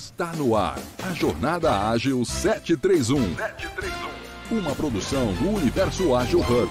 Está 0.00 0.32
no 0.32 0.56
ar 0.56 0.78
a 1.04 1.12
Jornada 1.12 1.90
Ágil 1.90 2.24
731. 2.24 3.36
731. 3.36 4.58
Uma 4.58 4.74
produção 4.74 5.30
do 5.34 5.50
Universo 5.50 6.14
Ágil 6.14 6.40
Hub. 6.40 6.70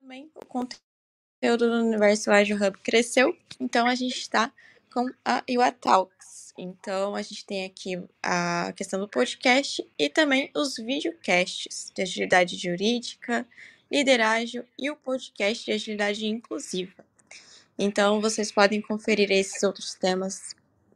Também 0.00 0.32
o 0.34 0.44
conteúdo 0.46 1.70
do 1.70 1.86
Universo 1.86 2.32
Ágil 2.32 2.56
Hub 2.56 2.76
cresceu, 2.78 3.38
então 3.60 3.86
a 3.86 3.94
gente 3.94 4.18
está 4.18 4.52
com 4.92 5.08
a 5.24 5.44
Iwa 5.48 5.70
Talks. 5.70 6.33
Então, 6.56 7.16
a 7.16 7.22
gente 7.22 7.44
tem 7.44 7.64
aqui 7.64 8.00
a 8.22 8.72
questão 8.76 9.00
do 9.00 9.08
podcast 9.08 9.84
e 9.98 10.08
também 10.08 10.50
os 10.54 10.76
videocasts 10.76 11.90
de 11.94 12.02
agilidade 12.02 12.56
jurídica, 12.56 13.46
liderágio 13.90 14.64
e 14.78 14.90
o 14.90 14.96
podcast 14.96 15.64
de 15.64 15.72
agilidade 15.72 16.26
inclusiva. 16.26 17.04
Então, 17.78 18.20
vocês 18.20 18.52
podem 18.52 18.80
conferir 18.80 19.30
esses 19.32 19.62
outros 19.62 19.94
temas 19.94 20.54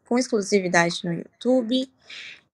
com 0.09 0.19
exclusividade 0.19 1.05
no 1.05 1.13
YouTube. 1.13 1.91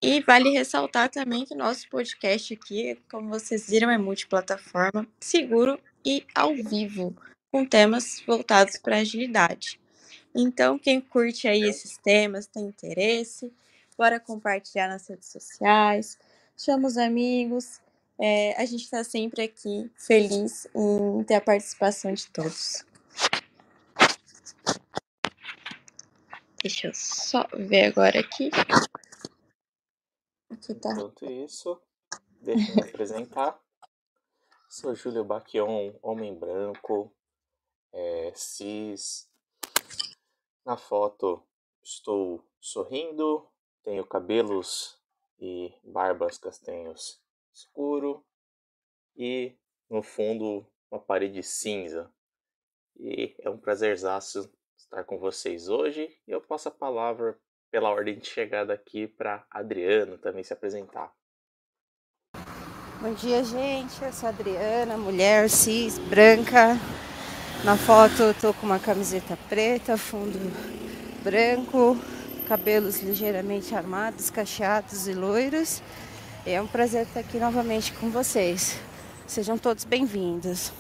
E 0.03 0.21
vale 0.21 0.51
ressaltar 0.51 1.09
também 1.09 1.47
que 1.47 1.55
nosso 1.55 1.89
podcast 1.89 2.53
aqui, 2.53 2.99
como 3.11 3.29
vocês 3.29 3.69
viram, 3.71 3.89
é 3.89 3.97
multiplataforma, 3.97 5.07
seguro 5.21 5.79
e 6.05 6.27
ao 6.35 6.55
vivo, 6.55 7.17
com 7.51 7.65
temas 7.65 8.23
voltados 8.27 8.77
para 8.77 8.99
agilidade. 8.99 9.81
Então, 10.35 10.79
quem 10.79 11.01
curte 11.01 11.47
aí 11.47 11.63
esses 11.63 11.97
temas, 11.99 12.47
tem 12.47 12.65
interesse, 12.65 13.53
bora 13.97 14.19
compartilhar 14.19 14.89
nas 14.89 15.07
redes 15.07 15.29
sociais, 15.29 16.19
chama 16.57 16.89
os 16.89 16.97
amigos. 16.97 17.81
É, 18.19 18.61
a 18.61 18.65
gente 18.65 18.83
está 18.83 19.05
sempre 19.05 19.43
aqui 19.43 19.91
feliz 19.97 20.67
em 20.75 21.23
ter 21.25 21.35
a 21.35 21.41
participação 21.41 22.13
de 22.13 22.27
todos. 22.31 22.85
Deixa 26.61 26.89
eu 26.89 26.95
só 26.95 27.47
ver 27.53 27.87
agora 27.87 28.19
aqui. 28.21 28.51
aqui 30.51 30.75
tá. 30.75 30.93
Enquanto 30.93 31.31
isso, 31.31 31.81
deixa 32.41 32.71
eu 32.71 32.77
me 32.77 32.83
apresentar. 32.83 33.61
Sou 34.69 34.95
Júlio 34.95 35.25
Baquion, 35.25 35.93
homem 36.03 36.35
branco, 36.35 37.13
é, 37.93 38.33
cis, 38.35 39.29
na 40.65 40.77
foto 40.77 41.43
estou 41.83 42.45
sorrindo, 42.59 43.47
tenho 43.83 44.07
cabelos 44.07 44.99
e 45.39 45.73
barbas 45.85 46.39
castanhos 46.39 47.21
escuro 47.53 48.25
e 49.17 49.55
no 49.89 50.03
fundo 50.03 50.67
uma 50.91 51.01
parede 51.01 51.43
cinza. 51.43 52.11
E 52.97 53.35
é 53.41 53.51
um 53.51 53.59
prazerzaço 53.59 54.51
estar 54.77 55.05
com 55.05 55.19
vocês 55.19 55.69
hoje 55.69 56.17
e 56.27 56.31
eu 56.31 56.41
passo 56.41 56.69
a 56.69 56.73
palavra 56.73 57.39
pela 57.71 57.91
ordem 57.91 58.19
de 58.19 58.27
chegada 58.27 58.73
aqui 58.73 59.07
para 59.07 59.45
Adriana 59.51 60.17
também 60.19 60.45
se 60.45 60.53
apresentar. 60.53 61.13
Bom 63.01 63.13
dia, 63.13 63.45
gente. 63.45 64.03
Eu 64.03 64.13
sou 64.13 64.29
a 64.29 64.31
Adriana, 64.31 64.97
mulher 64.97 65.51
cis, 65.51 65.99
branca, 65.99 66.77
na 67.65 67.79
foto 67.79 68.23
eu 68.23 68.35
tô 68.35 68.53
com 68.53 68.67
uma 68.67 68.79
camiseta 68.79 69.39
preta, 69.49 69.97
fundo 69.97 70.39
branco, 71.23 71.97
cabelos 72.47 73.01
ligeiramente 73.01 73.75
armados, 73.75 74.29
cacheados 74.29 75.09
e 75.09 75.15
loiros. 75.15 75.81
É 76.45 76.61
um 76.61 76.67
prazer 76.67 77.07
estar 77.07 77.21
aqui 77.21 77.39
novamente 77.39 77.91
com 77.95 78.11
vocês. 78.11 78.79
Sejam 79.27 79.57
todos 79.57 79.85
bem-vindos. 79.85 80.71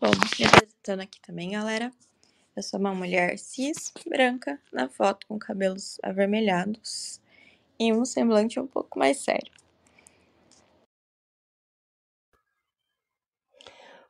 Bom, 0.00 0.10
me 0.38 0.46
apresentando 0.46 1.00
aqui 1.00 1.20
também, 1.20 1.50
galera. 1.50 1.92
Eu 2.54 2.62
sou 2.62 2.78
uma 2.78 2.94
mulher 2.94 3.36
cis, 3.38 3.92
branca, 4.08 4.60
na 4.72 4.88
foto 4.88 5.26
com 5.26 5.36
cabelos 5.36 5.98
avermelhados 6.00 7.20
e 7.76 7.92
um 7.92 8.04
semblante 8.04 8.60
um 8.60 8.68
pouco 8.68 9.00
mais 9.00 9.16
sério. 9.16 9.63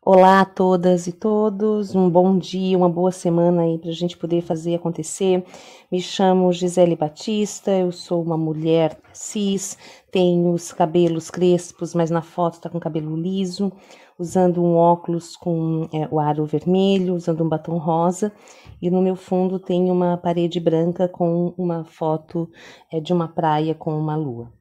Olá 0.07 0.43
a 0.43 0.45
todas 0.45 1.07
e 1.07 1.13
todos, 1.13 1.95
um 1.95 2.11
bom 2.11 2.37
dia, 2.37 2.77
uma 2.77 2.91
boa 2.91 3.11
semana 3.11 3.63
aí 3.63 3.79
para 3.79 3.89
a 3.89 3.95
gente 3.95 4.19
poder 4.19 4.43
fazer 4.43 4.75
acontecer. 4.75 5.43
Me 5.91 5.99
chamo 5.99 6.53
Gisele 6.53 6.95
Batista, 6.95 7.71
eu 7.71 7.91
sou 7.91 8.23
uma 8.23 8.37
mulher 8.37 9.01
cis, 9.15 9.79
tenho 10.13 10.53
os 10.53 10.75
cabelos 10.75 11.31
crespos, 11.31 11.95
mas 11.95 12.11
na 12.11 12.21
foto 12.21 12.57
está 12.57 12.69
com 12.69 12.79
cabelo 12.79 13.17
liso, 13.17 13.73
usando 14.19 14.63
um 14.63 14.77
óculos 14.77 15.39
com 15.39 15.89
é, 15.91 16.07
o 16.11 16.21
aro 16.21 16.45
vermelho, 16.45 17.15
usando 17.15 17.43
um 17.43 17.49
batom 17.49 17.79
rosa, 17.79 18.31
e 18.83 18.91
no 18.91 19.01
meu 19.01 19.17
fundo 19.17 19.59
tem 19.59 19.91
uma 19.91 20.19
parede 20.19 20.61
branca 20.61 21.09
com 21.09 21.55
uma 21.57 21.83
foto 21.83 22.47
é, 22.93 23.01
de 23.01 23.15
uma 23.15 23.27
praia 23.27 23.75
com 23.75 23.99
uma 23.99 24.15
lua. 24.15 24.53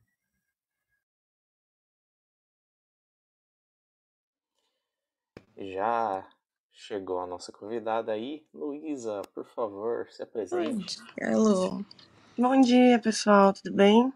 Já 5.58 6.28
chegou 6.72 7.20
a 7.20 7.28
nossa 7.28 7.52
convidada 7.52 8.12
aí. 8.12 8.44
Luísa, 8.54 9.22
por 9.34 9.46
favor, 9.46 10.08
se 10.10 10.24
apresente. 10.24 10.98
Hello. 11.20 11.86
Bom 12.38 12.60
dia, 12.62 13.00
pessoal, 13.00 13.54
tudo 13.54 13.72
bem? 13.74 14.12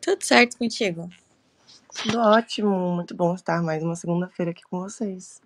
Tudo 0.00 0.22
certo 0.22 0.58
contigo? 0.58 1.08
Tudo 1.94 2.18
ótimo, 2.18 2.70
muito 2.94 3.14
bom 3.14 3.34
estar 3.34 3.62
mais 3.62 3.82
uma 3.82 3.96
segunda-feira 3.96 4.50
aqui 4.50 4.62
com 4.64 4.80
vocês. 4.80 5.40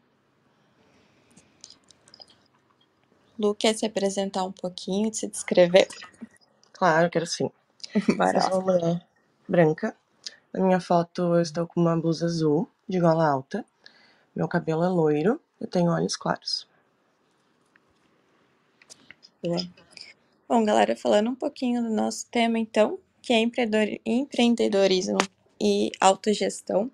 Lu, 3.39 3.55
quer 3.55 3.75
se 3.75 3.87
apresentar 3.87 4.45
um 4.45 4.53
pouquinho, 4.53 5.13
se 5.15 5.29
descrever? 5.29 5.87
Claro, 6.73 7.11
quero 7.11 7.27
sim. 7.27 7.51
Bora. 8.17 8.39
Eu 8.39 8.43
sou 8.43 8.61
uma 8.61 8.73
mulher 8.73 9.07
branca. 9.47 9.97
Na 10.53 10.65
minha 10.65 10.81
foto 10.81 11.35
eu 11.35 11.43
estou 11.43 11.67
com 11.67 11.81
uma 11.81 11.97
blusa 11.97 12.27
azul, 12.27 12.69
de 12.89 12.99
gola 12.99 13.29
alta. 13.29 13.65
Meu 14.37 14.47
cabelo 14.47 14.85
é 14.85 14.89
loiro, 14.89 15.41
eu 15.59 15.67
tenho 15.67 15.91
olhos 15.91 16.15
claros. 16.15 16.69
Bom, 20.47 20.63
galera, 20.63 20.95
falando 20.95 21.31
um 21.31 21.35
pouquinho 21.35 21.83
do 21.83 21.89
nosso 21.89 22.27
tema, 22.31 22.59
então, 22.59 22.99
que 23.23 23.33
é 23.33 23.41
empreendedorismo 24.05 25.17
e 25.59 25.91
autogestão. 25.99 26.91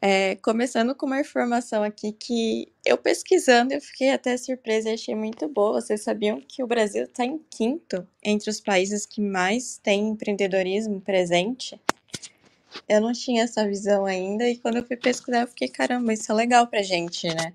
É, 0.00 0.36
começando 0.36 0.94
com 0.94 1.04
uma 1.04 1.20
informação 1.20 1.82
aqui 1.82 2.12
que 2.12 2.72
eu 2.86 2.96
pesquisando, 2.96 3.74
eu 3.74 3.80
fiquei 3.82 4.10
até 4.10 4.34
surpresa 4.38 4.88
e 4.88 4.94
achei 4.94 5.14
muito 5.14 5.46
boa. 5.46 5.82
Vocês 5.82 6.02
sabiam 6.02 6.40
que 6.40 6.62
o 6.62 6.66
Brasil 6.66 7.04
está 7.04 7.26
em 7.26 7.38
quinto 7.50 8.08
entre 8.24 8.48
os 8.48 8.58
países 8.58 9.04
que 9.04 9.20
mais 9.20 9.76
têm 9.76 10.08
empreendedorismo 10.08 10.98
presente? 11.02 11.78
Eu 12.88 13.00
não 13.00 13.12
tinha 13.12 13.44
essa 13.44 13.66
visão 13.66 14.04
ainda 14.04 14.48
e 14.48 14.56
quando 14.56 14.76
eu 14.76 14.86
fui 14.86 14.96
pesquisar 14.96 15.42
eu 15.42 15.48
fiquei, 15.48 15.68
caramba, 15.68 16.12
isso 16.12 16.30
é 16.30 16.34
legal 16.34 16.66
pra 16.66 16.82
gente, 16.82 17.26
né? 17.28 17.52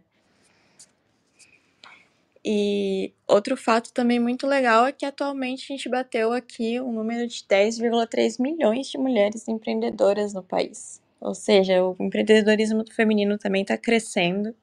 E 2.47 3.11
outro 3.27 3.57
fato 3.57 3.91
também 3.91 4.19
muito 4.19 4.45
legal 4.45 4.85
é 4.85 4.91
que 4.91 5.03
atualmente 5.03 5.63
a 5.63 5.75
gente 5.75 5.89
bateu 5.89 6.31
aqui 6.31 6.79
um 6.79 6.91
número 6.91 7.27
de 7.27 7.43
10,3 7.49 8.39
milhões 8.39 8.87
de 8.87 8.99
mulheres 8.99 9.47
empreendedoras 9.47 10.31
no 10.31 10.43
país. 10.43 11.01
Ou 11.19 11.33
seja, 11.33 11.83
o 11.83 11.95
empreendedorismo 11.99 12.85
feminino 12.91 13.39
também 13.39 13.63
está 13.63 13.75
crescendo. 13.75 14.55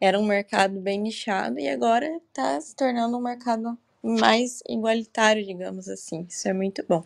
Era 0.00 0.18
um 0.18 0.24
mercado 0.24 0.80
bem 0.80 0.98
nichado 0.98 1.58
e 1.58 1.68
agora 1.68 2.06
está 2.28 2.58
se 2.62 2.74
tornando 2.74 3.18
um 3.18 3.20
mercado 3.20 3.76
mais 4.02 4.62
igualitário, 4.66 5.44
digamos 5.44 5.86
assim. 5.86 6.24
Isso 6.30 6.48
é 6.48 6.54
muito 6.54 6.82
bom. 6.88 7.04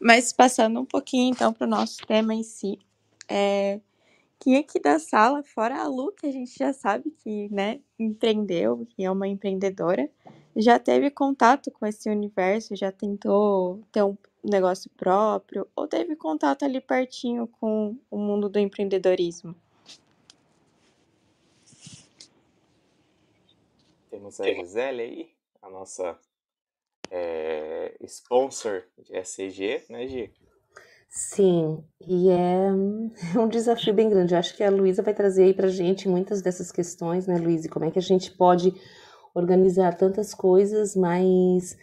Mas 0.00 0.32
passando 0.32 0.80
um 0.80 0.84
pouquinho 0.84 1.30
então 1.30 1.52
para 1.52 1.66
o 1.66 1.70
nosso 1.70 2.06
tema 2.06 2.34
em 2.34 2.42
si, 2.42 2.78
é, 3.28 3.80
quem 4.38 4.58
aqui 4.58 4.78
da 4.78 4.98
sala, 4.98 5.42
fora 5.42 5.80
a 5.80 5.86
Lu, 5.86 6.12
que 6.12 6.26
a 6.26 6.30
gente 6.30 6.54
já 6.58 6.72
sabe 6.72 7.10
que 7.10 7.48
né, 7.50 7.80
empreendeu, 7.98 8.86
que 8.90 9.04
é 9.04 9.10
uma 9.10 9.26
empreendedora, 9.26 10.10
já 10.56 10.78
teve 10.78 11.10
contato 11.10 11.70
com 11.70 11.86
esse 11.86 12.10
universo, 12.10 12.76
já 12.76 12.92
tentou 12.92 13.80
ter 13.90 14.02
um 14.02 14.16
negócio 14.44 14.90
próprio, 14.96 15.66
ou 15.74 15.88
teve 15.88 16.14
contato 16.14 16.64
ali 16.64 16.80
pertinho 16.80 17.48
com 17.58 17.96
o 18.10 18.18
mundo 18.18 18.48
do 18.48 18.58
empreendedorismo? 18.58 19.54
Temos 24.10 24.38
a 24.40 24.44
Gisele 24.44 25.02
aí, 25.02 25.30
a 25.62 25.70
nossa 25.70 26.18
é, 27.14 27.94
sponsor 28.02 28.82
SCG, 29.08 29.84
né, 29.88 30.08
Gi? 30.08 30.32
Sim, 31.08 31.84
e 32.00 32.28
é 32.28 32.72
um 33.38 33.48
desafio 33.48 33.94
bem 33.94 34.10
grande. 34.10 34.34
Eu 34.34 34.38
acho 34.38 34.56
que 34.56 34.64
a 34.64 34.70
Luísa 34.70 35.00
vai 35.00 35.14
trazer 35.14 35.44
aí 35.44 35.54
para 35.54 35.68
gente 35.68 36.08
muitas 36.08 36.42
dessas 36.42 36.72
questões, 36.72 37.28
né, 37.28 37.38
Luísa? 37.38 37.68
Como 37.68 37.84
é 37.84 37.90
que 37.90 38.00
a 38.00 38.02
gente 38.02 38.32
pode 38.32 38.74
organizar 39.32 39.96
tantas 39.96 40.34
coisas, 40.34 40.96
mas 40.96 41.76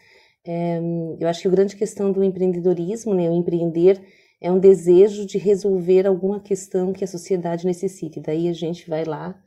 é, 0.45 0.79
eu 1.19 1.27
acho 1.29 1.41
que 1.41 1.47
a 1.47 1.51
grande 1.51 1.77
questão 1.77 2.11
do 2.11 2.23
empreendedorismo, 2.23 3.13
né, 3.13 3.29
o 3.29 3.33
empreender, 3.33 4.01
é 4.41 4.51
um 4.51 4.59
desejo 4.59 5.25
de 5.25 5.37
resolver 5.37 6.07
alguma 6.07 6.41
questão 6.41 6.91
que 6.91 7.03
a 7.03 7.07
sociedade 7.07 7.65
necessite. 7.65 8.19
Daí 8.19 8.49
a 8.49 8.53
gente 8.53 8.89
vai 8.89 9.05
lá 9.05 9.39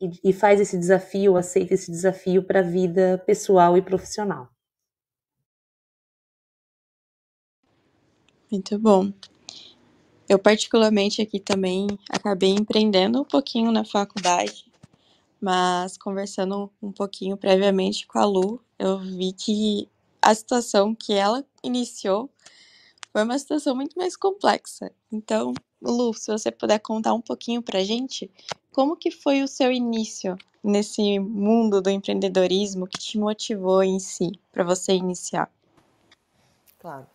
e, 0.00 0.30
e 0.30 0.32
faz 0.32 0.60
esse 0.60 0.76
desafio, 0.76 1.36
aceita 1.36 1.74
esse 1.74 1.90
desafio 1.90 2.42
para 2.42 2.60
a 2.60 2.64
vida 2.64 3.22
pessoal 3.26 3.76
e 3.76 3.82
profissional. 3.82 4.48
Muito 8.50 8.78
bom. 8.78 9.12
Eu, 10.28 10.38
particularmente, 10.38 11.22
aqui 11.22 11.38
também 11.38 11.86
acabei 12.08 12.50
empreendendo 12.50 13.20
um 13.20 13.24
pouquinho 13.24 13.70
na 13.70 13.84
faculdade, 13.84 14.64
mas 15.40 15.96
conversando 15.96 16.70
um 16.82 16.92
pouquinho 16.92 17.36
previamente 17.36 18.06
com 18.06 18.18
a 18.18 18.24
Lu, 18.24 18.60
eu 18.78 18.98
vi 18.98 19.32
que 19.32 19.88
a 20.20 20.34
situação 20.34 20.94
que 20.94 21.12
ela 21.12 21.44
iniciou 21.62 22.30
foi 23.12 23.24
uma 23.24 23.38
situação 23.38 23.74
muito 23.74 23.96
mais 23.98 24.16
complexa. 24.16 24.92
Então, 25.12 25.52
Lu, 25.82 26.12
se 26.14 26.30
você 26.30 26.50
puder 26.50 26.78
contar 26.78 27.14
um 27.14 27.20
pouquinho 27.20 27.62
pra 27.62 27.82
gente, 27.82 28.30
como 28.72 28.96
que 28.96 29.10
foi 29.10 29.42
o 29.42 29.48
seu 29.48 29.72
início 29.72 30.36
nesse 30.62 31.18
mundo 31.18 31.80
do 31.80 31.90
empreendedorismo 31.90 32.86
que 32.86 32.98
te 32.98 33.18
motivou 33.18 33.82
em 33.82 33.98
si 33.98 34.30
para 34.52 34.62
você 34.62 34.92
iniciar? 34.92 35.50
Claro. 36.78 37.06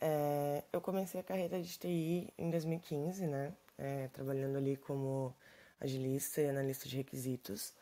É, 0.00 0.62
eu 0.72 0.80
comecei 0.80 1.20
a 1.20 1.24
carreira 1.24 1.60
de 1.60 1.76
TI 1.78 2.32
em 2.38 2.50
2015, 2.50 3.26
né? 3.26 3.52
É, 3.76 4.08
trabalhando 4.08 4.56
ali 4.56 4.76
como 4.76 5.34
agilista 5.80 6.40
e 6.40 6.48
analista 6.48 6.88
de 6.88 6.96
requisitos. 6.96 7.74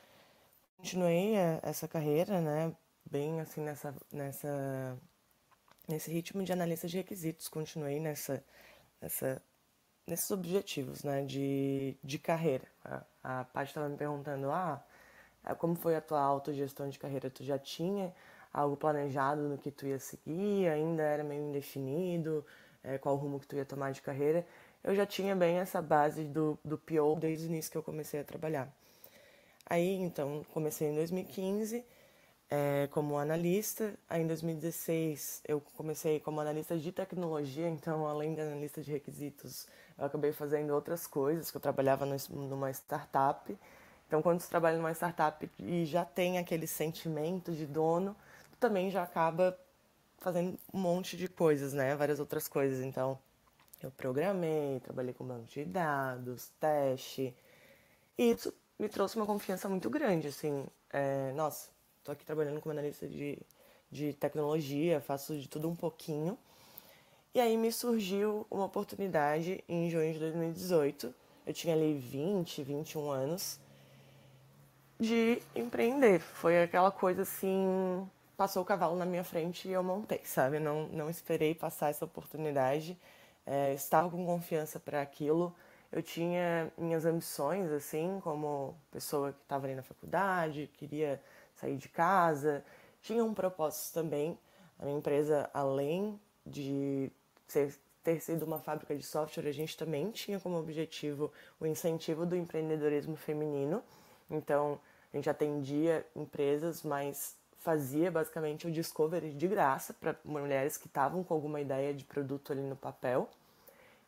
Continuei 0.79 1.37
é, 1.37 1.61
essa 1.63 1.87
carreira, 1.89 2.41
né? 2.41 2.75
Bem 3.11 3.41
assim 3.41 3.61
nessa, 3.61 3.95
nessa, 4.13 4.99
nesse 5.89 6.11
ritmo 6.11 6.43
de 6.43 6.53
analista 6.53 6.89
de 6.89 6.97
requisitos. 6.99 7.49
Continuei 7.49 8.01
nessa, 8.01 8.43
nessa, 9.01 9.43
nesses 10.07 10.31
objetivos, 10.31 11.03
né? 11.05 11.23
De, 11.25 11.97
de 12.03 12.19
carreira. 12.19 12.67
A, 12.85 13.05
a 13.23 13.45
Paty 13.45 13.71
estava 13.71 13.89
me 13.89 13.97
perguntando, 13.97 14.51
ah, 14.51 14.85
como 15.59 15.77
foi 15.77 15.97
a 15.97 16.01
tua 16.01 16.21
autogestão 16.21 16.89
de 16.89 16.99
carreira? 16.99 17.31
Tu 17.31 17.45
já 17.45 17.59
tinha 17.59 18.15
algo 18.57 18.75
planejado 18.75 19.43
no 19.43 19.59
que 19.59 19.71
tu 19.71 19.87
ia 19.87 19.99
seguir, 19.99 20.67
ainda 20.69 21.03
era 21.03 21.23
meio 21.23 21.43
indefinido 21.43 22.43
é, 22.83 22.97
qual 22.97 23.15
rumo 23.15 23.39
que 23.39 23.47
tu 23.47 23.55
ia 23.55 23.67
tomar 23.67 23.93
de 23.93 24.01
carreira. 24.01 24.47
Eu 24.83 24.95
já 24.95 25.05
tinha 25.05 25.37
bem 25.37 25.59
essa 25.59 25.83
base 25.83 26.25
do, 26.25 26.59
do 26.65 26.79
PO 26.79 27.17
desde 27.21 27.47
o 27.47 27.49
início 27.49 27.71
que 27.71 27.77
eu 27.77 27.83
comecei 27.83 28.19
a 28.19 28.25
trabalhar. 28.25 28.73
Aí, 29.69 29.97
então, 29.97 30.47
comecei 30.55 30.89
em 30.89 30.95
2015 30.95 31.85
é, 32.49 32.89
como 32.93 33.19
analista. 33.19 33.93
Aí, 34.09 34.23
em 34.23 34.27
2016, 34.27 35.43
eu 35.47 35.61
comecei 35.77 36.19
como 36.21 36.41
analista 36.41 36.79
de 36.79 36.93
tecnologia. 36.93 37.69
Então, 37.69 38.07
além 38.07 38.35
de 38.35 38.41
analista 38.41 38.81
de 38.81 38.91
requisitos, 38.91 39.67
eu 39.99 40.07
acabei 40.07 40.33
fazendo 40.33 40.71
outras 40.73 41.07
coisas, 41.07 41.51
que 41.51 41.57
eu 41.59 41.61
trabalhava 41.61 42.07
numa 42.31 42.71
startup. 42.71 43.59
Então, 44.07 44.23
quando 44.23 44.41
você 44.41 44.49
trabalha 44.49 44.79
numa 44.79 44.93
startup 44.93 45.51
e 45.59 45.85
já 45.85 46.05
tem 46.07 46.39
aquele 46.39 46.67
sentimento 46.67 47.53
de 47.53 47.67
dono, 47.67 48.17
também 48.59 48.91
já 48.91 49.03
acaba 49.03 49.59
fazendo 50.19 50.59
um 50.73 50.79
monte 50.79 51.17
de 51.17 51.29
coisas, 51.29 51.73
né? 51.73 51.95
Várias 51.95 52.21
outras 52.21 52.49
coisas. 52.49 52.85
Então, 52.85 53.19
eu 53.83 53.91
programei, 53.91 54.81
trabalhei 54.81 55.15
com 55.15 55.25
banco 55.25 55.47
de 55.47 55.65
dados, 55.65 56.51
teste. 56.61 57.35
E 58.19 58.31
isso 58.31 58.53
me 58.79 58.89
trouxe 58.89 59.17
uma 59.17 59.27
confiança 59.27 59.69
muito 59.69 59.89
grande, 59.91 60.29
assim. 60.29 60.67
É, 60.93 61.33
nossa, 61.33 61.71
tô 62.03 62.13
aqui 62.13 62.25
trabalhando 62.25 62.61
como 62.61 62.73
analista 62.73 63.07
de, 63.07 63.39
de 63.91 64.13
tecnologia, 64.15 65.01
faço 65.01 65.39
de 65.39 65.49
tudo 65.49 65.69
um 65.69 65.77
pouquinho. 65.77 66.39
E 67.35 67.41
aí 67.41 67.57
me 67.57 67.71
surgiu 67.71 68.47
uma 68.51 68.65
oportunidade 68.65 69.63
em 69.69 69.91
junho 69.91 70.13
de 70.13 70.19
2018. 70.19 71.15
Eu 71.47 71.53
tinha 71.53 71.75
ali 71.75 71.95
20, 71.95 72.63
21 72.63 73.11
anos 73.11 73.61
de 74.99 75.43
empreender. 75.55 76.19
Foi 76.21 76.63
aquela 76.63 76.91
coisa 76.91 77.23
assim, 77.23 78.09
passou 78.37 78.63
o 78.63 78.67
cavalo 78.67 78.97
na 78.97 79.07
minha 79.07 79.25
frente 79.25 79.69
e 79.69 79.73
eu 79.73 79.83
montei, 79.83 80.21
sabe? 80.25 80.59
Não, 80.59 80.87
não 80.89 81.09
esperei 81.09 81.55
passar 81.55 81.91
essa 81.91 82.05
oportunidade. 82.05 82.99
É, 83.47 83.73
estava 83.75 84.11
com 84.11 84.25
confiança 84.27 84.79
para 84.79 85.01
aquilo. 85.01 85.55
Eu 85.91 86.03
tinha 86.03 86.71
minhas 86.77 87.07
ambições, 87.07 87.71
assim, 87.71 88.21
como 88.23 88.77
pessoa 88.91 89.33
que 89.33 89.41
estava 89.43 89.67
ali 89.67 89.75
na 89.75 89.83
faculdade, 89.83 90.71
queria 90.75 91.23
sair 91.55 91.77
de 91.77 91.89
casa. 91.89 92.65
Tinha 93.01 93.25
um 93.25 93.33
propósito 93.33 93.95
também. 93.95 94.39
A 94.79 94.85
minha 94.85 94.99
empresa, 94.99 95.49
além 95.55 96.21
de 96.45 97.11
ser, 97.47 97.75
ter 98.03 98.21
sido 98.21 98.45
uma 98.45 98.59
fábrica 98.59 98.95
de 98.95 99.03
software, 99.03 99.49
a 99.49 99.53
gente 99.53 99.77
também 99.77 100.11
tinha 100.11 100.39
como 100.39 100.59
objetivo 100.59 101.33
o 101.59 101.67
incentivo 101.67 102.27
do 102.27 102.37
empreendedorismo 102.37 103.17
feminino. 103.17 103.83
Então, 104.29 104.79
a 105.13 105.17
gente 105.17 105.31
atendia 105.31 106.07
empresas, 106.15 106.83
mas 106.83 107.37
fazia 107.67 108.13
basicamente 108.13 108.65
o 108.69 108.71
discovery 108.71 109.33
de 109.33 109.49
graça 109.49 109.93
para 109.93 110.15
mulheres 110.25 110.77
que 110.77 110.87
estavam 110.87 111.25
com 111.25 111.35
alguma 111.35 111.61
ideia 111.61 111.93
de 111.93 112.05
produto 112.05 112.53
ali 112.53 112.63
no 112.63 112.77
papel. 112.77 113.29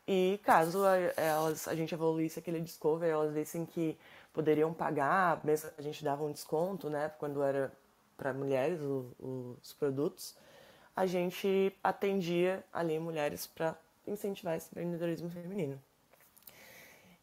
E 0.06 0.38
caso 0.44 0.84
elas, 1.16 1.66
a 1.66 1.75
gente 1.75 1.93
evoluísse 1.93 2.38
aquele 2.38 2.60
discovery, 2.60 3.10
elas 3.10 3.34
vissem 3.34 3.66
que 3.66 3.99
poderiam 4.32 4.72
pagar, 4.72 5.44
mesmo 5.44 5.70
a 5.76 5.82
gente 5.82 6.05
dava 6.05 6.22
um 6.22 6.31
desconto, 6.31 6.88
né, 6.88 7.10
quando 7.19 7.43
era 7.43 7.72
para 8.16 8.32
mulheres 8.32 8.81
o, 8.81 9.12
os 9.60 9.72
produtos, 9.72 10.37
a 10.94 11.05
gente 11.05 11.76
atendia 11.82 12.64
ali 12.72 12.96
mulheres 13.00 13.49
para 13.49 13.76
incentivar 14.06 14.56
esse 14.56 14.69
empreendedorismo 14.70 15.28
feminino. 15.31 15.82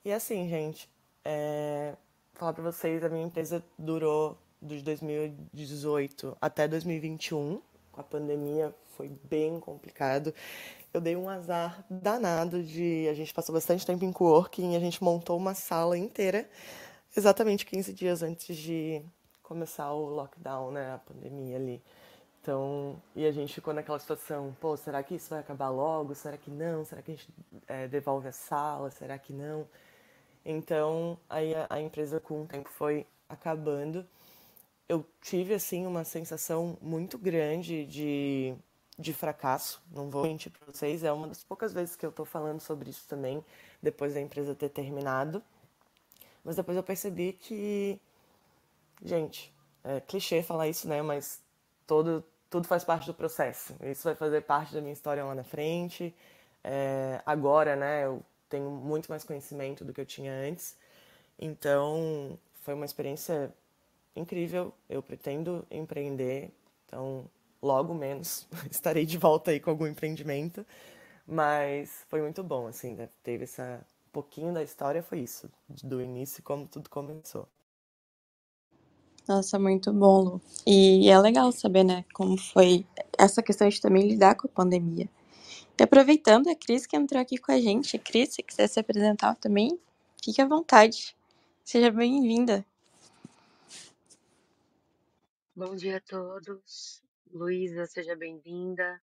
E 0.04 0.12
assim, 0.12 0.50
gente, 0.50 0.90
é, 1.24 1.96
falar 2.34 2.52
para 2.52 2.64
vocês, 2.64 3.06
a 3.06 3.10
minha 3.10 3.26
empresa 3.26 3.64
durou 3.80 4.38
de 4.62 4.81
2018 4.81 6.38
até 6.42 6.68
2021, 6.68 7.62
com 7.92 8.02
a 8.02 8.04
pandemia 8.04 8.74
foi 8.96 9.10
bem 9.24 9.60
complicado. 9.60 10.34
Eu 10.94 11.02
dei 11.02 11.16
um 11.16 11.28
azar 11.28 11.86
danado 11.90 12.63
de. 12.63 13.07
A 13.10 13.13
gente 13.13 13.34
passou 13.34 13.54
bastante 13.54 13.86
tempo 13.86 14.06
em 14.06 14.12
coworking 14.12 14.75
a 14.75 14.80
gente 14.80 15.04
montou 15.04 15.38
uma 15.38 15.54
sala 15.54 15.98
inteira 15.98 16.50
exatamente 17.16 17.66
15 17.66 17.94
dias 17.94 18.24
antes 18.24 18.56
de 18.56 19.02
começar 19.44 19.92
o 19.94 20.10
lockdown, 20.10 20.72
né? 20.72 20.94
A 20.94 20.98
pandemia 20.98 21.58
ali. 21.58 21.81
Então, 22.42 23.01
e 23.16 23.25
a 23.25 23.31
gente 23.31 23.53
ficou 23.53 23.74
naquela 23.74 24.00
situação: 24.00 24.56
pô, 24.60 24.77
será 24.77 25.01
que 25.03 25.15
isso 25.15 25.30
vai 25.30 25.39
acabar 25.39 25.70
logo? 25.70 26.15
Será 26.15 26.38
que 26.38 26.50
não? 26.50 26.86
Será 26.86 27.01
que 27.01 27.12
a 27.12 27.15
gente 27.15 27.30
é, 27.68 27.88
devolve 27.88 28.27
a 28.27 28.32
sala? 28.32 28.89
Será 28.91 29.18
que 29.18 29.34
não? 29.34 29.68
Então, 30.46 31.18
aí 31.30 31.56
a, 31.56 31.68
a 31.70 31.82
empresa 31.82 32.20
com 32.20 32.44
o 32.44 32.46
tempo 32.46 32.70
foi 32.70 33.06
acabando 33.27 34.06
eu 34.88 35.06
tive 35.22 35.54
assim 35.54 35.86
uma 35.86 36.04
sensação 36.04 36.77
muito 36.82 37.18
grande 37.18 37.86
de, 37.86 38.56
de 38.98 39.13
fracasso. 39.13 39.82
Não 39.92 40.10
vou 40.10 40.24
mentir 40.24 40.51
para 40.51 40.72
vocês, 40.72 41.04
é 41.04 41.12
uma 41.12 41.27
das 41.27 41.44
poucas 41.44 41.74
vezes 41.74 41.96
que 41.96 42.06
eu 42.06 42.10
estou 42.10 42.25
falando 42.25 42.60
sobre 42.60 42.89
isso 42.89 43.06
também 43.08 43.44
depois 43.82 44.13
da 44.13 44.22
empresa 44.22 44.56
ter 44.56 44.70
terminado. 44.70 45.44
Mas 46.44 46.56
depois 46.56 46.77
eu 46.77 46.84
percebi 46.84 47.34
que, 47.34 48.00
gente, 49.04 49.54
é 49.84 50.00
clichê 50.00 50.44
falar 50.44 50.68
isso, 50.68 50.88
né? 50.88 51.01
Mas 51.01 51.42
todo 51.88 52.24
tudo 52.50 52.68
faz 52.68 52.84
parte 52.84 53.06
do 53.08 53.13
processo. 53.13 53.75
Isso 53.82 54.04
vai 54.04 54.15
fazer 54.15 54.42
parte 54.42 54.74
da 54.74 54.80
minha 54.80 54.94
história 54.94 55.24
lá 55.24 55.36
na 55.36 55.44
frente. 55.44 56.15
É, 56.63 57.22
agora, 57.25 57.75
né? 57.75 58.06
Eu 58.06 58.24
tenho 58.48 58.70
muito 58.70 59.10
mais 59.10 59.24
conhecimento 59.24 59.84
do 59.84 59.92
que 59.92 60.00
eu 60.00 60.06
tinha 60.06 60.32
antes. 60.32 60.77
Então, 61.38 62.39
foi 62.62 62.74
uma 62.74 62.86
experiência 62.86 63.54
incrível. 64.15 64.74
Eu 64.89 65.01
pretendo 65.03 65.65
empreender, 65.69 66.51
então 66.86 67.25
logo 67.62 67.93
menos 67.93 68.48
estarei 68.69 69.05
de 69.05 69.17
volta 69.17 69.51
aí 69.51 69.60
com 69.60 69.69
algum 69.69 69.88
empreendimento. 69.88 70.65
Mas 71.27 72.05
foi 72.07 72.22
muito 72.22 72.43
bom, 72.43 72.67
assim, 72.67 72.93
né? 72.93 73.10
Teve 73.24 73.45
essa 73.45 73.86
um 74.07 74.12
pouquinho 74.12 74.53
da 74.53 74.63
história 74.63 75.03
foi 75.03 75.19
isso, 75.19 75.50
do 75.84 76.01
início 76.01 76.41
como 76.41 76.67
tudo 76.67 76.89
começou. 76.89 77.48
Nossa, 79.27 79.57
muito 79.57 79.91
bom, 79.91 80.22
Lu. 80.22 80.41
E 80.67 81.10
é 81.10 81.19
legal 81.19 81.51
saber, 81.51 81.84
né, 81.84 82.05
como 82.13 82.38
foi 82.38 82.86
essa 83.17 83.41
questão 83.41 83.67
de 83.67 83.81
também 83.81 84.07
lidar 84.07 84.36
com 84.36 84.48
a 84.48 84.51
pandemia. 84.51 85.10
E 85.77 85.84
aproveitando, 85.84 86.48
a 86.48 86.55
Cris 86.55 86.86
que 86.86 86.95
entrou 86.95 87.22
aqui 87.22 87.38
com 87.38 87.51
a 87.51 87.60
gente. 87.60 87.98
Cris, 87.98 88.36
se 88.36 88.43
quiser 88.43 88.67
se 88.67 88.79
apresentar 88.79 89.36
também, 89.36 89.77
fique 90.24 90.41
à 90.41 90.48
vontade. 90.48 91.15
Seja 91.63 91.91
bem-vinda. 91.91 92.63
Bom 95.58 95.74
dia 95.74 95.96
a 95.98 96.02
todos. 96.02 97.02
Luísa, 97.32 97.86
seja 97.86 98.14
bem-vinda. 98.14 99.02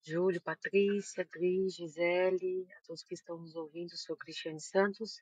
Júlio, 0.00 0.40
Patrícia, 0.40 1.26
Cris, 1.26 1.74
Gisele, 1.74 2.66
a 2.72 2.86
todos 2.86 3.02
que 3.02 3.12
estão 3.12 3.36
nos 3.36 3.54
ouvindo, 3.54 3.94
sou 3.94 4.16
Cristiane 4.16 4.62
Santos. 4.62 5.20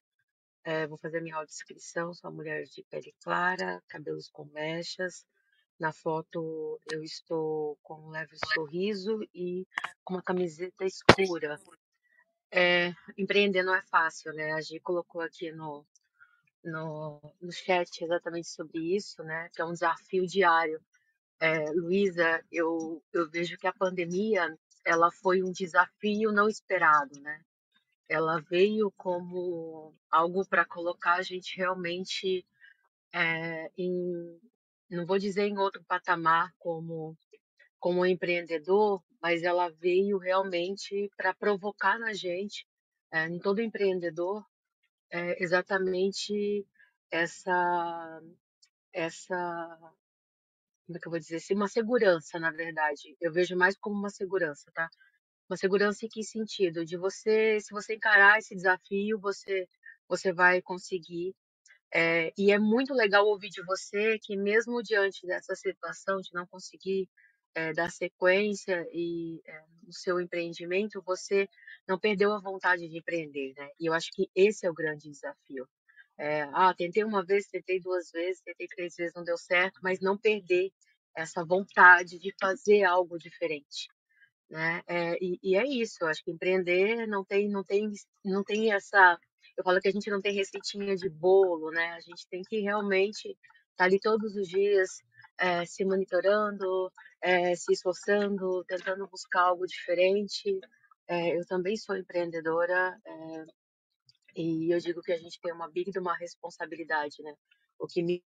É, 0.62 0.87
vou 0.87 0.97
fazer 0.97 1.21
minha 1.21 1.35
audiodescrição, 1.35 2.14
sou 2.14 2.31
uma 2.31 2.37
mulher 2.37 2.62
de 2.62 2.85
pele 2.85 3.12
clara, 3.25 3.83
cabelos 3.88 4.28
com 4.28 4.45
mechas, 4.45 5.26
Na 5.81 5.92
foto 5.92 6.81
eu 6.92 7.02
estou 7.02 7.76
com 7.83 7.95
um 7.95 8.11
leve 8.11 8.37
sorriso 8.54 9.19
e 9.35 9.66
com 10.04 10.14
uma 10.14 10.23
camiseta 10.23 10.85
escura. 10.85 11.59
É, 12.52 12.95
empreender 13.19 13.64
não 13.64 13.75
é 13.75 13.83
fácil, 13.83 14.33
né? 14.33 14.52
A 14.52 14.61
Gi 14.61 14.78
colocou 14.78 15.23
aqui 15.23 15.50
no, 15.50 15.85
no, 16.64 17.21
no 17.40 17.52
chat 17.52 18.02
exatamente 18.02 18.49
sobre 18.49 18.97
isso, 18.97 19.23
né? 19.23 19.49
Que 19.54 19.62
é 19.62 19.64
um 19.64 19.73
desafio 19.73 20.26
diário. 20.26 20.81
É, 21.40 21.71
Luísa, 21.73 22.45
eu, 22.50 23.02
eu 23.12 23.28
vejo 23.28 23.59
que 23.59 23.66
a 23.66 23.73
pandemia 23.73 24.57
ela 24.85 25.11
foi 25.11 25.42
um 25.42 25.52
desafio 25.52 26.33
não 26.33 26.49
esperado, 26.49 27.21
né? 27.21 27.40
Ela 28.09 28.40
veio 28.40 28.92
como 28.97 29.95
algo 30.11 30.47
para 30.47 30.64
colocar 30.64 31.14
a 31.14 31.23
gente 31.23 31.57
realmente 31.57 32.47
é, 33.12 33.71
em, 33.76 34.40
não 34.90 35.07
vou 35.07 35.19
dizer 35.19 35.47
em 35.47 35.59
outro 35.59 35.83
patamar 35.85 36.52
como 36.59 37.16
como 37.83 38.07
empreendedor, 38.07 39.02
mas 39.21 39.42
ela 39.42 39.69
veio 39.69 40.16
realmente 40.16 41.11
para 41.16 41.35
provocar 41.35 41.99
na 41.99 42.12
gente, 42.12 42.64
é, 43.11 43.26
em 43.26 43.40
todo 43.40 43.61
empreendedor, 43.61 44.47
é, 45.12 45.42
exatamente 45.45 46.66
essa 47.11 48.23
essa 48.95 49.78
como 50.87 50.99
é 50.99 51.00
que 51.00 51.07
eu 51.09 51.11
vou 51.12 51.21
dizer 51.21 51.37
assim, 51.37 51.54
uma 51.54 51.69
segurança, 51.69 52.38
na 52.40 52.50
verdade. 52.50 53.16
Eu 53.21 53.33
vejo 53.33 53.57
mais 53.57 53.76
como 53.78 53.97
uma 53.97 54.11
segurança, 54.11 54.71
tá? 54.75 54.88
Uma 55.50 55.57
segurança 55.57 56.07
em 56.07 56.09
que 56.09 56.23
sentido? 56.25 56.85
De 56.85 56.97
você, 56.99 57.61
se 57.61 57.73
você 57.73 57.95
encarar 57.97 58.38
esse 58.38 58.54
desafio, 58.57 59.19
você 59.21 59.69
você 60.09 60.33
vai 60.33 60.62
conseguir 60.62 61.35
é, 61.95 62.33
e 62.38 62.52
é 62.52 62.59
muito 62.59 62.95
legal 62.95 63.26
ouvir 63.26 63.50
de 63.50 63.62
você 63.64 64.19
que, 64.23 64.37
mesmo 64.37 64.83
diante 64.83 65.26
dessa 65.26 65.54
situação 65.54 66.21
de 66.21 66.31
não 66.35 66.47
conseguir 66.47 67.09
é, 67.54 67.73
dar 67.73 67.90
sequência 67.90 68.87
e 68.92 69.40
é, 69.47 69.62
no 69.85 69.92
seu 69.92 70.21
empreendimento, 70.21 71.02
você 71.04 71.49
não 71.87 71.99
perdeu 71.99 72.32
a 72.32 72.40
vontade 72.40 72.88
de 72.88 72.99
empreender, 72.99 73.54
né? 73.56 73.68
E 73.78 73.87
eu 73.87 73.92
acho 73.92 74.11
que 74.12 74.30
esse 74.35 74.66
é 74.66 74.71
o 74.71 74.75
grande 74.75 75.11
desafio. 75.11 75.68
É, 76.18 76.42
ah, 76.52 76.75
tentei 76.76 77.04
uma 77.04 77.25
vez, 77.25 77.47
tentei 77.49 77.80
duas 77.80 78.11
vezes, 78.11 78.42
tentei 78.42 78.66
três 78.68 78.94
vezes, 78.97 79.14
não 79.14 79.25
deu 79.25 79.37
certo, 79.38 79.80
mas 79.82 80.00
não 80.00 80.16
perder 80.16 80.71
essa 81.16 81.44
vontade 81.44 82.18
de 82.18 82.35
fazer 82.40 82.85
algo 82.85 83.18
diferente 83.18 83.88
né? 84.52 84.82
É, 84.87 85.16
e, 85.21 85.38
e, 85.42 85.56
é 85.56 85.66
isso, 85.66 85.97
eu 86.02 86.09
acho 86.09 86.23
que 86.23 86.30
empreender 86.30 87.06
não 87.06 87.25
tem, 87.25 87.49
não 87.49 87.64
tem, 87.64 87.90
não 88.23 88.44
tem 88.44 88.73
essa. 88.73 89.18
Eu 89.56 89.64
falo 89.64 89.80
que 89.80 89.88
a 89.88 89.92
gente 89.92 90.11
não 90.11 90.21
tem 90.21 90.35
receitinha 90.35 90.94
de 90.94 91.09
bolo, 91.09 91.71
né? 91.71 91.92
A 91.92 92.00
gente 92.00 92.26
tem 92.28 92.42
que 92.42 92.61
realmente 92.61 93.28
estar 93.28 93.38
tá 93.76 93.85
ali 93.85 93.99
todos 93.99 94.37
os 94.37 94.47
dias 94.47 94.90
é, 95.42 95.66
se 95.66 95.84
monitorando, 95.84 96.92
é, 97.20 97.54
se 97.56 97.72
esforçando, 97.72 98.64
tentando 98.64 99.06
buscar 99.08 99.42
algo 99.42 99.66
diferente. 99.66 100.61
É, 101.08 101.37
eu 101.37 101.44
também 101.46 101.76
sou 101.76 101.96
empreendedora 101.96 102.96
e 104.37 104.72
eu 104.72 104.78
digo 104.78 105.02
que 105.02 105.12
a 105.12 105.18
gente 105.18 105.40
tem 105.40 105.52
uma 105.52 105.68
big 105.70 105.90
de 105.90 105.99
uma 105.99 106.16
responsabilidade, 106.16 107.22
né? 107.22 107.34
O 107.78 107.87
que 107.87 108.02
me 108.02 108.22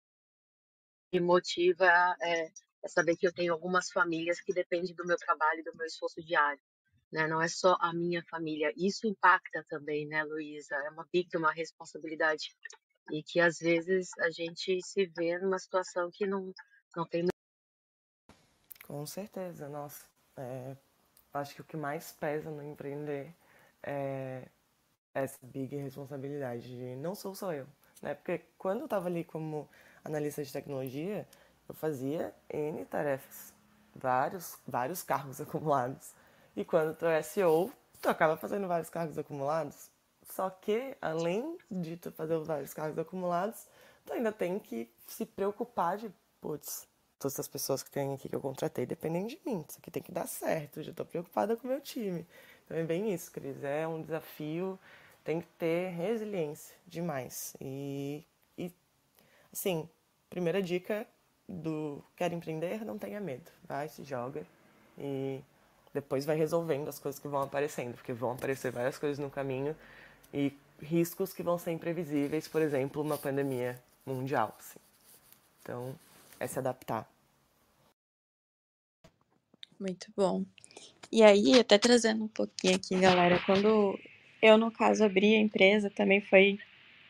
motiva 1.20 1.86
é 2.22 2.50
é 2.84 2.88
saber 2.88 3.16
que 3.16 3.28
eu 3.28 3.34
tenho 3.34 3.54
algumas 3.54 3.92
famílias 3.92 4.42
que 4.42 4.54
dependem 4.54 4.96
do 4.96 5.06
meu 5.06 5.18
trabalho, 5.18 5.64
do 5.64 5.76
meu 5.76 5.86
esforço 5.86 6.22
diário. 6.24 6.62
Né? 7.12 7.28
Não 7.28 7.42
é 7.42 7.48
só 7.48 7.78
a 7.80 7.94
minha 7.94 8.24
família. 8.24 8.74
Isso 8.76 9.08
impacta 9.08 9.64
também, 9.70 10.08
né, 10.08 10.24
Luísa? 10.24 10.76
É 10.76 10.90
uma 10.90 11.08
big, 11.12 11.30
uma 11.38 11.52
responsabilidade 11.52 12.56
e 13.12 13.22
que 13.22 13.40
às 13.40 13.60
vezes 13.60 14.10
a 14.20 14.30
gente 14.32 14.80
se 14.82 15.06
vê 15.08 15.38
numa 15.38 15.60
situação 15.60 16.10
que 16.12 16.26
não 16.26 16.54
não 16.96 17.06
tem. 17.06 17.28
Com 18.88 19.06
certeza, 19.06 19.68
nossa. 19.70 20.06
É, 20.38 20.76
acho 21.34 21.56
que 21.56 21.62
o 21.62 21.64
que 21.66 21.78
mais 21.78 22.12
pesa 22.12 22.50
no 22.50 22.64
empreender 22.64 23.34
é 23.84 24.48
essa 25.14 25.38
big 25.44 25.76
responsabilidade 25.76 26.68
de 26.68 26.96
não 26.96 27.16
sou 27.16 27.36
só 27.36 27.54
eu, 27.54 27.68
né? 28.02 28.16
Porque 28.16 28.42
quando 28.58 28.80
eu 28.82 28.86
estava 28.86 29.08
ali 29.08 29.24
como 29.24 29.70
analista 30.04 30.44
de 30.44 30.52
tecnologia, 30.52 31.28
eu 31.68 31.76
fazia 31.76 32.34
N 32.50 32.86
tarefas, 32.86 33.54
vários, 33.96 34.58
vários 34.68 35.04
cargos 35.04 35.40
acumulados. 35.42 36.14
E 36.56 36.66
quando 36.66 36.96
tu 36.96 37.06
é 37.06 37.22
SEO, 37.22 37.72
tu 38.02 38.10
acaba 38.10 38.38
fazendo 38.38 38.68
vários 38.68 38.90
cargos 38.90 39.18
acumulados. 39.18 39.90
Só 40.24 40.50
que, 40.50 40.96
além 41.02 41.58
de 41.70 41.98
tu 41.98 42.12
fazer 42.12 42.38
vários 42.40 42.74
cargos 42.74 42.98
acumulados, 42.98 43.68
tu 44.06 44.14
ainda 44.14 44.32
tem 44.32 44.60
que 44.60 44.90
se 45.08 45.26
preocupar 45.26 45.98
de, 45.98 46.12
putz, 46.42 46.88
todas 47.20 47.40
as 47.40 47.48
pessoas 47.48 47.84
que 47.84 47.92
tem 47.92 48.14
aqui 48.14 48.28
que 48.28 48.36
eu 48.36 48.42
contratei 48.42 48.86
dependem 48.86 49.28
de 49.28 49.40
mim. 49.46 49.64
Isso 49.70 49.78
aqui 49.80 49.92
tem 49.92 50.02
que 50.02 50.12
dar 50.12 50.28
certo. 50.28 50.82
Já 50.82 50.92
tô 50.92 51.06
preocupada 51.06 51.56
com 51.56 51.68
o 51.68 51.72
meu 51.72 51.80
time. 51.80 52.26
Então 52.66 52.76
é 52.76 52.84
bem 52.84 53.14
isso, 53.14 53.32
Cris. 53.32 53.64
É 53.64 53.88
um 53.88 54.02
desafio. 54.02 54.78
Tem 55.24 55.40
que 55.40 55.48
ter 55.60 55.90
resiliência 55.92 56.76
demais. 56.88 57.56
E, 57.62 58.26
e 58.58 58.72
assim, 59.54 59.88
primeira 60.30 60.62
dica 60.62 61.06
do 61.48 62.04
quer 62.16 62.34
empreender, 62.34 62.84
não 62.84 62.98
tenha 62.98 63.20
medo. 63.20 63.52
Vai, 63.68 63.88
se 63.88 64.04
joga 64.04 64.44
e 64.98 65.42
depois 65.94 66.26
vai 66.26 66.36
resolvendo 66.36 66.88
as 66.88 66.98
coisas 66.98 67.20
que 67.20 67.28
vão 67.28 67.42
aparecendo, 67.42 67.94
porque 67.94 68.14
vão 68.14 68.32
aparecer 68.32 68.72
várias 68.72 68.98
coisas 68.98 69.20
no 69.20 69.30
caminho 69.30 69.76
e 70.34 70.58
riscos 70.82 71.34
que 71.34 71.44
vão 71.44 71.58
ser 71.58 71.72
imprevisíveis, 71.72 72.48
por 72.48 72.62
exemplo, 72.62 73.02
uma 73.02 73.18
pandemia 73.18 73.80
mundial. 74.06 74.56
Assim. 74.58 74.80
Então, 75.62 75.96
é 76.42 76.48
se 76.48 76.58
adaptar. 76.58 77.08
Muito 79.80 80.12
bom. 80.18 80.44
E 81.12 81.24
aí, 81.24 81.60
até 81.60 81.78
trazendo 81.78 82.24
um 82.24 82.28
pouquinho 82.28 82.76
aqui, 82.76 82.96
galera, 83.00 83.40
quando 83.46 83.98
eu, 84.42 84.58
no 84.58 84.72
caso, 84.72 85.04
abri 85.04 85.36
a 85.36 85.40
empresa, 85.40 85.90
também 85.90 86.20
foi 86.20 86.58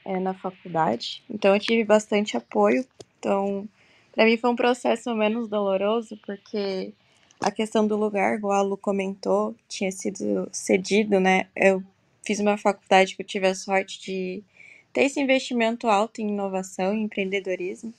é, 0.03 0.19
na 0.19 0.33
faculdade, 0.33 1.23
então 1.29 1.53
eu 1.53 1.59
tive 1.59 1.83
bastante 1.83 2.35
apoio. 2.35 2.85
Então, 3.17 3.67
para 4.13 4.25
mim 4.25 4.37
foi 4.37 4.49
um 4.49 4.55
processo 4.55 5.13
menos 5.15 5.47
doloroso, 5.47 6.17
porque 6.25 6.91
a 7.39 7.51
questão 7.51 7.87
do 7.87 7.95
lugar, 7.95 8.37
igual 8.37 8.53
a 8.53 8.61
Lu 8.61 8.75
comentou, 8.75 9.55
tinha 9.67 9.91
sido 9.91 10.49
cedido, 10.51 11.19
né? 11.19 11.47
Eu 11.55 11.83
fiz 12.25 12.39
uma 12.39 12.57
faculdade 12.57 13.15
que 13.15 13.21
eu 13.21 13.25
tive 13.25 13.47
a 13.47 13.55
sorte 13.55 14.01
de 14.01 14.43
ter 14.91 15.03
esse 15.03 15.21
investimento 15.21 15.87
alto 15.87 16.21
em 16.21 16.27
inovação 16.29 16.93
e 16.93 17.01
empreendedorismo. 17.01 17.93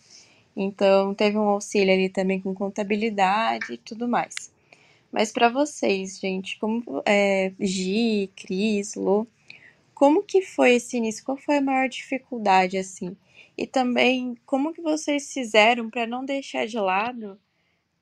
Então, 0.56 1.14
teve 1.14 1.38
um 1.38 1.48
auxílio 1.48 1.92
ali 1.92 2.08
também 2.08 2.40
com 2.40 2.54
contabilidade 2.54 3.74
e 3.74 3.78
tudo 3.78 4.08
mais. 4.08 4.52
Mas 5.10 5.30
para 5.30 5.48
vocês, 5.48 6.18
gente, 6.18 6.58
como 6.58 6.82
é, 7.04 7.52
Gi, 7.60 8.30
Cris, 8.36 8.94
Lu, 8.94 9.26
como 9.94 10.22
que 10.22 10.42
foi 10.42 10.74
esse 10.74 10.96
início? 10.96 11.24
Qual 11.24 11.36
foi 11.36 11.58
a 11.58 11.62
maior 11.62 11.88
dificuldade, 11.88 12.78
assim? 12.78 13.16
E 13.56 13.66
também, 13.66 14.36
como 14.46 14.72
que 14.72 14.80
vocês 14.80 15.32
fizeram 15.32 15.90
para 15.90 16.06
não 16.06 16.24
deixar 16.24 16.66
de 16.66 16.78
lado 16.78 17.38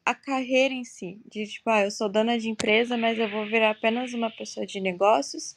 a 0.05 0.15
carreira 0.15 0.73
em 0.73 0.85
si? 0.85 1.21
De 1.27 1.47
tipo, 1.47 1.69
ah, 1.69 1.83
eu 1.83 1.91
sou 1.91 2.09
dona 2.09 2.39
de 2.39 2.49
empresa, 2.49 2.97
mas 2.97 3.19
eu 3.19 3.29
vou 3.29 3.45
virar 3.45 3.71
apenas 3.71 4.15
uma 4.15 4.31
pessoa 4.31 4.65
de 4.65 4.81
negócios? 4.81 5.57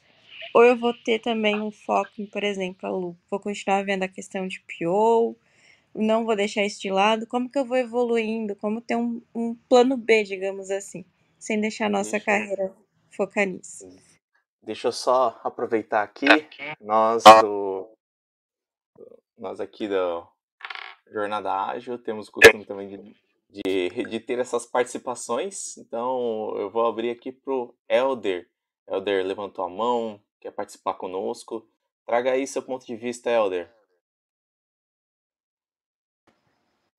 Ou 0.52 0.64
eu 0.64 0.76
vou 0.76 0.92
ter 0.92 1.20
também 1.20 1.60
um 1.60 1.70
foco 1.70 2.10
em, 2.18 2.26
por 2.26 2.44
exemplo, 2.44 2.88
a 2.88 2.90
Lu, 2.90 3.16
vou 3.30 3.40
continuar 3.40 3.84
vendo 3.84 4.02
a 4.02 4.08
questão 4.08 4.46
de 4.46 4.60
PO, 4.60 5.36
não 5.94 6.24
vou 6.24 6.34
deixar 6.34 6.64
isso 6.64 6.80
de 6.80 6.90
lado. 6.90 7.26
Como 7.26 7.50
que 7.50 7.58
eu 7.58 7.64
vou 7.64 7.76
evoluindo? 7.76 8.56
Como 8.56 8.80
ter 8.80 8.96
um, 8.96 9.22
um 9.34 9.54
plano 9.68 9.96
B, 9.96 10.24
digamos 10.24 10.70
assim, 10.70 11.04
sem 11.38 11.60
deixar 11.60 11.86
a 11.86 11.90
nossa 11.90 12.12
Deixa. 12.12 12.26
carreira 12.26 12.74
focar 13.10 13.46
nisso? 13.46 13.88
Deixa 14.62 14.88
eu 14.88 14.92
só 14.92 15.40
aproveitar 15.44 16.02
aqui, 16.02 16.26
nós 16.80 17.22
do 17.42 17.88
nós 19.36 19.60
aqui 19.60 19.86
da 19.88 20.26
Jornada 21.12 21.52
Ágil 21.52 21.98
temos 21.98 22.28
o 22.28 22.32
costume 22.32 22.64
também 22.64 22.88
de, 22.88 23.16
de, 23.50 24.04
de 24.04 24.20
ter 24.20 24.38
essas 24.38 24.64
participações. 24.64 25.76
Então 25.76 26.54
eu 26.56 26.70
vou 26.70 26.86
abrir 26.86 27.10
aqui 27.10 27.30
para 27.30 27.52
o 27.52 27.74
Elder. 27.88 28.48
Elder 28.88 29.24
levantou 29.24 29.64
a 29.64 29.68
mão, 29.68 30.20
quer 30.40 30.50
participar 30.50 30.94
conosco. 30.94 31.68
Traga 32.06 32.32
aí 32.32 32.46
seu 32.46 32.62
ponto 32.62 32.86
de 32.86 32.96
vista, 32.96 33.30
Elder. 33.30 33.70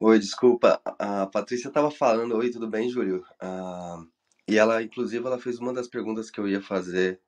Oi, 0.08 0.20
desculpa. 0.20 0.80
A 1.00 1.26
Patrícia 1.26 1.68
estava 1.68 1.90
falando. 1.90 2.36
Oi, 2.36 2.52
tudo 2.52 2.70
bem, 2.70 2.88
Júlio? 2.88 3.26
Uh, 3.42 4.08
e 4.48 4.56
ela, 4.56 4.84
inclusive, 4.84 5.26
ela 5.26 5.40
fez 5.40 5.58
uma 5.58 5.74
das 5.74 5.88
perguntas 5.88 6.30
que 6.30 6.40
eu 6.40 6.48
ia 6.48 6.62
fazer. 6.62 7.20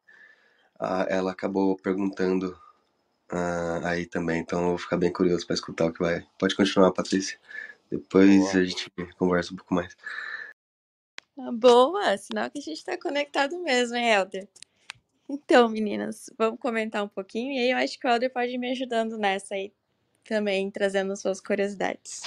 Uh, 0.80 1.10
ela 1.10 1.32
acabou 1.32 1.76
perguntando 1.76 2.52
uh, 3.34 3.84
aí 3.84 4.06
também, 4.06 4.42
então 4.42 4.62
eu 4.62 4.68
vou 4.68 4.78
ficar 4.78 4.96
bem 4.96 5.12
curioso 5.12 5.44
para 5.48 5.56
escutar 5.56 5.88
o 5.88 5.92
que 5.92 6.04
vai. 6.04 6.24
Pode 6.38 6.56
continuar, 6.56 6.92
Patrícia. 6.92 7.40
Depois 7.90 8.42
Boa. 8.42 8.58
a 8.58 8.64
gente 8.64 8.92
conversa 9.18 9.54
um 9.56 9.58
pouco 9.58 9.74
mais. 9.74 9.98
Ah, 11.40 11.52
boa, 11.52 12.16
sinal 12.16 12.52
que 12.52 12.60
a 12.60 12.62
gente 12.62 12.78
está 12.78 12.96
conectado 12.96 13.58
mesmo, 13.64 13.96
hein, 13.96 14.14
Helder? 14.14 14.48
Então, 15.28 15.68
meninas, 15.68 16.30
vamos 16.38 16.60
comentar 16.60 17.04
um 17.04 17.10
pouquinho 17.10 17.54
e 17.54 17.58
aí 17.58 17.72
eu 17.72 17.78
acho 17.78 18.00
que 18.00 18.06
o 18.06 18.10
Helder 18.12 18.32
pode 18.32 18.52
ir 18.52 18.60
me 18.60 18.70
ajudando 18.70 19.18
nessa 19.18 19.56
aí 19.56 19.74
também, 20.28 20.70
trazendo 20.70 21.16
suas 21.16 21.40
curiosidades. 21.40 22.22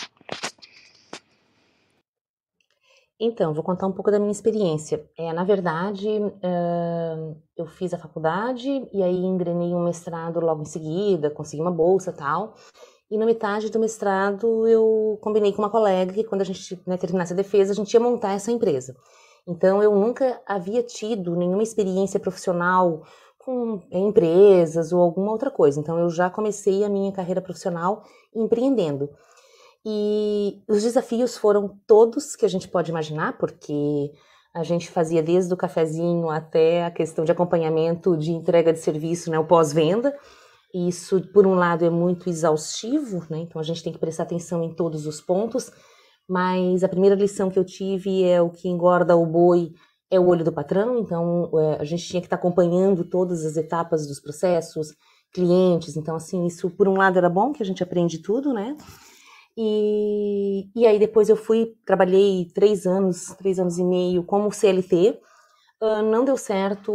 Então, 3.23 3.52
vou 3.52 3.62
contar 3.62 3.87
um 3.87 3.92
pouco 3.92 4.11
da 4.11 4.19
minha 4.19 4.33
experiência. 4.33 5.04
É, 5.16 5.30
na 5.30 5.45
verdade, 5.45 6.09
uh, 6.09 7.37
eu 7.54 7.66
fiz 7.66 7.92
a 7.92 7.99
faculdade 7.99 8.88
e 8.95 9.02
aí 9.02 9.25
engrenei 9.25 9.75
um 9.75 9.85
mestrado 9.85 10.40
logo 10.40 10.62
em 10.62 10.64
seguida, 10.64 11.30
consegui 11.30 11.61
uma 11.61 11.71
bolsa 11.71 12.14
tal. 12.14 12.54
E 13.11 13.19
na 13.19 13.26
metade 13.26 13.71
do 13.71 13.78
mestrado 13.78 14.66
eu 14.66 15.19
combinei 15.21 15.52
com 15.52 15.61
uma 15.61 15.69
colega 15.69 16.14
que 16.14 16.25
quando 16.25 16.40
a 16.40 16.45
gente 16.45 16.80
né, 16.87 16.97
terminasse 16.97 17.35
a 17.35 17.37
defesa, 17.37 17.73
a 17.73 17.75
gente 17.75 17.92
ia 17.92 18.00
montar 18.00 18.33
essa 18.33 18.50
empresa. 18.50 18.97
Então 19.47 19.83
eu 19.83 19.95
nunca 19.95 20.40
havia 20.47 20.83
tido 20.83 21.37
nenhuma 21.37 21.62
experiência 21.62 22.21
profissional 22.21 23.02
com 23.44 23.80
empresas 23.90 24.92
ou 24.92 25.00
alguma 25.00 25.32
outra 25.32 25.50
coisa. 25.50 25.80
Então 25.80 25.99
eu 25.99 26.11
já 26.11 26.30
comecei 26.30 26.85
a 26.85 26.88
minha 26.88 27.12
carreira 27.12 27.40
profissional 27.40 28.04
empreendendo. 28.35 29.09
E 29.85 30.62
os 30.68 30.82
desafios 30.82 31.37
foram 31.37 31.78
todos 31.87 32.37
que 32.37 32.44
a 32.44 32.49
gente 32.49 32.68
pode 32.68 32.90
imaginar, 32.90 33.38
porque 33.38 34.12
a 34.54 34.62
gente 34.62 34.90
fazia 34.90 35.23
desde 35.23 35.54
o 35.54 35.56
cafezinho 35.56 36.28
até 36.28 36.85
a 36.85 36.90
questão 36.90 37.25
de 37.25 37.32
acompanhamento 37.32 38.16
de 38.16 38.30
entrega 38.30 38.73
de 38.73 38.78
serviço, 38.78 39.30
né, 39.30 39.38
o 39.38 39.47
pós-venda. 39.47 40.14
Isso, 40.75 41.20
por 41.32 41.47
um 41.47 41.54
lado, 41.54 41.85
é 41.85 41.90
muito 41.90 42.28
exaustivo, 42.28 43.25
né? 43.28 43.38
Então 43.38 43.61
a 43.61 43.64
gente 43.64 43.82
tem 43.82 43.92
que 43.92 43.99
prestar 43.99 44.25
atenção 44.25 44.62
em 44.62 44.75
todos 44.75 45.06
os 45.06 45.20
pontos. 45.20 45.73
Mas 46.28 46.85
a 46.85 46.88
primeira 46.88 47.16
lição 47.16 47.50
que 47.50 47.59
eu 47.59 47.64
tive 47.64 48.23
é 48.23 48.40
o 48.40 48.50
que 48.50 48.68
engorda 48.68 49.16
o 49.16 49.26
boi 49.26 49.73
é 50.11 50.19
o 50.19 50.26
olho 50.26 50.45
do 50.45 50.52
patrão. 50.52 50.99
Então 50.99 51.50
é, 51.59 51.81
a 51.81 51.85
gente 51.85 52.07
tinha 52.07 52.21
que 52.21 52.26
estar 52.26 52.37
acompanhando 52.37 53.05
todas 53.05 53.45
as 53.45 53.57
etapas 53.57 54.07
dos 54.07 54.21
processos, 54.21 54.95
clientes. 55.33 55.97
Então 55.97 56.17
assim 56.17 56.47
isso, 56.47 56.69
por 56.71 56.88
um 56.88 56.97
lado, 56.97 57.19
era 57.19 57.29
bom 57.29 57.52
que 57.52 57.62
a 57.62 57.67
gente 57.67 57.83
aprende 57.83 58.19
tudo, 58.19 58.52
né? 58.52 58.76
E, 59.57 60.71
e 60.75 60.87
aí 60.87 60.99
depois 60.99 61.29
eu 61.29 61.37
fui, 61.37 61.75
trabalhei 61.85 62.50
três 62.55 62.87
anos, 62.87 63.26
três 63.38 63.59
anos 63.59 63.79
e 63.79 63.85
meio 63.85 64.23
como 64.25 64.52
CLT. 64.52 65.21
Uh, 65.83 66.02
não 66.02 66.25
deu 66.26 66.37
certo, 66.37 66.93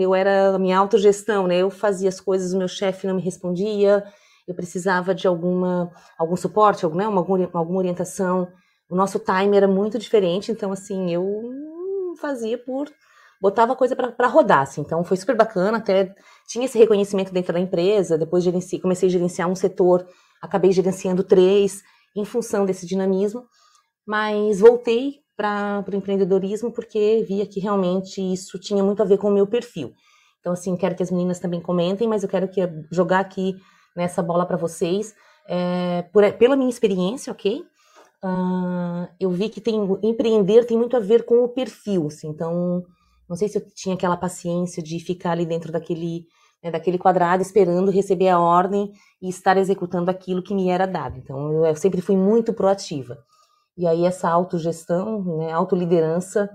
eu 0.00 0.14
era 0.14 0.54
a 0.54 0.58
minha 0.58 0.78
autogestão, 0.78 1.46
né? 1.46 1.58
Eu 1.58 1.70
fazia 1.70 2.08
as 2.08 2.20
coisas, 2.20 2.54
o 2.54 2.58
meu 2.58 2.68
chefe 2.68 3.06
não 3.06 3.16
me 3.16 3.22
respondia, 3.22 4.02
eu 4.48 4.54
precisava 4.54 5.14
de 5.14 5.26
alguma, 5.26 5.90
algum 6.18 6.36
suporte, 6.36 6.84
alguma, 6.86 7.02
né? 7.02 7.16
alguma, 7.16 7.50
alguma 7.52 7.78
orientação. 7.78 8.48
O 8.88 8.96
nosso 8.96 9.18
time 9.18 9.56
era 9.56 9.68
muito 9.68 9.98
diferente, 9.98 10.50
então 10.50 10.72
assim, 10.72 11.12
eu 11.12 11.24
fazia 12.24 12.56
por 12.56 12.88
botava 13.40 13.74
a 13.74 13.76
coisa 13.76 13.94
para 13.94 14.26
rodar, 14.26 14.60
assim. 14.60 14.80
Então 14.80 15.04
foi 15.04 15.18
super 15.18 15.36
bacana, 15.36 15.76
até 15.76 16.14
tinha 16.48 16.64
esse 16.64 16.78
reconhecimento 16.78 17.30
dentro 17.30 17.52
da 17.52 17.60
empresa, 17.60 18.16
depois 18.16 18.42
gerenci, 18.42 18.78
comecei 18.78 19.08
a 19.08 19.12
gerenciar 19.12 19.50
um 19.50 19.54
setor, 19.54 20.06
acabei 20.40 20.72
gerenciando 20.72 21.22
três, 21.22 21.82
em 22.16 22.24
função 22.24 22.64
desse 22.64 22.86
dinamismo, 22.86 23.44
mas 24.06 24.60
voltei 24.60 25.16
para 25.36 25.84
o 25.86 25.94
empreendedorismo 25.94 26.72
porque 26.72 27.24
via 27.28 27.46
que 27.46 27.60
realmente 27.60 28.20
isso 28.20 28.58
tinha 28.58 28.82
muito 28.82 29.02
a 29.02 29.04
ver 29.04 29.18
com 29.18 29.28
o 29.28 29.34
meu 29.34 29.46
perfil. 29.46 29.92
Então, 30.40 30.52
assim, 30.54 30.74
quero 30.76 30.94
que 30.94 31.02
as 31.02 31.10
meninas 31.10 31.38
também 31.38 31.60
comentem, 31.60 32.08
mas 32.08 32.22
eu 32.22 32.28
quero 32.28 32.48
que 32.48 32.60
jogar 32.90 33.20
aqui 33.20 33.54
nessa 33.94 34.22
bola 34.22 34.46
para 34.46 34.56
vocês, 34.56 35.14
é, 35.48 36.02
por, 36.12 36.30
pela 36.34 36.56
minha 36.56 36.70
experiência, 36.70 37.30
ok? 37.32 37.62
Uh, 38.24 39.06
eu 39.20 39.30
vi 39.30 39.50
que 39.50 39.60
tem 39.60 39.76
empreender 40.02 40.64
tem 40.64 40.78
muito 40.78 40.96
a 40.96 41.00
ver 41.00 41.26
com 41.26 41.44
o 41.44 41.48
perfil, 41.48 42.06
assim, 42.06 42.28
então 42.28 42.82
não 43.28 43.36
sei 43.36 43.48
se 43.48 43.58
eu 43.58 43.62
tinha 43.74 43.94
aquela 43.94 44.16
paciência 44.16 44.82
de 44.82 44.98
ficar 44.98 45.32
ali 45.32 45.44
dentro 45.44 45.70
daquele 45.70 46.24
né, 46.64 46.70
daquele 46.70 46.96
quadrado 46.96 47.42
esperando 47.42 47.90
receber 47.90 48.30
a 48.30 48.40
ordem 48.40 48.90
e 49.20 49.28
estar 49.28 49.58
executando 49.58 50.10
aquilo 50.10 50.42
que 50.42 50.54
me 50.54 50.70
era 50.70 50.86
dado. 50.86 51.18
Então, 51.18 51.52
eu, 51.52 51.66
eu 51.66 51.76
sempre 51.76 52.00
fui 52.00 52.16
muito 52.16 52.54
proativa. 52.54 53.18
E 53.76 53.86
aí, 53.86 54.06
essa 54.06 54.30
autogestão, 54.30 55.22
né, 55.36 55.52
autoliderança, 55.52 56.48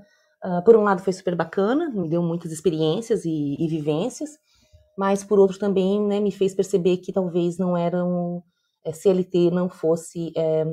uh, 0.43 0.63
por 0.63 0.75
um 0.75 0.83
lado 0.83 1.03
foi 1.03 1.13
super 1.13 1.35
bacana, 1.35 1.89
me 1.91 2.09
deu 2.09 2.23
muitas 2.23 2.51
experiências 2.51 3.23
e, 3.23 3.55
e 3.59 3.67
vivências, 3.67 4.31
mas 4.97 5.23
por 5.23 5.37
outro 5.37 5.59
também 5.59 6.01
né, 6.01 6.19
me 6.19 6.31
fez 6.31 6.55
perceber 6.55 6.97
que 6.97 7.13
talvez 7.13 7.57
não 7.59 7.77
era 7.77 8.03
um, 8.03 8.41
é, 8.83 8.91
CLT 8.91 9.51
não 9.51 9.69
fosse 9.69 10.31
é, 10.35 10.65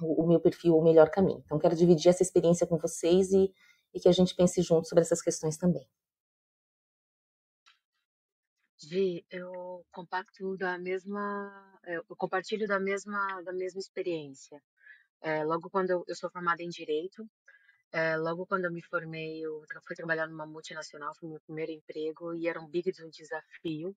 o, 0.00 0.26
meu 0.26 0.40
perfil 0.40 0.76
o 0.76 0.82
melhor 0.82 1.10
caminho. 1.10 1.42
Então, 1.44 1.58
quero 1.58 1.74
dividir 1.74 2.08
essa 2.08 2.22
experiência 2.22 2.66
com 2.66 2.78
vocês 2.78 3.32
e, 3.32 3.52
e 3.94 4.00
que 4.00 4.08
a 4.08 4.12
gente 4.12 4.34
pense 4.34 4.62
junto 4.62 4.88
sobre 4.88 5.02
essas 5.02 5.22
questões 5.22 5.56
também. 5.56 5.86
Gi, 8.80 9.24
eu 9.30 9.84
compacto 9.90 10.56
da 10.56 10.78
mesma, 10.78 11.80
é, 11.84 11.96
eu 11.96 12.16
compartilho 12.16 12.66
da 12.66 12.78
mesma, 12.78 13.42
da 13.42 13.52
mesma 13.52 13.80
experiência. 13.80 14.62
É, 15.20 15.44
logo 15.44 15.68
quando 15.68 15.90
eu, 15.90 16.04
eu 16.06 16.14
sou 16.14 16.30
formada 16.30 16.62
em 16.62 16.68
direito, 16.68 17.28
é, 17.92 18.16
logo 18.16 18.46
quando 18.46 18.66
eu 18.66 18.72
me 18.72 18.82
formei, 18.82 19.40
eu 19.44 19.64
fui 19.84 19.96
trabalhar 19.96 20.28
numa 20.28 20.46
multinacional, 20.46 21.14
foi 21.16 21.28
meu 21.28 21.40
primeiro 21.40 21.72
emprego 21.72 22.34
e 22.34 22.46
era 22.46 22.60
um 22.60 22.68
big 22.68 22.92
desafio, 22.92 23.96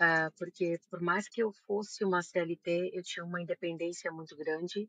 é, 0.00 0.30
porque 0.38 0.78
por 0.88 1.00
mais 1.00 1.28
que 1.28 1.42
eu 1.42 1.52
fosse 1.66 2.04
uma 2.04 2.22
CLT, 2.22 2.90
eu 2.94 3.02
tinha 3.02 3.24
uma 3.24 3.40
independência 3.42 4.12
muito 4.12 4.36
grande 4.36 4.88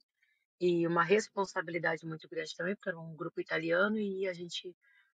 e 0.63 0.88
uma 0.88 1.04
responsabilidade 1.04 2.06
muito 2.06 2.26
grande 2.30 2.56
também, 2.56 2.73
porque 2.73 2.88
era 2.88 2.97
um 2.97 3.13
grupo 3.13 3.41
italiano 3.41 3.99
e 3.99 4.26
a 4.30 4.34
gente, 4.34 4.69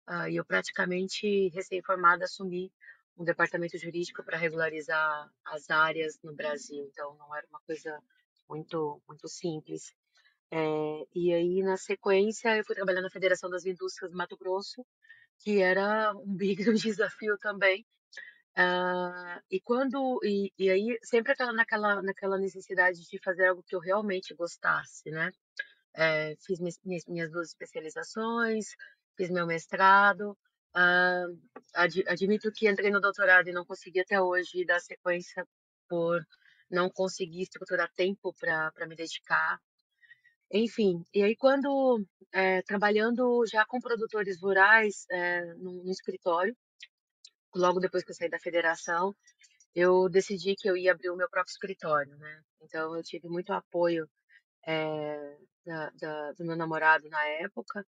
uh, 0.10 0.28
eu 0.28 0.44
praticamente 0.44 1.50
recém-formada 1.50 2.26
assumi 2.26 2.74
um 3.16 3.24
departamento 3.24 3.78
jurídico 3.78 4.24
para 4.24 4.40
regularizar 4.40 5.32
as 5.46 5.70
áreas 5.70 6.20
no 6.24 6.34
Brasil, 6.34 6.90
então 6.92 7.16
não 7.18 7.36
era 7.36 7.46
uma 7.48 7.60
coisa 7.62 8.02
muito 8.50 9.00
muito 9.08 9.28
simples. 9.28 9.94
É, 10.50 10.58
e 11.14 11.32
aí 11.32 11.62
na 11.62 11.78
sequência 11.78 12.58
eu 12.58 12.66
fui 12.66 12.76
trabalhar 12.76 13.02
na 13.02 13.10
Federação 13.12 13.48
das 13.48 13.66
Indústrias 13.66 14.12
do 14.12 14.18
Mato 14.18 14.36
Grosso, 14.38 14.84
que 15.40 15.62
era 15.62 16.12
um 16.16 16.36
big 16.36 16.64
desafio 16.74 17.38
também. 17.38 17.86
Uh, 18.58 19.42
e 19.52 19.60
quando 19.60 20.20
e, 20.24 20.52
e 20.58 20.70
aí 20.70 20.98
sempre 21.04 21.34
aquela 21.34 21.52
naquela 21.52 22.02
naquela 22.02 22.38
necessidade 22.38 23.02
de 23.02 23.20
fazer 23.20 23.48
algo 23.48 23.64
que 23.64 23.76
eu 23.76 23.80
realmente 23.80 24.34
gostasse, 24.34 25.12
né? 25.12 25.32
É, 25.94 26.36
fiz 26.46 26.60
minhas, 26.60 27.06
minhas 27.06 27.32
duas 27.32 27.50
especializações, 27.50 28.68
fiz 29.18 29.30
meu 29.30 29.46
mestrado, 29.46 30.38
Uh, 30.76 31.32
ad, 31.74 32.04
admito 32.06 32.52
que 32.52 32.68
entrei 32.70 32.92
no 32.92 33.00
doutorado 33.00 33.48
e 33.48 33.54
não 33.54 33.64
consegui 33.64 34.02
até 34.02 34.20
hoje 34.20 34.66
dar 34.66 34.82
sequência 34.82 35.48
por 35.88 36.22
não 36.70 36.90
conseguir 36.90 37.44
estruturar 37.44 37.90
tempo 37.96 38.34
para 38.34 38.86
me 38.86 38.94
dedicar. 38.94 39.58
Enfim, 40.52 41.02
e 41.14 41.24
aí 41.24 41.36
quando 41.36 42.06
é, 42.34 42.62
trabalhando 42.64 43.46
já 43.48 43.66
com 43.66 43.80
produtores 43.80 44.42
rurais 44.42 45.06
no, 45.60 45.84
no, 45.84 45.92
escritório, 45.92 46.56
logo 47.56 47.80
depois 47.80 48.04
que 48.04 48.12
eu 48.12 48.16
saí 48.16 48.30
da 48.30 48.40
federação, 48.40 49.16
eu 49.74 50.10
decidi 50.10 50.56
que 50.56 50.70
eu 50.70 50.78
ia 50.78 50.92
abrir 50.92 51.10
o 51.10 51.16
meu 51.18 51.30
próprio 51.30 51.52
escritório, 51.52 52.16
né? 52.18 52.42
Então 52.62 52.96
eu 52.96 53.04
tive 53.04 53.28
muito 53.30 53.52
apoio 53.54 54.10
é, 54.66 55.38
da, 55.66 55.90
da, 55.92 56.32
do 56.34 56.46
meu 56.46 56.56
namorado 56.56 57.08
na 57.10 57.24
época 57.42 57.86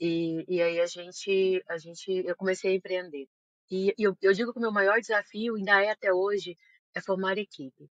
e, 0.00 0.44
e 0.48 0.62
aí 0.62 0.80
a 0.80 0.86
gente, 0.86 1.62
a 1.68 1.78
gente, 1.78 2.10
eu 2.10 2.36
comecei 2.36 2.72
a 2.72 2.74
empreender. 2.76 3.28
E, 3.70 3.94
e 3.98 4.02
eu, 4.04 4.16
eu 4.22 4.32
digo 4.32 4.52
que 4.52 4.58
o 4.58 4.62
meu 4.62 4.72
maior 4.72 5.00
desafio, 5.00 5.56
ainda 5.56 5.82
é 5.82 5.90
até 5.90 6.12
hoje, 6.12 6.56
é 6.94 7.00
formar 7.00 7.38
equipe. 7.38 7.90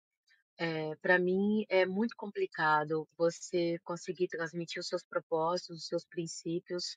É, 0.59 0.95
para 0.97 1.19
mim 1.19 1.65
é 1.69 1.87
muito 1.87 2.15
complicado 2.17 3.09
você 3.17 3.79
conseguir 3.85 4.29
transmitir 4.29 4.81
os 4.81 4.87
seus 4.89 5.03
propósitos, 5.03 5.79
os 5.79 5.87
seus 5.87 6.05
princípios. 6.05 6.97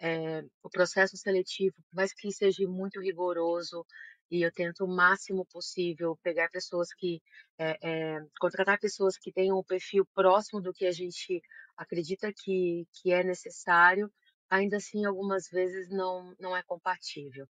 É, 0.00 0.42
o 0.62 0.70
processo 0.70 1.16
seletivo, 1.16 1.74
por 1.90 1.96
mais 1.96 2.12
que 2.12 2.30
seja 2.32 2.66
muito 2.68 3.00
rigoroso, 3.00 3.84
e 4.30 4.42
eu 4.42 4.52
tento 4.52 4.84
o 4.84 4.88
máximo 4.88 5.46
possível 5.46 6.16
pegar 6.22 6.50
pessoas 6.50 6.88
que 6.94 7.20
é, 7.58 7.78
é, 7.82 8.20
contratar 8.40 8.78
pessoas 8.78 9.16
que 9.18 9.32
tenham 9.32 9.58
um 9.58 9.64
perfil 9.64 10.06
próximo 10.14 10.60
do 10.60 10.72
que 10.72 10.86
a 10.86 10.92
gente 10.92 11.40
acredita 11.76 12.32
que, 12.32 12.86
que 12.94 13.12
é 13.12 13.22
necessário 13.24 14.10
ainda 14.50 14.76
assim 14.76 15.04
algumas 15.04 15.48
vezes 15.50 15.88
não 15.90 16.34
não 16.38 16.56
é 16.56 16.62
compatível, 16.62 17.46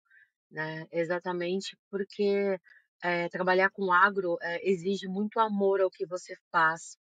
né? 0.51 0.87
Exatamente 0.91 1.77
porque 1.91 2.59
é, 3.03 3.29
trabalhar 3.29 3.69
com 3.71 3.91
agro 3.91 4.37
exige 4.63 5.07
muito 5.07 5.39
amor 5.39 5.81
ao 5.81 5.91
que 5.91 6.05
você 6.05 6.35
faz, 6.51 6.97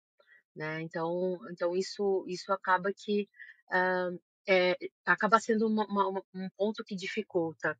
né? 0.54 0.80
Então 0.82 1.38
então 1.52 1.76
isso 1.76 2.24
isso 2.28 2.52
acaba 2.52 2.92
que 2.96 3.28
uh, 3.72 4.20
é, 4.48 4.76
acaba 5.04 5.38
sendo 5.38 5.66
uma, 5.66 5.84
uma, 5.86 6.22
um 6.34 6.48
ponto 6.56 6.82
que 6.82 6.96
dificulta. 6.96 7.78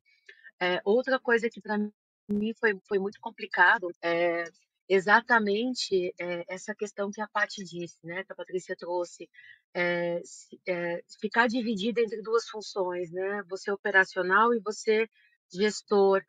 É, 0.61 0.79
outra 0.85 1.19
coisa 1.19 1.49
que 1.49 1.59
para 1.61 1.77
mim 1.77 2.53
foi, 2.59 2.79
foi 2.87 2.99
muito 2.99 3.19
complicado 3.19 3.91
é 4.03 4.43
exatamente 4.87 6.13
é, 6.19 6.45
essa 6.47 6.75
questão 6.75 7.11
que 7.11 7.21
a 7.21 7.27
Paty 7.27 7.63
disse, 7.63 7.97
né, 8.03 8.23
que 8.23 8.31
a 8.33 8.35
Patrícia 8.35 8.75
trouxe, 8.75 9.29
é, 9.73 10.21
é, 10.67 11.03
ficar 11.21 11.47
dividida 11.47 12.01
entre 12.01 12.21
duas 12.21 12.47
funções, 12.49 13.11
né, 13.11 13.43
você 13.47 13.71
operacional 13.71 14.53
e 14.53 14.59
você 14.59 15.07
gestor. 15.51 16.23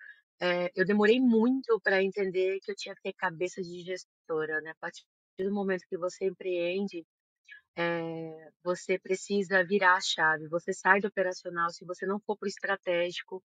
eu 0.74 0.87
demorei 0.87 1.20
muito 1.20 1.81
para 1.81 2.03
entender 2.03 2.61
que 2.61 2.70
eu 2.70 2.76
tinha 2.76 2.94
que 2.94 3.03
ter 3.03 3.12
cabeça 3.14 3.62
de 3.62 3.83
gestora, 3.83 4.61
né, 4.62 4.70
a 4.70 4.76
partir 4.76 5.05
do 5.38 5.53
momento 5.53 5.87
que 5.88 5.98
você 5.98 6.26
empreende, 6.26 7.07
é, 7.77 8.51
você 8.63 8.99
precisa 8.99 9.65
virar 9.65 9.97
a 9.97 10.01
chave. 10.01 10.49
Você 10.49 10.73
sai 10.73 11.01
do 11.01 11.09
operacional, 11.09 11.71
se 11.71 11.85
você 11.85 12.07
não 12.07 12.21
for 12.21 12.37
para 12.37 12.47
o 12.47 12.49
estratégico, 12.49 13.43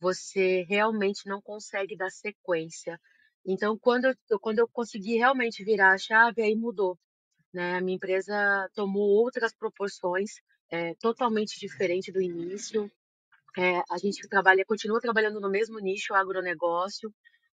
você 0.00 0.62
realmente 0.68 1.26
não 1.26 1.40
consegue 1.40 1.96
dar 1.96 2.10
sequência. 2.10 3.00
Então, 3.44 3.78
quando 3.78 4.06
eu, 4.06 4.40
quando 4.40 4.58
eu 4.58 4.68
consegui 4.68 5.16
realmente 5.16 5.64
virar 5.64 5.92
a 5.92 5.98
chave, 5.98 6.42
aí 6.42 6.54
mudou. 6.54 6.98
Né? 7.52 7.76
A 7.76 7.80
minha 7.80 7.96
empresa 7.96 8.68
tomou 8.74 9.08
outras 9.08 9.54
proporções, 9.54 10.40
é, 10.70 10.94
totalmente 10.96 11.58
diferente 11.58 12.10
do 12.10 12.20
início. 12.20 12.90
É, 13.56 13.78
a 13.90 13.98
gente 13.98 14.28
trabalha, 14.28 14.64
continua 14.66 15.00
trabalhando 15.00 15.40
no 15.40 15.48
mesmo 15.48 15.78
nicho, 15.78 16.12
agronegócio, 16.12 17.12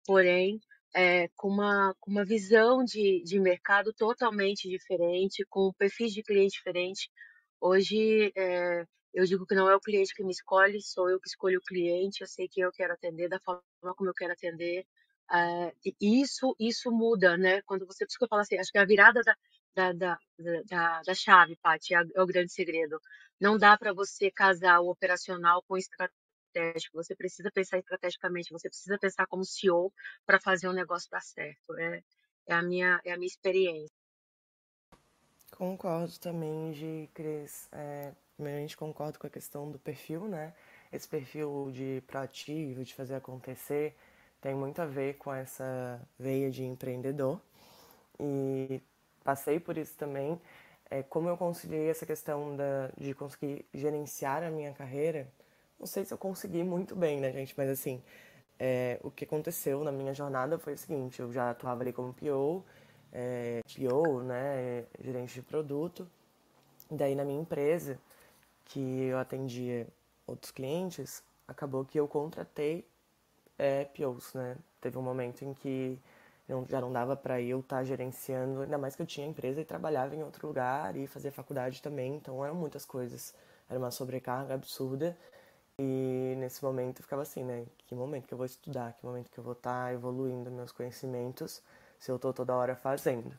porém 0.06 0.60
é, 0.94 1.28
com, 1.36 1.50
uma, 1.50 1.96
com 2.00 2.12
uma 2.12 2.26
visão 2.26 2.84
de, 2.84 3.22
de 3.24 3.40
mercado 3.40 3.94
totalmente 3.94 4.68
diferente, 4.70 5.46
com 5.50 5.74
perfis 5.74 6.14
de 6.14 6.24
cliente 6.24 6.58
diferente. 6.58 7.10
Hoje, 7.62 8.32
é, 8.36 8.86
eu 9.14 9.26
digo 9.26 9.46
que 9.46 9.56
não 9.56 9.70
é 9.70 9.76
o 9.76 9.82
cliente 9.82 10.14
que 10.16 10.24
me 10.24 10.32
escolhe, 10.32 10.82
sou 10.82 11.10
eu 11.10 11.20
que 11.20 11.28
escolho 11.28 11.60
o 11.60 11.64
cliente, 11.64 12.22
eu 12.22 12.28
sei 12.28 12.48
quem 12.48 12.64
eu 12.64 12.72
quero 12.72 12.94
atender, 12.94 13.30
da 13.30 13.40
forma 13.40 13.62
como 13.96 14.10
eu 14.10 14.14
quero 14.14 14.34
atender. 14.34 14.86
É, 15.32 15.74
e 16.02 16.22
isso, 16.22 16.56
isso 16.60 16.92
muda, 16.92 17.38
né? 17.38 17.62
Quando 17.64 17.86
você, 17.86 18.06
por 18.06 18.10
isso 18.10 18.18
que 18.18 18.24
eu 18.26 18.30
falo 18.30 18.42
assim, 18.42 18.58
acho 18.58 18.72
que 18.72 18.78
a 18.80 18.86
virada 18.86 19.22
da, 19.24 19.36
da, 19.76 19.94
da, 19.94 20.20
da, 20.68 21.02
da 21.04 21.14
chave, 21.14 21.56
Paty, 21.62 21.94
é, 21.96 22.04
é 22.16 22.22
o 22.22 22.28
grande 22.28 22.52
segredo. 22.52 23.00
Não 23.40 23.58
dá 23.58 23.78
para 23.78 23.94
você 23.94 24.32
casar 24.32 24.80
o 24.82 24.90
operacional 24.90 25.64
com 25.68 25.76
o 25.76 25.78
estratégico. 26.50 26.98
Você 26.98 27.16
precisa 27.16 27.52
pensar 27.52 27.78
estrategicamente, 27.78 28.52
você 28.52 28.70
precisa 28.70 28.98
pensar 28.98 29.26
como 29.28 29.46
CEO 29.46 29.92
para 30.26 30.40
fazer 30.40 30.68
o 30.68 30.74
negócio 30.74 31.10
dar 31.10 31.22
certo. 31.22 31.78
É, 31.78 32.04
é, 32.48 32.54
a, 32.54 32.62
minha, 32.62 33.00
é 33.06 33.12
a 33.12 33.18
minha 33.18 33.28
experiência. 33.28 33.90
Concordo 35.52 36.18
também 36.20 36.72
de 36.72 37.10
Cris. 37.14 37.68
É, 37.72 38.12
primeiramente 38.36 38.78
concordo 38.78 39.20
com 39.20 39.28
a 39.28 39.30
questão 39.30 39.72
do 39.72 39.80
perfil, 39.80 40.28
né? 40.28 40.54
Esse 40.92 41.08
perfil 41.08 41.70
de 41.72 42.02
proativo, 42.08 42.84
de 42.84 42.94
fazer 42.96 43.16
acontecer, 43.16 43.96
tem 44.42 44.56
muito 44.56 44.82
a 44.82 44.86
ver 44.86 45.18
com 45.18 45.34
essa 45.34 46.02
veia 46.18 46.50
de 46.50 46.64
empreendedor. 46.64 47.40
E 48.20 48.82
passei 49.24 49.60
por 49.60 49.78
isso 49.78 49.96
também. 49.96 50.40
É, 50.90 51.04
como 51.04 51.30
eu 51.30 51.38
conciliei 51.38 51.90
essa 51.90 52.06
questão 52.06 52.56
da, 52.56 52.90
de 52.98 53.14
conseguir 53.14 53.64
gerenciar 53.72 54.42
a 54.44 54.50
minha 54.50 54.74
carreira, 54.74 55.32
não 55.80 55.88
sei 55.88 56.06
se 56.06 56.14
eu 56.14 56.18
consegui 56.18 56.64
muito 56.64 56.96
bem, 56.96 57.20
né, 57.20 57.32
gente? 57.32 57.54
Mas 57.58 57.70
assim, 57.70 58.02
é, 58.60 59.00
o 59.04 59.10
que 59.10 59.24
aconteceu 59.24 59.84
na 59.84 59.92
minha 59.92 60.14
jornada 60.14 60.60
foi 60.60 60.74
o 60.74 60.78
seguinte: 60.78 61.20
eu 61.22 61.32
já 61.32 61.52
atuava 61.52 61.82
ali 61.82 61.94
como 61.94 62.14
PO, 62.14 62.64
é, 63.12 63.62
PO, 63.64 64.22
né, 64.24 64.86
gerente 65.02 65.36
de 65.36 65.42
produto. 65.42 66.08
Daí 66.92 67.16
na 67.16 67.24
minha 67.24 67.40
empresa, 67.42 68.00
que 68.66 68.80
eu 68.80 69.20
atendia 69.20 69.88
outros 70.28 70.52
clientes, 70.52 71.24
acabou 71.48 71.86
que 71.86 72.00
eu 72.00 72.08
contratei 72.08 72.86
é, 73.58 73.86
POs, 73.86 74.34
né? 74.34 74.58
Teve 74.82 74.98
um 74.98 75.02
momento 75.02 75.44
em 75.44 75.54
que 75.54 76.00
não, 76.48 76.66
já 76.68 76.82
não 76.82 76.92
dava 76.92 77.16
para 77.16 77.42
eu 77.42 77.60
estar 77.60 77.78
tá 77.78 77.84
gerenciando, 77.84 78.62
ainda 78.62 78.78
mais 78.78 78.96
que 78.96 79.02
eu 79.02 79.06
tinha 79.06 79.28
empresa 79.28 79.62
e 79.62 79.66
trabalhava 79.66 80.16
em 80.16 80.24
outro 80.24 80.48
lugar 80.48 80.96
e 80.96 81.08
fazia 81.08 81.32
faculdade 81.32 81.82
também, 81.82 82.16
então 82.16 82.44
eram 82.44 82.56
muitas 82.56 82.86
coisas. 82.86 83.34
Era 83.70 83.78
uma 83.80 83.92
sobrecarga 83.92 84.56
absurda. 84.56 85.16
E 85.82 86.36
nesse 86.38 86.62
momento 86.62 87.00
eu 87.00 87.04
ficava 87.04 87.22
assim, 87.22 87.42
né? 87.42 87.66
Que 87.88 87.96
momento 87.96 88.28
que 88.28 88.34
eu 88.34 88.38
vou 88.38 88.46
estudar? 88.46 88.92
Que 88.94 89.06
momento 89.06 89.32
que 89.32 89.40
eu 89.40 89.44
vou 89.44 89.54
estar 89.54 89.86
tá 89.86 89.94
evoluindo 89.94 90.52
meus 90.52 90.74
conhecimentos 90.74 91.64
se 91.98 92.12
eu 92.12 92.18
estou 92.18 92.34
toda 92.34 92.54
hora 92.54 92.76
fazendo? 92.76 93.34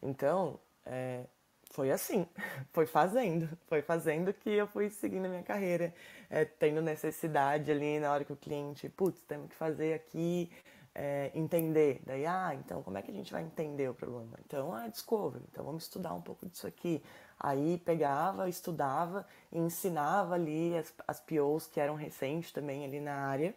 Então, 0.00 0.60
é, 0.86 1.24
foi 1.72 1.90
assim, 1.90 2.28
foi 2.72 2.86
fazendo, 2.86 3.48
foi 3.66 3.82
fazendo 3.82 4.32
que 4.32 4.50
eu 4.50 4.68
fui 4.68 4.88
seguindo 4.88 5.26
a 5.26 5.28
minha 5.28 5.42
carreira, 5.42 5.92
é, 6.30 6.44
tendo 6.44 6.80
necessidade 6.80 7.72
ali 7.72 7.98
na 7.98 8.12
hora 8.12 8.24
que 8.24 8.32
o 8.32 8.36
cliente, 8.36 8.88
putz, 8.88 9.20
temos 9.22 9.48
que 9.48 9.56
fazer 9.56 9.94
aqui, 9.94 10.52
é, 10.94 11.32
entender. 11.34 12.00
Daí, 12.06 12.24
ah, 12.24 12.54
então 12.54 12.84
como 12.84 12.96
é 12.98 13.02
que 13.02 13.10
a 13.10 13.14
gente 13.14 13.32
vai 13.32 13.42
entender 13.42 13.90
o 13.90 13.94
problema? 13.94 14.38
Então, 14.46 14.72
ah, 14.72 14.86
discovery, 14.86 15.44
então 15.50 15.64
vamos 15.64 15.82
estudar 15.82 16.14
um 16.14 16.22
pouco 16.22 16.46
disso 16.46 16.68
aqui. 16.68 17.02
Aí 17.38 17.78
pegava, 17.78 18.48
estudava, 18.48 19.26
ensinava 19.52 20.34
ali 20.34 20.76
as, 20.76 20.92
as 21.06 21.20
POs 21.20 21.66
que 21.66 21.80
eram 21.80 21.94
recentes 21.94 22.52
também 22.52 22.84
ali 22.84 23.00
na 23.00 23.14
área. 23.14 23.54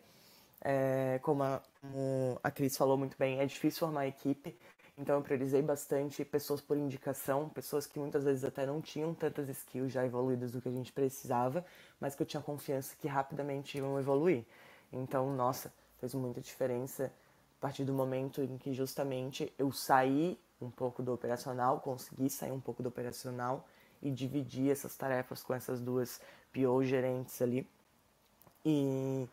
É, 0.62 1.20
como, 1.22 1.44
a, 1.44 1.62
como 1.82 2.40
a 2.44 2.50
Cris 2.52 2.76
falou 2.76 2.98
muito 2.98 3.16
bem, 3.18 3.40
é 3.40 3.46
difícil 3.46 3.80
formar 3.80 4.08
equipe, 4.08 4.58
então 4.98 5.16
eu 5.16 5.22
priorizei 5.22 5.62
bastante 5.62 6.26
pessoas 6.26 6.60
por 6.60 6.76
indicação, 6.76 7.48
pessoas 7.48 7.86
que 7.86 8.00
muitas 8.00 8.24
vezes 8.24 8.44
até 8.44 8.66
não 8.66 8.82
tinham 8.82 9.14
tantas 9.14 9.48
skills 9.48 9.94
já 9.94 10.04
evoluídas 10.04 10.52
do 10.52 10.60
que 10.60 10.68
a 10.68 10.72
gente 10.72 10.92
precisava, 10.92 11.64
mas 12.00 12.16
que 12.16 12.24
eu 12.24 12.28
tinha 12.28 12.42
confiança 12.42 12.96
que 13.00 13.08
rapidamente 13.08 13.78
iam 13.78 14.00
evoluir. 14.00 14.44
Então, 14.92 15.32
nossa, 15.36 15.72
fez 16.00 16.16
muita 16.16 16.42
diferença 16.42 17.12
a 17.60 17.62
partir 17.62 17.84
do 17.84 17.94
momento 17.94 18.42
em 18.42 18.58
que 18.58 18.74
justamente 18.74 19.54
eu 19.60 19.72
saí 19.72 20.40
um 20.62 20.70
pouco 20.70 21.04
do 21.04 21.14
operacional, 21.14 21.80
consegui 21.80 22.30
sair 22.30 22.52
um 22.52 22.60
pouco 22.60 22.82
do 22.82 22.90
operacional 22.90 23.68
e 24.02 24.12
dividir 24.12 24.72
essas 24.72 24.96
tarefas 24.96 25.44
com 25.44 25.54
essas 25.54 25.80
duas 25.80 26.22
PO 26.54 26.84
gerentes 26.84 27.42
ali. 27.42 27.68
E 28.66 29.28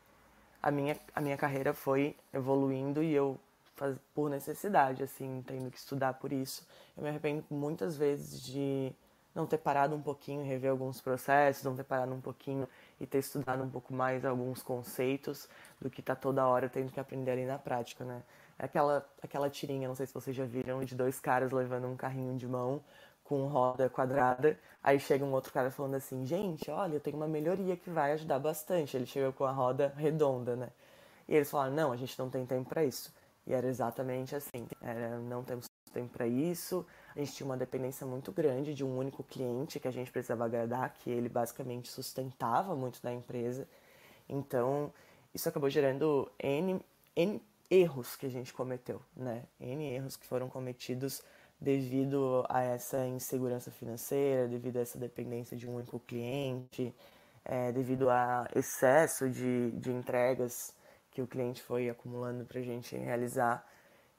a 0.62 0.70
minha, 0.70 0.98
a 1.14 1.20
minha 1.20 1.36
carreira 1.36 1.74
foi 1.74 2.16
evoluindo 2.32 3.02
e 3.02 3.12
eu, 3.12 3.38
faz, 3.74 3.96
por 4.14 4.30
necessidade, 4.30 5.02
assim, 5.02 5.42
tendo 5.46 5.70
que 5.70 5.78
estudar 5.78 6.14
por 6.14 6.32
isso, 6.32 6.66
eu 6.96 7.02
me 7.02 7.08
arrependo 7.08 7.44
muitas 7.50 7.96
vezes 7.96 8.40
de 8.40 8.94
não 9.34 9.46
ter 9.46 9.58
parado 9.58 9.96
um 9.96 10.00
pouquinho, 10.00 10.44
rever 10.44 10.70
alguns 10.70 11.00
processos, 11.00 11.64
não 11.64 11.74
ter 11.74 11.82
parado 11.82 12.14
um 12.14 12.20
pouquinho 12.20 12.68
e 13.00 13.06
ter 13.06 13.18
estudado 13.18 13.62
um 13.64 13.68
pouco 13.68 13.92
mais 13.92 14.24
alguns 14.24 14.62
conceitos 14.62 15.48
do 15.80 15.90
que 15.90 16.00
tá 16.00 16.14
toda 16.14 16.46
hora 16.46 16.68
tendo 16.68 16.92
que 16.92 17.00
aprender 17.00 17.32
ali 17.32 17.44
na 17.44 17.58
prática, 17.58 18.04
né? 18.04 18.22
Aquela, 18.58 19.06
aquela 19.22 19.50
tirinha, 19.50 19.88
não 19.88 19.94
sei 19.94 20.06
se 20.06 20.14
vocês 20.14 20.34
já 20.36 20.44
viram, 20.44 20.84
de 20.84 20.94
dois 20.94 21.18
caras 21.20 21.50
levando 21.52 21.86
um 21.88 21.96
carrinho 21.96 22.36
de 22.36 22.46
mão 22.46 22.82
com 23.24 23.46
roda 23.46 23.88
quadrada. 23.88 24.58
Aí 24.82 25.00
chega 25.00 25.24
um 25.24 25.32
outro 25.32 25.52
cara 25.52 25.70
falando 25.70 25.94
assim, 25.94 26.24
gente, 26.26 26.70
olha, 26.70 26.94
eu 26.94 27.00
tenho 27.00 27.16
uma 27.16 27.26
melhoria 27.26 27.76
que 27.76 27.90
vai 27.90 28.12
ajudar 28.12 28.38
bastante. 28.38 28.96
Ele 28.96 29.06
chega 29.06 29.32
com 29.32 29.44
a 29.44 29.50
roda 29.50 29.92
redonda, 29.96 30.54
né? 30.54 30.68
E 31.28 31.34
eles 31.34 31.50
falaram, 31.50 31.74
não, 31.74 31.92
a 31.92 31.96
gente 31.96 32.18
não 32.18 32.28
tem 32.28 32.44
tempo 32.44 32.68
para 32.68 32.84
isso. 32.84 33.12
E 33.46 33.52
era 33.52 33.66
exatamente 33.66 34.36
assim, 34.36 34.66
era, 34.80 35.18
não 35.18 35.42
temos 35.42 35.66
tempo 35.92 36.12
para 36.12 36.26
isso. 36.26 36.86
A 37.14 37.18
gente 37.18 37.32
tinha 37.32 37.46
uma 37.46 37.56
dependência 37.56 38.06
muito 38.06 38.32
grande 38.32 38.74
de 38.74 38.84
um 38.84 38.98
único 38.98 39.22
cliente 39.22 39.80
que 39.80 39.88
a 39.88 39.90
gente 39.90 40.10
precisava 40.10 40.44
agradar, 40.44 40.92
que 40.92 41.10
ele 41.10 41.28
basicamente 41.28 41.88
sustentava 41.88 42.74
muito 42.74 43.02
da 43.02 43.12
empresa. 43.12 43.66
Então, 44.28 44.92
isso 45.32 45.48
acabou 45.48 45.70
gerando 45.70 46.30
N, 46.38 46.80
N 47.16 47.40
erros 47.70 48.16
que 48.16 48.26
a 48.26 48.30
gente 48.30 48.52
cometeu, 48.52 49.00
né? 49.16 49.44
N 49.58 49.84
erros 49.94 50.16
que 50.16 50.26
foram 50.26 50.48
cometidos 50.48 51.22
devido 51.60 52.44
a 52.48 52.62
essa 52.62 53.06
insegurança 53.06 53.70
financeira, 53.70 54.48
devido 54.48 54.76
a 54.76 54.80
essa 54.80 54.98
dependência 54.98 55.56
de 55.56 55.68
um 55.68 55.76
único 55.76 55.98
cliente, 56.00 56.94
é, 57.44 57.72
devido 57.72 58.10
a 58.10 58.48
excesso 58.54 59.30
de, 59.30 59.70
de 59.72 59.90
entregas 59.90 60.74
que 61.10 61.22
o 61.22 61.26
cliente 61.26 61.62
foi 61.62 61.88
acumulando 61.88 62.44
para 62.44 62.60
a 62.60 62.62
gente 62.62 62.96
realizar. 62.96 63.66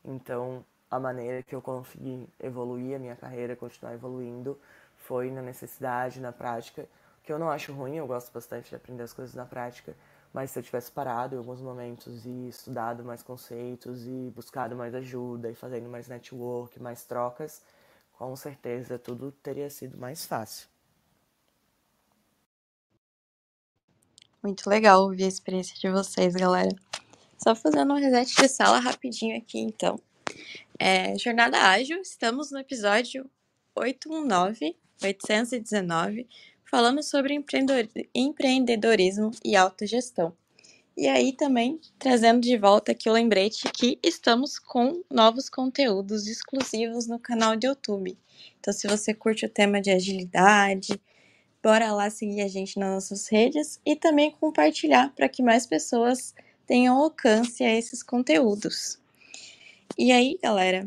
Então, 0.03 0.65
a 0.89 0.99
maneira 0.99 1.43
que 1.43 1.53
eu 1.53 1.61
consegui 1.61 2.27
evoluir 2.39 2.95
a 2.95 2.99
minha 2.99 3.15
carreira, 3.15 3.55
continuar 3.55 3.93
evoluindo, 3.93 4.59
foi 4.95 5.29
na 5.29 5.41
necessidade, 5.41 6.21
na 6.21 6.31
prática, 6.31 6.87
que 7.23 7.33
eu 7.33 7.39
não 7.39 7.49
acho 7.49 7.73
ruim, 7.73 7.97
eu 7.97 8.07
gosto 8.07 8.31
bastante 8.31 8.69
de 8.69 8.75
aprender 8.75 9.03
as 9.03 9.13
coisas 9.13 9.35
na 9.35 9.45
prática, 9.45 9.95
mas 10.35 10.51
se 10.51 10.59
eu 10.59 10.63
tivesse 10.63 10.91
parado 10.91 11.33
em 11.33 11.37
alguns 11.37 11.61
momentos 11.61 12.25
e 12.25 12.49
estudado 12.49 13.05
mais 13.05 13.23
conceitos 13.23 14.05
e 14.05 14.29
buscado 14.35 14.75
mais 14.75 14.93
ajuda 14.93 15.49
e 15.49 15.55
fazendo 15.55 15.87
mais 15.87 16.09
network, 16.09 16.77
mais 16.77 17.05
trocas, 17.05 17.61
com 18.11 18.35
certeza 18.35 18.99
tudo 18.99 19.31
teria 19.31 19.69
sido 19.69 19.97
mais 19.97 20.25
fácil. 20.25 20.67
Muito 24.43 24.69
legal 24.69 25.03
ouvir 25.03 25.23
a 25.23 25.27
experiência 25.29 25.73
de 25.79 25.89
vocês, 25.89 26.35
galera. 26.35 26.75
Só 27.37 27.55
fazendo 27.55 27.93
um 27.93 27.97
reset 27.97 28.35
de 28.35 28.49
sala 28.49 28.79
rapidinho 28.79 29.37
aqui, 29.37 29.59
então. 29.59 29.97
É, 30.77 31.17
Jornada 31.17 31.57
Ágil, 31.57 32.01
estamos 32.01 32.51
no 32.51 32.59
episódio 32.59 33.25
819, 33.73 34.75
819, 35.01 36.27
falando 36.75 37.01
sobre 37.01 37.41
empreendedorismo 38.13 39.31
e 39.45 39.55
autogestão. 39.55 40.35
E 40.97 41.07
aí 41.07 41.31
também 41.31 41.79
trazendo 41.97 42.41
de 42.41 42.57
volta 42.57 42.91
aqui 42.91 43.09
o 43.09 43.13
lembrete 43.13 43.71
que 43.71 43.97
estamos 44.03 44.59
com 44.59 45.01
novos 45.09 45.47
conteúdos 45.47 46.27
exclusivos 46.27 47.07
no 47.07 47.17
canal 47.17 47.55
do 47.55 47.65
YouTube. 47.65 48.17
Então, 48.59 48.73
se 48.73 48.89
você 48.89 49.13
curte 49.13 49.45
o 49.45 49.49
tema 49.49 49.79
de 49.79 49.89
agilidade, 49.89 51.01
bora 51.63 51.93
lá 51.93 52.09
seguir 52.09 52.41
a 52.41 52.47
gente 52.49 52.77
nas 52.77 52.93
nossas 52.93 53.29
redes 53.29 53.79
e 53.85 53.95
também 53.95 54.31
compartilhar 54.31 55.15
para 55.15 55.29
que 55.29 55.41
mais 55.41 55.65
pessoas 55.65 56.35
tenham 56.67 56.97
alcance 56.97 57.63
a 57.63 57.73
esses 57.73 58.03
conteúdos. 58.03 58.99
E 59.97 60.11
aí, 60.11 60.37
galera, 60.43 60.85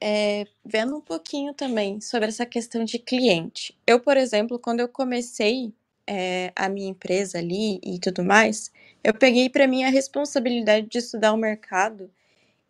é, 0.00 0.46
vendo 0.64 0.96
um 0.96 1.00
pouquinho 1.00 1.52
também 1.54 2.00
sobre 2.00 2.28
essa 2.28 2.46
questão 2.46 2.84
de 2.84 2.98
cliente. 2.98 3.76
Eu, 3.86 4.00
por 4.00 4.16
exemplo, 4.16 4.58
quando 4.58 4.80
eu 4.80 4.88
comecei 4.88 5.72
é, 6.06 6.52
a 6.54 6.68
minha 6.68 6.88
empresa 6.88 7.38
ali 7.38 7.80
e 7.82 7.98
tudo 7.98 8.24
mais, 8.24 8.70
eu 9.02 9.12
peguei 9.14 9.48
para 9.48 9.66
mim 9.66 9.84
a 9.84 9.90
responsabilidade 9.90 10.86
de 10.88 10.98
estudar 10.98 11.32
o 11.32 11.36
mercado 11.36 12.10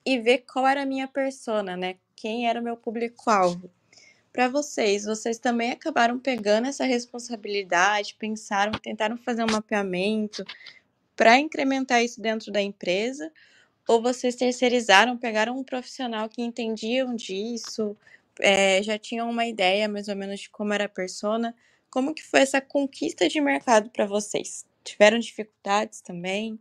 e 0.05 0.19
ver 0.19 0.39
qual 0.39 0.67
era 0.67 0.83
a 0.83 0.87
minha 0.87 1.07
persona, 1.07 1.77
né? 1.77 1.97
Quem 2.17 2.49
era 2.49 2.61
o 2.61 2.65
meu 2.65 2.77
público-alvo. 2.77 3.71
Para 4.33 4.49
vocês, 4.49 5.05
vocês 5.05 5.39
também 5.39 5.73
acabaram 5.73 6.19
pegando 6.19 6.69
essa 6.69 6.85
responsabilidade, 6.85 8.17
pensaram, 8.19 8.73
tentaram 8.73 9.17
fazer 9.17 9.43
um 9.43 9.51
mapeamento 9.51 10.45
para 11.17 11.39
incrementar 11.39 12.03
isso 12.03 12.21
dentro 12.21 12.53
da 12.53 12.63
empresa? 12.63 13.33
Ou 13.89 14.03
vocês 14.03 14.37
terceirizaram, 14.37 15.17
pegaram 15.17 15.59
um 15.59 15.65
profissional 15.65 16.29
que 16.29 16.43
entendiam 16.43 17.17
disso, 17.17 17.97
é, 18.39 18.83
já 18.83 18.99
tinham 18.99 19.31
uma 19.31 19.47
ideia 19.47 19.89
mais 19.89 20.09
ou 20.09 20.15
menos 20.15 20.41
de 20.41 20.51
como 20.51 20.75
era 20.75 20.85
a 20.85 20.89
persona? 20.89 21.57
Como 21.91 22.15
que 22.15 22.23
foi 22.23 22.41
essa 22.41 22.61
conquista 22.61 23.27
de 23.29 23.41
mercado 23.41 23.89
para 23.89 24.05
vocês? 24.05 24.67
Tiveram 24.85 25.19
dificuldades 25.19 26.03
também? 26.03 26.61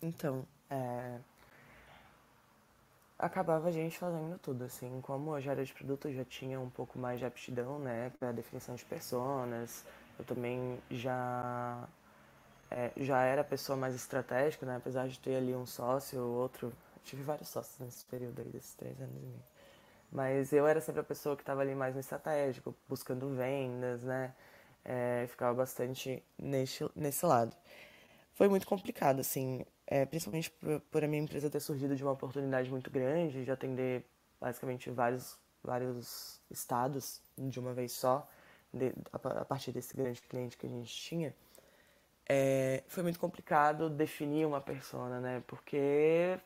Então, 0.00 0.46
é... 0.70 1.18
acabava 3.18 3.68
a 3.68 3.72
gente 3.72 3.98
fazendo 3.98 4.38
tudo, 4.38 4.64
assim, 4.64 5.00
como 5.00 5.40
já 5.40 5.52
era 5.52 5.64
de 5.64 5.72
produto, 5.72 6.12
já 6.12 6.24
tinha 6.24 6.60
um 6.60 6.70
pouco 6.70 6.98
mais 6.98 7.18
de 7.18 7.24
aptidão, 7.24 7.78
né, 7.78 8.12
para 8.20 8.30
definição 8.30 8.74
de 8.74 8.84
personas, 8.84 9.84
eu 10.18 10.24
também 10.24 10.78
já 10.90 11.88
é, 12.70 12.90
já 12.96 13.22
era 13.22 13.42
a 13.42 13.44
pessoa 13.44 13.76
mais 13.76 13.94
estratégica, 13.94 14.66
né, 14.66 14.76
apesar 14.76 15.08
de 15.08 15.18
ter 15.18 15.36
ali 15.36 15.54
um 15.54 15.66
sócio 15.66 16.20
ou 16.20 16.34
outro, 16.34 16.72
tive 17.04 17.22
vários 17.22 17.48
sócios 17.48 17.78
nesse 17.78 18.04
período 18.06 18.40
aí, 18.40 18.48
desses 18.48 18.74
três 18.74 19.00
anos 19.00 19.16
e 19.16 19.26
meio. 19.26 19.42
Mas 20.10 20.52
eu 20.52 20.66
era 20.66 20.80
sempre 20.80 21.00
a 21.00 21.04
pessoa 21.04 21.36
que 21.36 21.42
estava 21.42 21.60
ali 21.60 21.74
mais 21.74 21.94
no 21.94 22.00
estratégico, 22.00 22.74
buscando 22.88 23.34
vendas, 23.34 24.02
né, 24.02 24.34
é, 24.84 25.26
ficava 25.28 25.54
bastante 25.54 26.22
nesse, 26.38 26.88
nesse 26.94 27.24
lado. 27.24 27.56
Foi 28.32 28.48
muito 28.48 28.66
complicado, 28.66 29.20
assim, 29.20 29.64
é, 29.86 30.04
principalmente 30.04 30.50
por, 30.50 30.80
por, 30.80 31.04
a 31.04 31.08
minha 31.08 31.22
empresa 31.22 31.48
ter 31.48 31.60
surgido 31.60 31.94
de 31.94 32.02
uma 32.02 32.12
oportunidade 32.12 32.68
muito 32.70 32.90
grande, 32.90 33.44
de 33.44 33.50
atender 33.50 34.04
basicamente 34.40 34.90
vários, 34.90 35.38
vários 35.62 36.40
estados 36.50 37.20
de 37.38 37.60
uma 37.60 37.72
vez 37.72 37.92
só, 37.92 38.28
de, 38.74 38.92
a, 39.12 39.40
a, 39.40 39.44
partir 39.44 39.72
desse 39.72 39.96
grande 39.96 40.20
cliente 40.22 40.56
que 40.56 40.66
a 40.66 40.70
gente 40.70 40.94
tinha. 40.94 41.34
É, 42.28 42.82
foi 42.88 43.02
muito 43.02 43.18
complicado 43.18 43.88
definir 43.88 44.46
uma 44.46 44.60
persona, 44.60 45.20
né? 45.20 45.42
Porque 45.46 46.38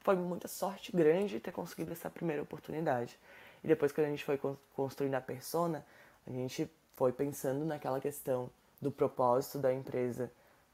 foi 0.00 0.16
muita 0.16 0.48
sorte 0.48 0.92
grande 0.92 1.40
ter 1.40 1.52
conseguido 1.52 1.92
essa 1.92 2.10
primeira 2.10 2.42
oportunidade. 2.42 3.18
E 3.62 3.68
depois 3.68 3.92
que 3.92 4.00
a 4.00 4.04
gente 4.04 4.24
foi 4.24 4.38
construindo 4.74 5.14
a 5.14 5.20
persona, 5.20 5.84
a 6.26 6.30
gente 6.30 6.70
foi 6.94 7.12
pensando 7.12 7.64
naquela 7.64 8.00
questão 8.00 8.50
do 8.80 8.90
propósito 8.90 9.58
da 9.58 9.72
empresa 9.72 10.30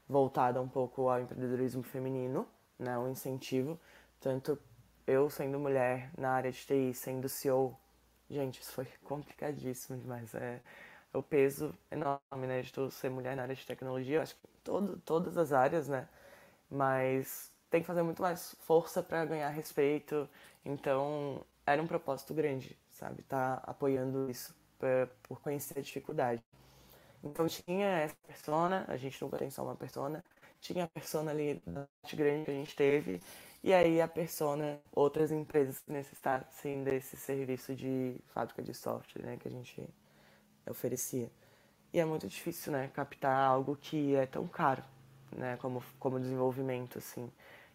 voltada 0.07 0.61
um 0.61 0.67
pouco 0.67 1.09
ao 1.09 1.21
empreendedorismo 1.21 1.83
feminino, 1.83 2.47
né, 2.79 2.97
um 2.97 3.11
incentivo, 3.11 3.77
tanto 4.21 4.57
eu 5.05 5.29
sendo 5.29 5.59
mulher 5.59 6.09
na 6.17 6.31
área 6.31 6.51
de 6.51 6.65
TI, 6.65 6.93
sendo 6.93 7.27
CEO, 7.27 7.77
gente, 8.29 8.61
isso 8.61 8.71
foi 8.71 8.85
complicadíssimo 9.03 9.97
demais, 9.97 10.33
é, 10.35 10.61
o 11.19 11.23
peso 11.23 11.73
enorme, 11.91 12.47
né, 12.47 12.61
de 12.61 12.71
tu 12.71 12.89
ser 12.91 13.09
mulher 13.09 13.35
na 13.35 13.43
área 13.43 13.55
de 13.55 13.65
tecnologia, 13.65 14.17
eu 14.17 14.21
acho 14.21 14.35
que 14.35 14.41
todo, 14.63 14.97
todas 15.05 15.37
as 15.37 15.51
áreas, 15.53 15.87
né, 15.87 16.07
mas 16.69 17.51
tem 17.69 17.81
que 17.81 17.87
fazer 17.87 18.03
muito 18.03 18.21
mais 18.21 18.55
força 18.59 19.03
para 19.03 19.25
ganhar 19.25 19.49
respeito, 19.49 20.29
então 20.65 21.41
era 21.65 21.81
um 21.81 21.87
propósito 21.87 22.33
grande, 22.33 22.77
sabe, 22.89 23.23
tá 23.23 23.61
apoiando 23.65 24.29
isso 24.29 24.55
pra, 24.79 25.07
por 25.23 25.41
conhecer 25.41 25.79
a 25.79 25.81
dificuldade. 25.81 26.41
Então 27.23 27.47
tinha 27.47 27.87
essa 27.87 28.15
persona, 28.25 28.85
a 28.87 28.95
gente 28.95 29.21
nunca 29.21 29.37
tem 29.37 29.49
só 29.49 29.63
uma 29.63 29.75
persona, 29.75 30.23
tinha 30.61 30.85
a 30.85 30.87
persona 30.87 31.31
ali 31.31 31.61
da 31.65 31.87
parte 32.01 32.15
grande 32.15 32.45
que 32.45 32.51
a 32.51 32.53
gente 32.53 32.75
teve, 32.75 33.21
e 33.63 33.73
aí 33.73 33.99
a 33.99 34.07
persona, 34.07 34.79
outras 34.93 35.31
empresas 35.31 35.79
que 35.79 35.91
necessitassem 35.91 36.83
desse 36.83 37.17
serviço 37.17 37.75
de 37.75 38.15
fábrica 38.27 38.61
de 38.61 38.73
software, 38.73 39.23
né, 39.23 39.37
que 39.37 39.47
a 39.47 39.51
gente 39.51 39.89
oferecia. 40.69 41.29
E 41.93 41.99
é 41.99 42.05
muito 42.05 42.27
difícil, 42.27 42.71
né, 42.71 42.89
captar 42.93 43.35
algo 43.35 43.75
que 43.75 44.15
é 44.15 44.25
tão 44.25 44.47
caro, 44.47 44.83
né, 45.35 45.57
como, 45.57 45.83
como 45.99 46.19
desenvolvimento, 46.19 46.97
assim. 46.97 47.31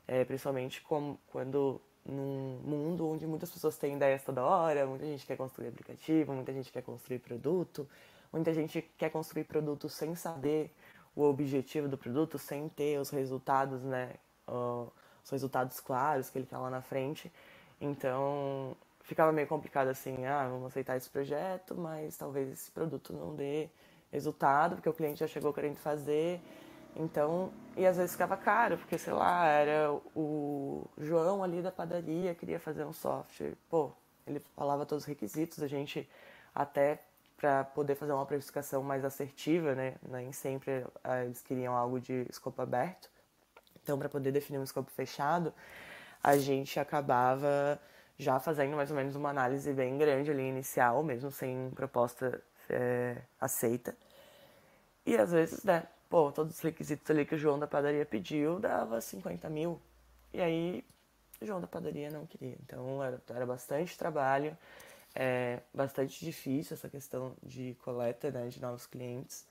É, 0.06 0.24
principalmente 0.24 0.80
como, 0.82 1.18
quando 1.28 1.80
num 2.04 2.60
mundo 2.64 3.08
onde 3.08 3.26
muitas 3.26 3.50
pessoas 3.50 3.78
têm 3.78 3.94
ideias 3.96 4.22
toda 4.24 4.42
hora, 4.42 4.86
muita 4.86 5.06
gente 5.06 5.24
quer 5.24 5.36
construir 5.36 5.68
aplicativo, 5.68 6.32
muita 6.32 6.52
gente 6.52 6.72
quer 6.72 6.82
construir 6.82 7.20
produto, 7.20 7.88
Muita 8.32 8.54
gente 8.54 8.80
quer 8.96 9.10
construir 9.10 9.44
produto 9.44 9.90
sem 9.90 10.14
saber 10.14 10.74
o 11.14 11.22
objetivo 11.22 11.86
do 11.86 11.98
produto, 11.98 12.38
sem 12.38 12.66
ter 12.66 12.98
os 12.98 13.10
resultados, 13.10 13.82
né? 13.82 14.14
Os 14.46 15.30
resultados 15.30 15.78
claros 15.80 16.30
que 16.30 16.38
ele 16.38 16.46
tá 16.46 16.58
lá 16.58 16.70
na 16.70 16.80
frente. 16.80 17.30
Então, 17.78 18.74
ficava 19.02 19.32
meio 19.32 19.46
complicado 19.46 19.88
assim, 19.88 20.24
ah, 20.26 20.48
vamos 20.48 20.66
aceitar 20.66 20.96
esse 20.96 21.10
projeto, 21.10 21.74
mas 21.76 22.16
talvez 22.16 22.50
esse 22.50 22.70
produto 22.70 23.12
não 23.12 23.34
dê 23.34 23.68
resultado, 24.10 24.76
porque 24.76 24.88
o 24.88 24.92
cliente 24.92 25.20
já 25.20 25.26
chegou 25.26 25.52
querendo 25.52 25.76
fazer. 25.76 26.40
Então, 26.94 27.50
e 27.76 27.86
às 27.86 27.96
vezes 27.96 28.12
ficava 28.12 28.36
caro, 28.36 28.76
porque 28.76 28.98
sei 28.98 29.12
lá, 29.12 29.46
era 29.46 29.92
o 30.14 30.84
João 30.98 31.42
ali 31.42 31.62
da 31.62 31.72
padaria 31.72 32.34
queria 32.34 32.60
fazer 32.60 32.84
um 32.84 32.92
software. 32.92 33.54
Pô, 33.68 33.90
ele 34.26 34.40
falava 34.54 34.84
todos 34.84 35.04
os 35.04 35.08
requisitos, 35.08 35.62
a 35.62 35.66
gente 35.66 36.08
até 36.54 37.00
para 37.36 37.64
poder 37.64 37.96
fazer 37.96 38.12
uma 38.12 38.24
precificação 38.24 38.84
mais 38.84 39.04
assertiva, 39.04 39.74
né? 39.74 39.96
Nem 40.08 40.30
sempre 40.30 40.84
uh, 41.04 41.24
eles 41.24 41.42
queriam 41.42 41.74
algo 41.74 41.98
de 41.98 42.24
escopo 42.30 42.62
aberto. 42.62 43.10
Então, 43.82 43.98
para 43.98 44.08
poder 44.08 44.30
definir 44.30 44.58
um 44.58 44.62
escopo 44.62 44.92
fechado, 44.92 45.52
a 46.22 46.36
gente 46.36 46.78
acabava 46.78 47.80
já 48.22 48.38
fazendo 48.40 48.76
mais 48.76 48.90
ou 48.90 48.96
menos 48.96 49.14
uma 49.16 49.30
análise 49.30 49.72
bem 49.72 49.98
grande 49.98 50.30
ali 50.30 50.42
inicial, 50.48 51.02
mesmo 51.02 51.30
sem 51.30 51.70
proposta 51.74 52.42
é, 52.68 53.16
aceita. 53.40 53.96
E 55.04 55.16
às 55.16 55.32
vezes, 55.32 55.64
né, 55.64 55.84
pô, 56.08 56.30
todos 56.32 56.54
os 56.54 56.60
requisitos 56.60 57.10
ali 57.10 57.24
que 57.24 57.34
o 57.34 57.38
João 57.38 57.58
da 57.58 57.66
padaria 57.66 58.06
pediu 58.06 58.58
dava 58.58 59.00
50 59.00 59.48
mil. 59.50 59.80
E 60.32 60.40
aí, 60.40 60.84
o 61.40 61.46
João 61.46 61.60
da 61.60 61.66
padaria 61.66 62.10
não 62.10 62.24
queria. 62.26 62.56
Então, 62.62 63.02
era, 63.02 63.20
era 63.28 63.46
bastante 63.46 63.98
trabalho 63.98 64.56
é 65.14 65.60
bastante 65.74 66.24
difícil 66.24 66.74
essa 66.74 66.88
questão 66.88 67.36
de 67.42 67.76
coleta 67.82 68.30
né, 68.30 68.48
de 68.48 68.60
novos 68.60 68.86
clientes. 68.86 69.46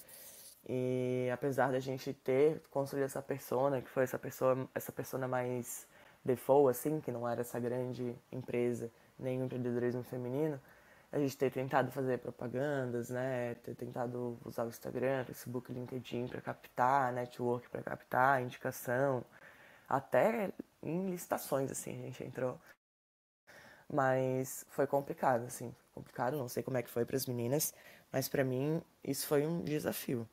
E 0.67 1.29
apesar 1.33 1.71
da 1.71 1.79
gente 1.79 2.13
ter 2.13 2.61
construído 2.69 3.05
essa 3.05 3.21
persona, 3.21 3.81
que 3.81 3.89
foi 3.89 4.03
essa 4.03 4.19
pessoa, 4.19 4.69
essa 4.75 4.91
persona 4.91 5.27
mais 5.27 5.87
default, 6.23 6.69
assim, 6.69 6.99
que 7.01 7.11
não 7.11 7.27
era 7.27 7.41
essa 7.41 7.59
grande 7.59 8.15
empresa, 8.31 8.91
nem 9.19 9.41
o 9.41 9.45
empreendedorismo 9.45 10.03
feminino, 10.03 10.59
a 11.11 11.19
gente 11.19 11.37
ter 11.37 11.51
tentado 11.51 11.91
fazer 11.91 12.19
propagandas, 12.19 13.09
né, 13.09 13.55
ter 13.55 13.75
tentado 13.75 14.37
usar 14.45 14.65
o 14.65 14.69
Instagram, 14.69 15.25
Facebook, 15.25 15.71
LinkedIn 15.71 16.27
para 16.27 16.41
captar, 16.41 17.11
network 17.13 17.69
para 17.69 17.81
captar, 17.83 18.41
indicação, 18.41 19.23
até 19.89 20.51
em 20.81 21.09
licitações, 21.09 21.71
assim, 21.71 21.91
a 21.91 22.05
gente 22.05 22.23
entrou 22.23 22.57
mas 23.91 24.65
foi 24.69 24.87
complicado, 24.87 25.43
assim, 25.45 25.75
complicado, 25.93 26.37
não 26.37 26.47
sei 26.47 26.63
como 26.63 26.77
é 26.77 26.83
que 26.83 26.89
foi 26.89 27.05
para 27.05 27.15
as 27.17 27.25
meninas, 27.25 27.73
mas 28.11 28.29
para 28.29 28.43
mim 28.43 28.81
isso 29.03 29.27
foi 29.27 29.45
um 29.45 29.61
desafio. 29.61 30.27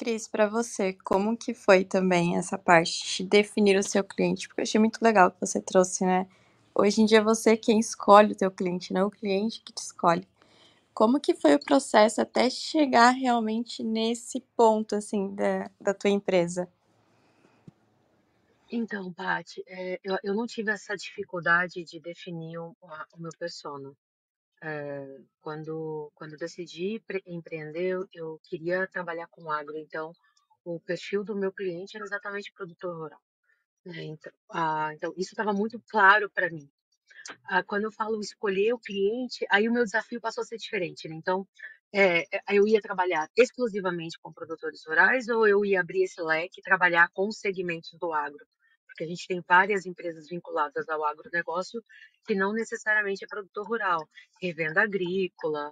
Cris, 0.00 0.28
para 0.28 0.48
você, 0.48 0.94
como 1.04 1.36
que 1.36 1.54
foi 1.54 1.84
também 1.84 2.38
essa 2.38 2.58
parte 2.58 3.18
de 3.18 3.30
definir 3.30 3.78
o 3.78 3.84
seu 3.84 4.02
cliente? 4.02 4.48
Porque 4.48 4.62
eu 4.62 4.64
achei 4.64 4.80
muito 4.80 4.98
legal 5.02 5.30
que 5.30 5.40
você 5.40 5.60
trouxe, 5.62 6.06
né? 6.06 6.26
Hoje 6.74 7.02
em 7.02 7.06
dia 7.06 7.22
você 7.22 7.50
é 7.52 7.58
quem 7.58 7.78
escolhe 7.80 8.32
o 8.32 8.36
teu 8.36 8.50
cliente, 8.50 8.94
não 8.94 9.08
o 9.08 9.12
cliente 9.12 9.62
que 9.62 9.74
te 9.74 9.82
escolhe. 9.82 10.26
Como 10.94 11.20
que 11.20 11.34
foi 11.34 11.54
o 11.56 11.60
processo 11.64 12.20
até 12.22 12.50
chegar 12.50 13.10
realmente 13.12 13.84
nesse 13.84 14.40
ponto, 14.56 14.96
assim, 14.96 15.34
da, 15.34 15.70
da 15.80 15.94
tua 15.94 16.10
empresa? 16.10 16.68
Então, 18.72 19.12
Paty, 19.12 19.62
eh, 19.68 20.00
eu, 20.04 20.16
eu 20.24 20.34
não 20.34 20.46
tive 20.46 20.72
essa 20.72 20.96
dificuldade 20.96 21.84
de 21.84 22.00
definir 22.00 22.58
o, 22.58 22.76
a- 22.84 23.06
o 23.14 23.20
meu 23.20 23.32
persona. 23.38 23.92
Eh, 24.62 25.18
quando, 25.40 26.10
quando 26.14 26.36
decidi 26.36 27.00
pre- 27.06 27.22
empreender, 27.26 27.96
eu, 28.12 28.38
queria 28.44 28.86
trabalhar 28.88 29.26
com 29.28 29.50
agro, 29.50 29.76
então 29.78 30.12
o 30.64 30.78
perfil 30.80 31.24
do 31.24 31.34
meu 31.36 31.52
cliente 31.52 31.96
era 31.96 32.04
exatamente 32.04 32.52
produtor 32.52 32.94
rural. 32.96 33.20
né? 33.86 34.04
Então, 34.04 34.32
ah, 34.52 34.90
então 34.94 35.12
isso 35.16 35.32
estava 35.34 35.52
muito 35.54 35.80
claro 35.90 36.30
para 36.30 36.50
mim. 36.50 36.70
Ah, 37.46 37.62
quando 37.64 37.84
eu 37.84 37.92
falo 37.92 38.20
escolher 38.20 38.72
o 38.74 38.78
cliente, 38.78 39.46
aí 39.50 39.68
o 39.68 39.72
meu 39.72 39.84
desafio 39.84 40.20
passou 40.20 40.42
a 40.42 40.46
ser 40.46 40.56
diferente, 40.58 41.08
né? 41.08 41.16
Então, 41.16 41.46
é, 41.92 42.22
é, 42.36 42.40
eu 42.52 42.66
ia 42.66 42.80
trabalhar 42.80 43.28
exclusivamente 43.36 44.18
com 44.22 44.32
produtores 44.32 44.82
rurais 44.86 45.28
ou 45.28 45.46
eu 45.48 45.64
ia 45.64 45.80
abrir 45.80 46.04
esse 46.04 46.20
leque 46.22 46.60
e 46.60 46.62
trabalhar 46.62 47.08
com 47.14 47.28
os 47.28 47.38
segmentos 47.40 47.92
do 48.00 48.12
agro? 48.12 48.46
Porque 49.00 49.04
a 49.04 49.08
gente 49.08 49.26
tem 49.26 49.42
várias 49.48 49.86
empresas 49.86 50.28
vinculadas 50.28 50.86
ao 50.90 51.02
agronegócio 51.06 51.82
que 52.26 52.34
não 52.34 52.52
necessariamente 52.52 53.24
é 53.24 53.26
produtor 53.26 53.66
rural, 53.66 54.06
revenda 54.42 54.82
agrícola, 54.82 55.70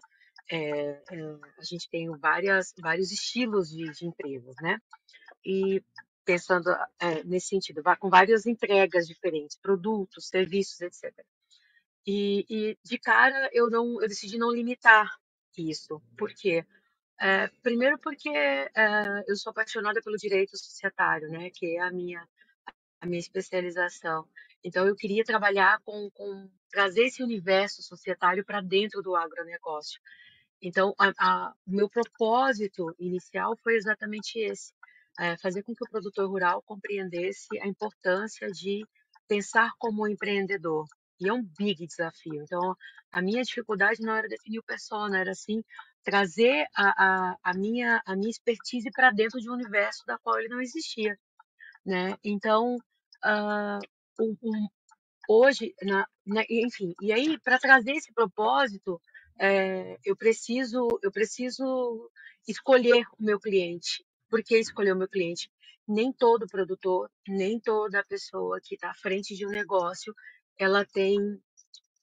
é, 0.50 0.58
é, 0.58 1.38
a 1.58 1.62
gente 1.62 1.90
tem 1.90 2.08
várias, 2.16 2.72
vários 2.80 3.12
estilos 3.12 3.68
de, 3.68 3.90
de 3.90 4.06
empresas, 4.06 4.54
né? 4.62 4.80
E 5.44 5.84
pensando 6.24 6.70
é, 6.98 7.22
nesse 7.24 7.48
sentido, 7.48 7.82
com 7.98 8.08
várias 8.08 8.46
entregas 8.46 9.06
diferentes, 9.06 9.58
produtos, 9.58 10.28
serviços, 10.28 10.80
etc. 10.80 11.12
E, 12.06 12.46
e 12.48 12.78
de 12.82 12.98
cara 12.98 13.50
eu 13.52 13.68
não, 13.68 14.00
eu 14.00 14.08
decidi 14.08 14.38
não 14.38 14.50
limitar 14.50 15.06
isso. 15.54 16.00
Por 16.16 16.32
quê? 16.34 16.64
É, 17.20 17.48
primeiro 17.62 17.98
porque 17.98 18.30
é, 18.30 19.24
eu 19.26 19.36
sou 19.36 19.50
apaixonada 19.50 20.00
pelo 20.00 20.16
direito 20.16 20.56
societário, 20.56 21.28
né, 21.28 21.50
que 21.50 21.76
é 21.76 21.80
a 21.80 21.90
minha 21.90 22.26
a 23.00 23.06
minha 23.06 23.18
especialização. 23.18 24.26
Então 24.62 24.86
eu 24.86 24.96
queria 24.96 25.24
trabalhar 25.24 25.80
com, 25.84 26.10
com 26.10 26.50
trazer 26.70 27.04
esse 27.04 27.22
universo 27.22 27.82
societário 27.82 28.44
para 28.44 28.60
dentro 28.60 29.02
do 29.02 29.14
agronegócio. 29.14 30.00
Então 30.60 30.94
o 30.98 31.70
meu 31.70 31.88
propósito 31.88 32.94
inicial 32.98 33.56
foi 33.62 33.76
exatamente 33.76 34.38
esse, 34.38 34.72
é, 35.18 35.36
fazer 35.36 35.62
com 35.62 35.74
que 35.74 35.84
o 35.84 35.90
produtor 35.90 36.28
rural 36.28 36.62
compreendesse 36.62 37.58
a 37.60 37.66
importância 37.66 38.48
de 38.50 38.84
pensar 39.26 39.72
como 39.78 40.06
empreendedor, 40.08 40.86
e 41.20 41.28
é 41.28 41.32
um 41.32 41.42
big 41.58 41.86
desafio. 41.86 42.42
Então, 42.42 42.76
a 43.12 43.20
minha 43.20 43.42
dificuldade 43.42 44.00
não 44.00 44.14
era 44.14 44.28
definir 44.28 44.58
o 44.58 44.64
persona, 44.64 45.18
era 45.18 45.32
assim 45.32 45.62
trazer 46.04 46.66
a, 46.74 47.32
a, 47.32 47.36
a 47.42 47.54
minha 47.54 48.00
a 48.06 48.16
minha 48.16 48.30
expertise 48.30 48.90
para 48.92 49.10
dentro 49.10 49.40
de 49.40 49.50
um 49.50 49.54
universo 49.54 50.06
da 50.06 50.16
qual 50.18 50.38
ele 50.38 50.48
não 50.48 50.60
existia, 50.60 51.18
né? 51.88 52.18
Então, 52.22 52.76
uh, 53.24 53.80
um, 54.20 54.36
um, 54.42 54.68
hoje, 55.26 55.74
na, 55.82 56.06
na, 56.26 56.44
enfim, 56.50 56.94
e 57.00 57.12
aí 57.12 57.38
para 57.40 57.58
trazer 57.58 57.92
esse 57.92 58.12
propósito, 58.12 59.00
é, 59.40 59.96
eu 60.04 60.14
preciso 60.14 60.86
eu 61.02 61.10
preciso 61.10 62.10
escolher 62.46 63.04
o 63.18 63.24
meu 63.24 63.40
cliente. 63.40 64.04
Por 64.28 64.42
que 64.42 64.58
escolher 64.58 64.92
o 64.92 64.98
meu 64.98 65.08
cliente? 65.08 65.50
Nem 65.86 66.12
todo 66.12 66.46
produtor, 66.46 67.10
nem 67.26 67.58
toda 67.58 68.04
pessoa 68.04 68.60
que 68.62 68.74
está 68.74 68.90
à 68.90 68.94
frente 68.94 69.34
de 69.34 69.46
um 69.46 69.50
negócio 69.50 70.14
ela 70.58 70.84
tem 70.84 71.16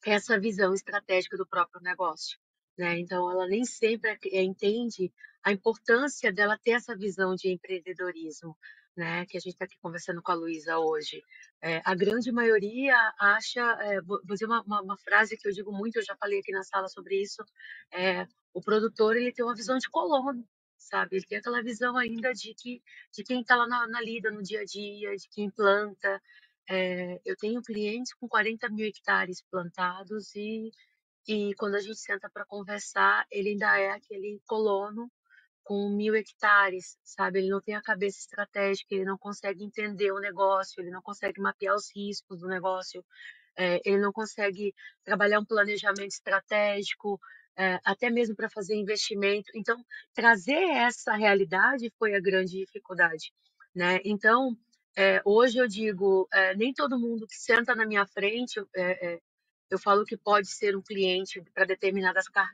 essa 0.05 0.39
visão 0.39 0.73
estratégica 0.73 1.37
do 1.37 1.45
próprio 1.45 1.81
negócio. 1.81 2.39
Né? 2.77 2.99
Então, 2.99 3.29
ela 3.29 3.47
nem 3.47 3.65
sempre 3.65 4.17
é, 4.31 4.41
entende 4.41 5.11
a 5.43 5.51
importância 5.51 6.31
dela 6.33 6.57
ter 6.57 6.71
essa 6.71 6.95
visão 6.95 7.35
de 7.35 7.49
empreendedorismo, 7.49 8.57
né? 8.95 9.25
que 9.25 9.38
a 9.38 9.39
gente 9.39 9.53
está 9.53 9.65
aqui 9.65 9.77
conversando 9.81 10.21
com 10.21 10.31
a 10.31 10.36
Luísa 10.36 10.77
hoje. 10.79 11.23
É, 11.62 11.81
a 11.84 11.93
grande 11.95 12.31
maioria 12.31 12.95
acha, 13.19 13.62
é, 13.81 14.01
vou 14.01 14.21
dizer 14.23 14.45
uma, 14.45 14.62
uma, 14.62 14.81
uma, 14.81 14.97
frase 14.97 15.38
que 15.38 15.47
eu 15.47 15.51
digo 15.51 15.71
muito, 15.71 15.97
eu 15.97 16.05
já 16.05 16.15
falei 16.15 16.39
aqui 16.39 16.51
na 16.51 16.63
sala 16.63 16.88
sobre 16.88 17.21
isso, 17.21 17.43
é, 17.91 18.27
o 18.53 18.62
produtor 18.62 19.17
ele 19.17 19.34
tem 19.34 19.43
uma 19.43 19.55
visão 19.55 19.77
de 19.77 19.89
colono, 19.89 20.47
sabe? 20.77 21.17
Ele 21.17 21.25
tem 21.25 21.39
aquela 21.39 21.62
visão 21.62 21.97
ainda 21.97 22.34
de 22.34 22.53
que 22.53 22.81
de 23.12 23.23
quem 23.23 23.41
está 23.41 23.55
lá 23.55 23.67
na, 23.67 23.88
na 23.88 24.01
lida, 24.01 24.31
no 24.31 24.41
dia 24.41 24.62
a 24.62 24.65
dia, 24.65 25.15
de 25.15 25.27
quem 25.29 25.49
planta, 25.49 26.21
é, 26.69 27.19
eu 27.25 27.36
tenho 27.36 27.62
clientes 27.62 28.13
com 28.13 28.27
40 28.27 28.69
mil 28.69 28.88
hectares 28.88 29.41
plantados 29.51 30.34
e, 30.36 30.71
e 31.27 31.53
quando 31.55 31.75
a 31.75 31.81
gente 31.81 31.99
senta 31.99 32.29
para 32.29 32.45
conversar, 32.45 33.25
ele 33.31 33.49
ainda 33.49 33.77
é 33.77 33.91
aquele 33.91 34.41
colono 34.45 35.12
com 35.65 35.89
mil 35.89 36.15
hectares, 36.15 36.97
sabe? 37.04 37.39
Ele 37.39 37.49
não 37.49 37.60
tem 37.60 37.75
a 37.75 37.82
cabeça 37.82 38.19
estratégica, 38.19 38.93
ele 38.93 39.04
não 39.04 39.17
consegue 39.17 39.63
entender 39.65 40.12
o 40.12 40.19
negócio, 40.19 40.82
ele 40.82 40.91
não 40.91 41.01
consegue 41.01 41.41
mapear 41.41 41.75
os 41.75 41.89
riscos 41.93 42.39
do 42.39 42.47
negócio, 42.47 43.04
é, 43.58 43.82
ele 43.84 43.99
não 43.99 44.13
consegue 44.13 44.73
trabalhar 45.04 45.39
um 45.39 45.45
planejamento 45.45 46.12
estratégico, 46.12 47.19
é, 47.58 47.80
até 47.84 48.10
mesmo 48.12 48.36
para 48.36 48.49
fazer 48.49 48.75
investimento. 48.75 49.51
Então, 49.56 49.84
trazer 50.13 50.54
essa 50.54 51.15
realidade 51.15 51.91
foi 51.97 52.15
a 52.15 52.21
grande 52.21 52.60
dificuldade, 52.60 53.34
né? 53.73 53.99
Então, 54.06 54.56
é, 54.95 55.21
hoje 55.25 55.58
eu 55.58 55.67
digo, 55.67 56.28
nem 56.56 56.73
todo 56.73 56.99
mundo 56.99 57.28
que 57.28 57.36
senta 57.36 57.75
na 57.75 57.86
minha 57.86 58.06
frente, 58.06 58.62
eu 59.69 59.80
falo 59.80 60.06
que 60.06 60.17
pode 60.17 60.47
ser 60.47 60.75
um 60.75 60.82
cliente 60.82 61.41
para 61.54 61.65
determinadas 61.65 62.28
car 62.30 62.49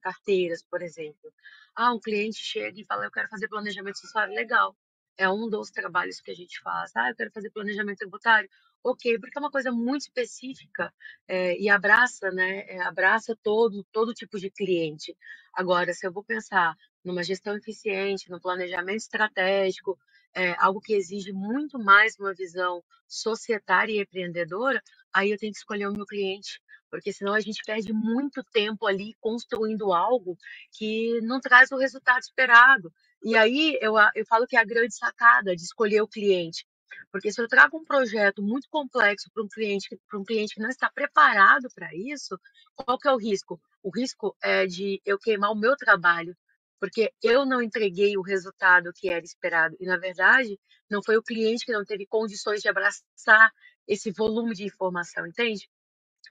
carteiras, 0.00 0.62
por 0.62 0.82
exemplo. 0.82 1.32
Ah, 1.74 1.92
um 1.94 2.00
cliente 2.00 2.38
chega 2.38 2.80
e 2.80 2.84
fala, 2.84 3.04
eu 3.06 3.10
quero 3.10 3.28
fazer 3.28 3.48
planejamento 3.48 3.98
social, 3.98 4.26
legal. 4.28 4.76
É 5.18 5.28
um 5.30 5.48
dos 5.48 5.70
trabalhos 5.70 6.20
que 6.20 6.30
a 6.30 6.34
gente 6.34 6.60
faz. 6.60 6.90
Ah, 6.96 7.10
eu 7.10 7.16
quero 7.16 7.30
fazer 7.32 7.50
planejamento 7.50 7.98
tributário. 7.98 8.48
Ok, 8.84 9.18
porque 9.18 9.38
é 9.38 9.40
uma 9.40 9.50
coisa 9.50 9.72
muito 9.72 10.02
específica 10.02 10.92
é, 11.26 11.58
e 11.58 11.68
abraça, 11.68 12.30
né? 12.30 12.60
É, 12.68 12.80
abraça 12.82 13.36
todo 13.42 13.84
todo 13.92 14.14
tipo 14.14 14.38
de 14.38 14.50
cliente. 14.50 15.16
Agora, 15.54 15.92
se 15.92 16.06
eu 16.06 16.12
vou 16.12 16.22
pensar 16.24 16.76
numa 17.04 17.22
gestão 17.24 17.56
eficiente, 17.56 18.30
no 18.30 18.40
planejamento 18.40 18.98
estratégico, 18.98 19.98
é, 20.34 20.54
algo 20.58 20.80
que 20.80 20.94
exige 20.94 21.32
muito 21.32 21.78
mais 21.78 22.16
uma 22.18 22.34
visão 22.34 22.82
societária 23.08 23.92
e 23.92 24.00
empreendedora, 24.00 24.82
aí 25.16 25.30
eu 25.30 25.38
tenho 25.38 25.52
que 25.52 25.58
escolher 25.58 25.88
o 25.88 25.92
meu 25.92 26.04
cliente, 26.04 26.60
porque 26.90 27.12
senão 27.12 27.32
a 27.32 27.40
gente 27.40 27.62
perde 27.64 27.92
muito 27.92 28.44
tempo 28.52 28.86
ali 28.86 29.14
construindo 29.18 29.92
algo 29.92 30.36
que 30.72 31.20
não 31.22 31.40
traz 31.40 31.72
o 31.72 31.78
resultado 31.78 32.20
esperado. 32.20 32.92
E 33.22 33.34
aí 33.34 33.78
eu, 33.80 33.94
eu 34.14 34.26
falo 34.26 34.46
que 34.46 34.56
é 34.56 34.60
a 34.60 34.64
grande 34.64 34.94
sacada 34.94 35.56
de 35.56 35.62
escolher 35.62 36.02
o 36.02 36.08
cliente. 36.08 36.66
Porque 37.10 37.32
se 37.32 37.40
eu 37.40 37.48
trago 37.48 37.78
um 37.78 37.84
projeto 37.84 38.42
muito 38.42 38.68
complexo 38.68 39.30
para 39.32 39.42
um 39.42 39.48
cliente, 39.48 39.88
para 40.08 40.18
um 40.18 40.24
cliente 40.24 40.54
que 40.54 40.60
não 40.60 40.68
está 40.68 40.90
preparado 40.90 41.68
para 41.74 41.88
isso, 41.94 42.38
qual 42.74 42.98
que 42.98 43.08
é 43.08 43.12
o 43.12 43.16
risco? 43.16 43.60
O 43.82 43.90
risco 43.90 44.36
é 44.42 44.66
de 44.66 45.00
eu 45.04 45.18
queimar 45.18 45.50
o 45.50 45.58
meu 45.58 45.76
trabalho, 45.76 46.36
porque 46.78 47.10
eu 47.22 47.46
não 47.46 47.62
entreguei 47.62 48.16
o 48.16 48.22
resultado 48.22 48.92
que 48.94 49.08
era 49.08 49.24
esperado. 49.24 49.76
E, 49.80 49.86
na 49.86 49.96
verdade, 49.96 50.58
não 50.90 51.02
foi 51.02 51.16
o 51.16 51.22
cliente 51.22 51.64
que 51.64 51.72
não 51.72 51.84
teve 51.84 52.06
condições 52.06 52.60
de 52.60 52.68
abraçar 52.68 53.50
esse 53.86 54.10
volume 54.10 54.54
de 54.54 54.64
informação, 54.64 55.26
entende? 55.26 55.68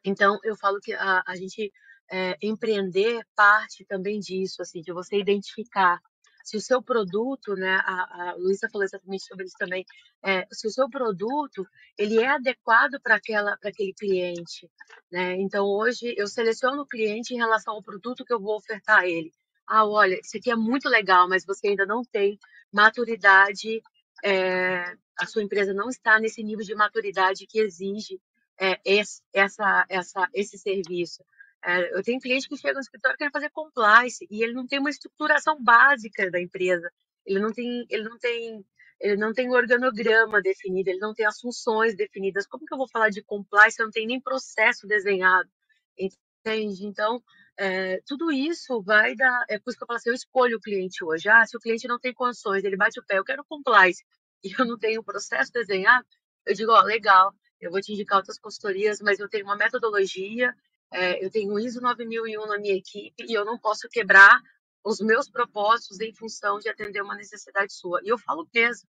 Então, 0.04 0.40
eu 0.44 0.56
falo 0.56 0.80
que 0.80 0.94
a, 0.94 1.24
a 1.26 1.36
gente 1.36 1.72
é, 2.12 2.38
empreender 2.42 3.26
parte 3.36 3.86
também 3.86 4.20
disso, 4.20 4.62
assim, 4.62 4.82
de 4.82 4.94
você 4.94 5.18
identificar 5.18 6.00
se 6.44 6.58
o 6.58 6.62
seu 6.62 6.82
produto, 6.82 7.56
né, 7.56 7.80
a, 7.84 8.30
a 8.30 8.36
Luísa 8.36 8.70
falou 8.72 8.86
exatamente 8.86 9.26
sobre 9.26 9.46
isso 9.46 9.56
também, 9.58 9.84
é, 10.24 10.46
se 10.52 10.68
o 10.68 10.72
seu 10.72 10.88
produto 10.88 11.68
ele 11.98 12.20
é 12.20 12.28
adequado 12.28 13.02
para 13.02 13.16
aquele 13.16 13.94
cliente, 13.94 14.70
né? 15.12 15.34
Então 15.38 15.66
hoje 15.66 16.14
eu 16.16 16.28
seleciono 16.28 16.84
o 16.84 16.88
cliente 16.88 17.34
em 17.34 17.38
relação 17.38 17.74
ao 17.74 17.82
produto 17.82 18.24
que 18.24 18.32
eu 18.32 18.40
vou 18.40 18.58
ofertar 18.58 19.00
a 19.00 19.08
ele 19.08 19.32
ah, 19.68 19.86
olha, 19.86 20.20
isso 20.20 20.38
aqui 20.38 20.52
é 20.52 20.56
muito 20.56 20.88
legal, 20.90 21.28
mas 21.28 21.46
você 21.46 21.68
ainda 21.70 21.86
não 21.86 22.04
tem 22.04 22.38
maturidade, 22.72 23.82
é, 24.24 24.96
a 25.20 25.26
sua 25.26 25.44
empresa 25.44 25.74
não 25.74 25.90
está 25.90 26.20
nesse 26.20 26.44
nível 26.44 26.66
de 26.66 26.76
maturidade 26.76 27.48
que 27.48 27.60
exige 27.60 28.20
é, 28.60 28.80
esse, 28.86 29.22
essa, 29.34 29.86
essa, 29.90 30.30
esse 30.34 30.58
serviço. 30.58 31.24
É, 31.64 31.98
eu 31.98 32.04
tenho 32.04 32.20
cliente 32.20 32.48
que 32.48 32.58
chega 32.58 32.76
no 32.76 32.80
escritório 32.80 33.16
e 33.16 33.18
quer 33.18 33.32
fazer 33.32 33.50
compliance 33.50 34.26
e 34.30 34.44
ele 34.44 34.54
não 34.54 34.68
tem 34.68 34.80
uma 34.80 34.90
estruturação 34.90 35.62
básica 35.64 36.30
da 36.30 36.40
empresa, 36.40 36.92
ele 37.26 37.40
não 37.40 37.52
tem, 37.52 37.86
ele 37.90 38.04
não 38.04 38.20
tem, 38.20 38.66
ele 39.00 39.18
não 39.18 39.34
tem 39.34 39.50
organograma 39.50 40.42
definido, 40.42 40.90
ele 40.90 41.00
não 41.00 41.14
tem 41.14 41.26
as 41.26 41.40
funções 41.40 41.96
definidas. 41.96 42.46
Como 42.46 42.66
que 42.66 42.74
eu 42.74 42.78
vou 42.78 42.88
falar 42.88 43.10
de 43.10 43.24
compliance? 43.24 43.80
Eu 43.80 43.86
não 43.86 43.92
tenho 43.92 44.08
nem 44.08 44.22
processo 44.22 44.86
desenhado, 44.88 45.50
entende? 45.98 46.86
Então, 46.86 47.22
é, 47.58 48.00
tudo 48.06 48.32
isso 48.32 48.82
vai 48.84 49.16
dar. 49.16 49.46
É 49.50 49.58
por 49.58 49.70
isso 49.70 49.78
que 49.78 49.84
eu 49.84 49.88
falo 49.88 49.98
assim: 49.98 50.10
eu 50.10 50.16
escolho 50.16 50.58
o 50.58 50.62
cliente 50.62 51.04
hoje. 51.04 51.28
Ah, 51.30 51.46
se 51.46 51.58
o 51.58 51.60
cliente 51.60 51.88
não 51.88 52.00
tem 52.00 52.14
condições, 52.14 52.64
ele 52.64 52.78
bate 52.78 53.00
o 53.00 53.06
pé, 53.06 53.18
eu 53.18 53.26
quero 53.26 53.44
compliance 53.46 54.04
e 54.46 54.54
eu 54.58 54.66
não 54.66 54.78
tenho 54.78 55.02
o 55.02 55.04
processo 55.04 55.52
desenhado, 55.52 56.06
eu 56.46 56.54
digo: 56.54 56.72
ó, 56.72 56.82
legal, 56.82 57.34
eu 57.60 57.72
vou 57.72 57.82
te 57.82 57.94
indicar 57.94 58.18
outras 58.18 58.40
consultorias, 58.40 59.02
mas 59.02 59.20
eu 59.20 59.30
tenho 59.30 59.46
uma 59.46 59.56
metodologia, 59.56 60.54
é, 60.92 61.24
eu 61.24 61.30
tenho 61.32 61.54
o 61.54 61.60
ISO 61.60 61.82
9001 61.82 62.46
na 62.48 62.60
minha 62.60 62.76
equipe 62.76 63.26
e 63.28 63.34
eu 63.34 63.44
não 63.44 63.58
posso 63.58 63.90
quebrar 63.90 64.40
os 64.84 65.00
meus 65.00 65.30
propósitos 65.30 66.00
em 66.00 66.14
função 66.14 66.60
de 66.60 66.70
atender 66.70 67.02
uma 67.02 67.16
necessidade 67.16 67.74
sua. 67.74 68.00
E 68.04 68.10
eu 68.10 68.18
falo 68.18 68.48
mesmo. 68.54 68.88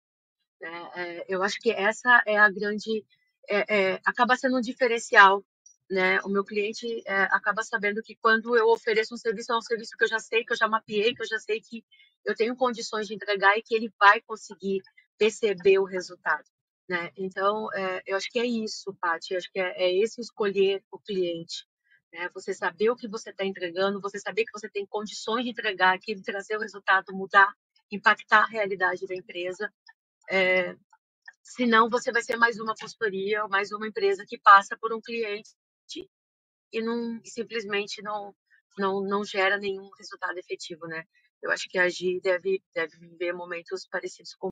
Né? 0.60 0.91
É, 0.95 1.26
eu 1.28 1.41
acho 1.41 1.58
que 1.60 1.72
essa 1.72 2.22
é 2.26 2.38
a 2.38 2.49
grande. 2.49 3.06
É, 3.47 3.93
é, 3.93 4.01
acaba 4.06 4.36
sendo 4.36 4.58
um 4.58 4.62
diferencial 4.62 5.43
né? 5.89 6.20
O 6.22 6.30
meu 6.30 6.43
cliente 6.43 7.03
é, 7.06 7.24
acaba 7.24 7.64
sabendo 7.64 8.01
que 8.01 8.16
quando 8.16 8.56
eu 8.58 8.68
ofereço 8.70 9.14
um 9.14 9.18
serviço, 9.18 9.51
é 9.51 9.58
um 9.58 9.62
serviço 9.62 9.91
que 9.97 10.03
eu 10.03 10.08
já 10.08 10.20
sei, 10.20 10.43
que 10.43 10.53
eu 10.53 10.58
já 10.58 10.68
mapeei, 10.68 11.14
que 11.14 11.22
eu 11.22 11.28
já 11.28 11.39
sei 11.39 11.62
que 11.62 11.84
eu 12.26 12.36
tenho 12.36 12.56
condições 12.56 13.08
de 13.08 13.14
entregar 13.14 13.58
e 13.58 13.62
que 13.62 13.76
ele 13.76 13.93
vai 13.99 14.20
conseguir 14.22 14.82
perceber 15.18 15.80
o 15.80 15.86
resultado, 15.86 16.45
né? 16.89 17.11
Então, 17.18 17.72
é, 17.74 18.03
eu 18.05 18.18
acho 18.18 18.30
que 18.30 18.39
é 18.39 18.45
isso, 18.45 18.93
Paty, 18.99 19.36
acho 19.36 19.51
que 19.51 19.59
é, 19.59 19.84
é 19.84 19.95
esse 19.97 20.22
escolher 20.22 20.84
o 20.91 20.99
cliente. 20.99 21.66
Né? 22.13 22.30
Você 22.34 22.53
saber 22.53 22.89
o 22.89 22.95
que 22.95 23.07
você 23.07 23.30
está 23.30 23.45
entregando, 23.45 24.01
você 24.01 24.20
saber 24.20 24.45
que 24.45 24.51
você 24.51 24.70
tem 24.70 24.86
condições 24.86 25.43
de 25.43 25.51
entregar 25.51 25.93
aquilo, 25.93 26.22
trazer 26.24 26.57
o 26.57 26.61
resultado, 26.61 27.13
mudar, 27.13 27.53
impactar 27.91 28.43
a 28.43 28.47
realidade 28.47 29.05
da 29.07 29.16
empresa. 29.16 29.72
É, 30.30 30.76
senão 31.43 31.89
você 31.89 32.11
vai 32.11 32.24
ser 32.24 32.38
mais 32.38 32.59
uma 32.59 32.76
consultoria, 32.76 33.47
mais 33.47 33.72
uma 33.72 33.88
empresa 33.88 34.26
que 34.28 34.39
passa 34.39 34.78
por 34.78 34.93
um 34.93 35.01
cliente 35.01 35.49
e, 36.72 36.82
não, 36.82 37.22
simplesmente 37.24 38.01
não, 38.01 38.36
não, 38.78 39.01
não 39.01 39.24
gera 39.24 39.57
nenhum 39.57 39.89
resultado 39.97 40.38
efetivo, 40.38 40.88
né? 40.88 41.03
Eu 41.41 41.51
acho 41.51 41.70
que 41.70 41.78
a 41.78 41.88
Gi 41.88 42.20
deve, 42.22 42.61
deve 42.74 42.97
viver 42.97 43.34
momentos 43.34 43.88
parecidos 43.88 44.34
com 44.36 44.49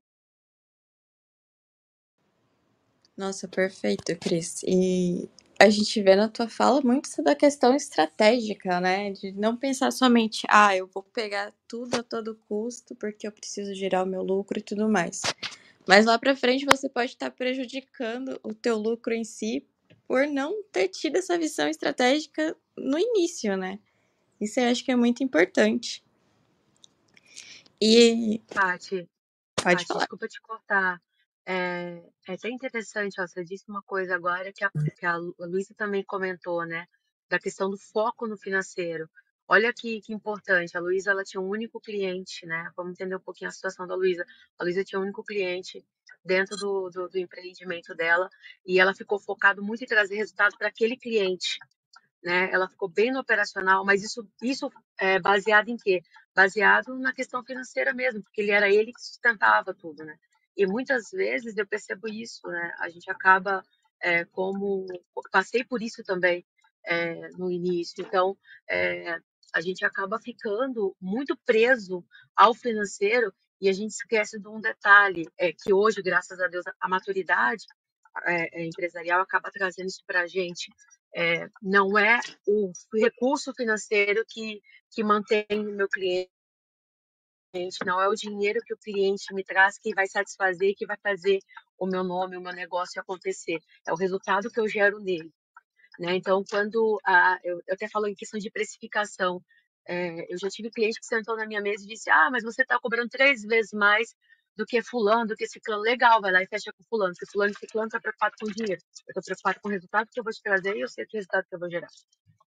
Nossa, 3.16 3.47
perfeito, 3.47 4.16
Cris. 4.18 4.64
E 4.64 5.30
a 5.59 5.70
gente 5.70 6.01
vê 6.01 6.16
na 6.16 6.28
tua 6.28 6.49
fala 6.49 6.82
muito 6.82 7.09
da 7.24 7.36
questão 7.36 7.76
estratégica, 7.76 8.82
né? 8.82 9.11
De 9.11 9.32
não 9.34 9.55
pensar 9.55 9.91
somente, 9.91 10.45
ah, 10.49 10.76
eu 10.76 10.88
vou 10.88 11.03
pegar 11.03 11.53
tudo 11.68 11.95
a 11.95 12.03
todo 12.03 12.36
custo 12.47 12.95
porque 12.95 13.28
eu 13.28 13.32
preciso 13.32 13.74
gerar 13.76 14.03
o 14.03 14.07
meu 14.07 14.24
lucro 14.24 14.57
e 14.57 14.64
tudo 14.64 14.89
mais. 14.89 15.22
Mas 15.88 16.05
lá 16.05 16.18
para 16.18 16.36
frente 16.36 16.66
você 16.66 16.89
pode 16.89 17.11
estar 17.11 17.30
prejudicando 17.30 18.39
o 18.43 18.53
teu 18.53 18.78
lucro 18.78 19.14
em 19.14 19.24
si 19.24 19.66
por 20.07 20.26
não 20.26 20.64
ter 20.72 20.88
tido 20.88 21.18
essa 21.18 21.38
visão 21.38 21.68
estratégica 21.68 22.55
no 22.76 22.97
início, 22.97 23.55
né? 23.55 23.80
Isso 24.41 24.59
eu 24.59 24.70
acho 24.70 24.84
que 24.84 24.91
é 24.91 24.95
muito 24.95 25.24
importante. 25.24 26.03
E. 27.80 28.41
Paty, 28.53 29.07
pode 29.55 29.76
Paty, 29.76 29.86
falar. 29.86 29.99
desculpa 29.99 30.28
te 30.28 30.41
cortar. 30.41 31.01
É, 31.46 32.02
é 32.28 32.34
até 32.34 32.50
interessante, 32.50 33.20
ó, 33.22 33.28
você 33.28 33.44
disse 33.44 33.66
uma 33.70 33.82
coisa 33.84 34.16
agora 34.16 34.52
que 34.54 34.64
a, 34.64 34.72
que 34.98 35.06
a 35.06 35.18
Lu- 35.18 35.36
a 35.41 35.46
Luísa 35.46 35.74
também 35.76 36.04
comentou, 36.04 36.66
né? 36.66 36.86
Da 37.30 37.39
questão 37.39 37.70
do 37.70 37.78
foco 37.78 38.28
no 38.28 38.38
financeiro. 38.38 39.10
Olha 39.48 39.74
que, 39.74 40.00
que 40.02 40.14
importante, 40.14 40.78
a 40.78 40.80
Luísa 40.80 41.12
ela 41.12 41.24
tinha 41.24 41.41
um 41.41 41.50
único 41.50 41.80
cliente, 41.82 42.46
né? 42.46 42.72
Vamos 42.78 42.94
entender 42.94 43.16
um 43.16 43.20
pouquinho 43.20 43.50
a 43.50 43.52
situação 43.54 43.86
da 43.86 43.96
Luísa. 43.96 44.26
A 44.58 44.64
Luísa 44.64 44.84
tinha 44.86 45.00
um 45.00 45.04
único 45.04 45.24
cliente 45.24 45.86
dentro 46.24 46.56
do, 46.56 46.89
do, 46.89 47.10
do 47.10 47.18
empreendimento 47.20 47.94
dela 47.94 48.30
e 48.66 48.80
ela 48.80 48.94
ficou 48.96 49.20
focada 49.20 49.62
muito 49.62 49.84
em 49.84 49.88
trazer 49.88 50.16
resultado 50.16 50.58
para 50.58 50.70
aquele 50.70 50.96
cliente 50.98 51.58
né? 52.24 52.50
Ela 52.52 52.70
ficou 52.70 52.89
bem 52.89 53.12
no 53.12 53.20
operacional, 53.20 53.86
mas 53.86 54.04
isso, 54.04 54.28
isso 54.41 54.70
é 55.00 55.20
baseado 55.20 55.70
em 55.70 55.78
quê? 55.78 56.02
Baseado 56.36 56.98
na 57.00 57.14
questão 57.14 57.44
financeira 57.44 57.94
mesmo, 57.94 58.24
porque 58.24 58.41
ele 58.41 58.52
era 58.52 58.70
ele 58.70 58.94
que 58.94 59.02
sustentava 59.02 59.74
tudo, 59.74 60.04
né? 60.06 60.18
E 60.56 60.66
muitas 60.68 61.10
vezes 61.12 61.58
eu 61.58 61.68
percebo 61.68 62.08
isso, 62.08 62.47
né? 62.47 62.74
A 62.80 62.89
gente 62.89 63.10
acaba, 63.10 63.64
é, 64.01 64.26
como 64.26 64.86
passei 65.32 65.64
por 65.64 65.82
isso 65.82 66.04
também 66.04 66.45
é, 66.86 67.30
no 67.38 67.51
início, 67.51 68.04
então 68.06 68.38
é, 68.70 69.18
a 69.54 69.62
gente 69.62 69.86
acaba 69.86 70.20
ficando 70.20 70.95
muito 71.01 71.38
preso 71.45 72.06
ao 72.36 72.54
financeiro 72.54 73.34
e 73.60 73.70
a 73.70 73.74
gente 73.74 73.91
esquece 73.91 74.39
de 74.39 74.47
um 74.47 74.60
detalhe, 74.60 75.26
é 75.38 75.54
que 75.54 75.74
hoje, 75.74 76.01
graças 76.01 76.39
a 76.39 76.47
Deus, 76.47 76.66
a 76.80 76.89
maturidade 76.89 77.64
empresarial 78.54 79.22
acaba 79.22 79.49
trazendo 79.51 79.88
isso 79.88 80.04
para 80.06 80.22
a 80.22 80.28
gente. 80.28 80.70
Não 81.62 81.97
é 81.97 82.20
o 82.45 82.72
recurso 82.93 83.54
financeiro 83.54 84.26
que, 84.28 84.62
que 84.91 85.01
mantém 85.01 85.45
o 85.51 85.72
meu 85.72 85.88
cliente, 85.88 86.30
não 87.86 88.01
é 88.01 88.08
o 88.08 88.16
dinheiro 88.16 88.60
que 88.66 88.74
o 88.74 88.78
cliente 88.78 89.34
me 89.34 89.43
traz 89.43 89.78
que 89.78 89.93
vai 89.93 90.08
satisfazer, 90.08 90.74
que 90.76 90.86
vai 90.86 90.97
fazer 90.97 91.39
o 91.78 91.86
meu 91.86 92.04
nome, 92.04 92.38
o 92.38 92.41
meu 92.41 92.54
negócio 92.54 92.99
acontecer. 92.99 93.60
É 93.88 93.93
o 93.93 93.95
resultado 93.95 94.49
que 94.49 94.60
eu 94.60 94.68
gero 94.68 94.99
nele. 94.99 95.32
Né? 95.99 96.16
Então, 96.16 96.43
quando 96.49 96.99
a, 97.06 97.38
eu, 97.43 97.62
eu 97.68 97.76
até 97.76 97.88
falo 97.88 98.08
em 98.08 98.16
questão 98.16 98.39
de 98.39 98.49
precificação, 98.49 99.39
é, 99.88 100.34
eu 100.34 100.38
já 100.39 100.49
tive 100.49 100.72
cliente 100.72 100.99
que 100.99 101.06
sentou 101.06 101.36
na 101.38 101.45
minha 101.45 101.62
mesa 101.62 101.84
e 101.84 101.88
disse: 101.88 102.10
Ah, 102.10 102.30
mas 102.32 102.43
você 102.43 102.64
está 102.64 102.80
cobrando 102.80 103.10
três 103.10 103.43
vezes 103.43 103.72
mais 103.74 104.16
do 104.56 104.66
que 104.66 104.82
fulano, 104.82 105.28
do 105.28 105.36
que 105.36 105.47
ciclano. 105.47 105.82
Legal, 105.82 106.22
vai 106.22 106.32
lá 106.32 106.41
e 106.41 106.47
fecha 106.47 106.72
com 106.74 106.84
fulano, 106.86 107.14
porque 107.14 107.32
fulano 107.32 107.51
e 107.51 107.60
ciclano 107.60 107.88
está 107.88 107.99
preocupado 107.99 108.36
com 108.39 108.47
dinheiro. 108.51 108.82
Eu 108.82 109.12
estou 109.12 109.24
preocupado 109.24 109.60
com 109.62 109.70
o 109.70 109.72
resultado 109.72 110.08
que 110.12 110.20
eu 110.20 110.24
vou 110.24 110.34
te 110.34 110.41
trazer 110.41 110.76
e 110.76 110.82
eu 110.82 110.88
sei 110.88 111.06
que 111.06 111.18
resultado 111.18 111.45
que 111.47 111.56
eu 111.56 111.60
vou 111.60 111.70
gerar. 111.70 111.89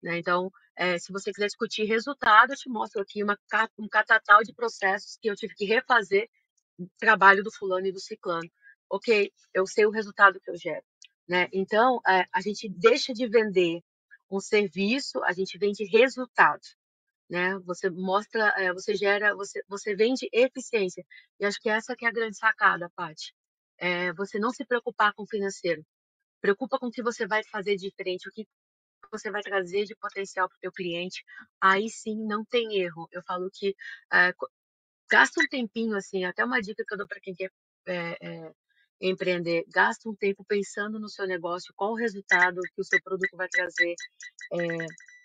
Né? 0.01 0.19
Então, 0.19 0.51
é, 0.75 0.97
se 0.99 1.11
você 1.11 1.31
quiser 1.31 1.47
discutir 1.47 1.85
resultado, 1.85 2.53
eu 2.53 2.57
te 2.57 2.69
mostro 2.69 3.01
aqui 3.01 3.23
uma, 3.23 3.37
um 3.77 3.87
catatal 3.87 4.43
de 4.43 4.53
processos 4.53 5.17
que 5.21 5.29
eu 5.29 5.35
tive 5.35 5.55
que 5.55 5.65
refazer 5.65 6.29
trabalho 6.99 7.43
do 7.43 7.51
fulano 7.51 7.87
e 7.87 7.91
do 7.91 7.99
ciclano. 7.99 8.49
Ok, 8.89 9.31
eu 9.53 9.65
sei 9.65 9.85
o 9.85 9.91
resultado 9.91 10.39
que 10.39 10.49
eu 10.49 10.55
gero. 10.57 10.83
Né? 11.27 11.47
Então, 11.51 11.99
é, 12.07 12.25
a 12.31 12.41
gente 12.41 12.69
deixa 12.69 13.13
de 13.13 13.27
vender 13.27 13.81
um 14.29 14.39
serviço, 14.39 15.23
a 15.23 15.33
gente 15.33 15.57
vende 15.57 15.83
resultado 15.85 16.61
né? 17.29 17.57
Você 17.65 17.89
mostra, 17.89 18.53
é, 18.57 18.73
você 18.73 18.95
gera, 18.95 19.35
você, 19.35 19.61
você 19.67 19.95
vende 19.95 20.29
eficiência. 20.31 21.05
E 21.39 21.45
acho 21.45 21.59
que 21.59 21.69
essa 21.69 21.95
que 21.95 22.05
é 22.05 22.09
a 22.09 22.11
grande 22.11 22.37
sacada, 22.37 22.89
Paty. 22.95 23.33
É 23.77 24.13
você 24.13 24.39
não 24.39 24.51
se 24.51 24.65
preocupar 24.65 25.13
com 25.13 25.23
o 25.23 25.27
financeiro. 25.27 25.85
Preocupa 26.41 26.79
com 26.79 26.87
o 26.87 26.91
que 26.91 27.03
você 27.03 27.27
vai 27.27 27.43
fazer 27.45 27.75
diferente, 27.77 28.29
o 28.29 28.31
que 28.31 28.47
você 29.11 29.31
vai 29.31 29.41
trazer 29.41 29.85
de 29.85 29.95
potencial 29.95 30.47
para 30.47 30.55
o 30.57 30.59
teu 30.59 30.71
cliente. 30.71 31.23
Aí 31.61 31.89
sim, 31.89 32.15
não 32.25 32.43
tem 32.45 32.79
erro. 32.79 33.07
Eu 33.11 33.21
falo 33.23 33.49
que 33.53 33.75
é, 34.13 34.33
gasta 35.09 35.41
um 35.41 35.47
tempinho, 35.47 35.95
assim, 35.95 36.25
até 36.25 36.43
uma 36.43 36.61
dica 36.61 36.83
que 36.85 36.93
eu 36.93 36.97
dou 36.97 37.07
para 37.07 37.19
quem 37.19 37.33
quer 37.33 37.51
é, 37.87 38.17
é, 38.21 38.51
empreender, 39.01 39.63
gasta 39.69 40.09
um 40.09 40.15
tempo 40.15 40.43
pensando 40.45 40.99
no 40.99 41.09
seu 41.09 41.25
negócio, 41.27 41.73
qual 41.75 41.91
o 41.91 41.95
resultado 41.95 42.59
que 42.75 42.81
o 42.81 42.83
seu 42.83 43.01
produto 43.03 43.37
vai 43.37 43.47
trazer, 43.47 43.95
é, 44.53 44.57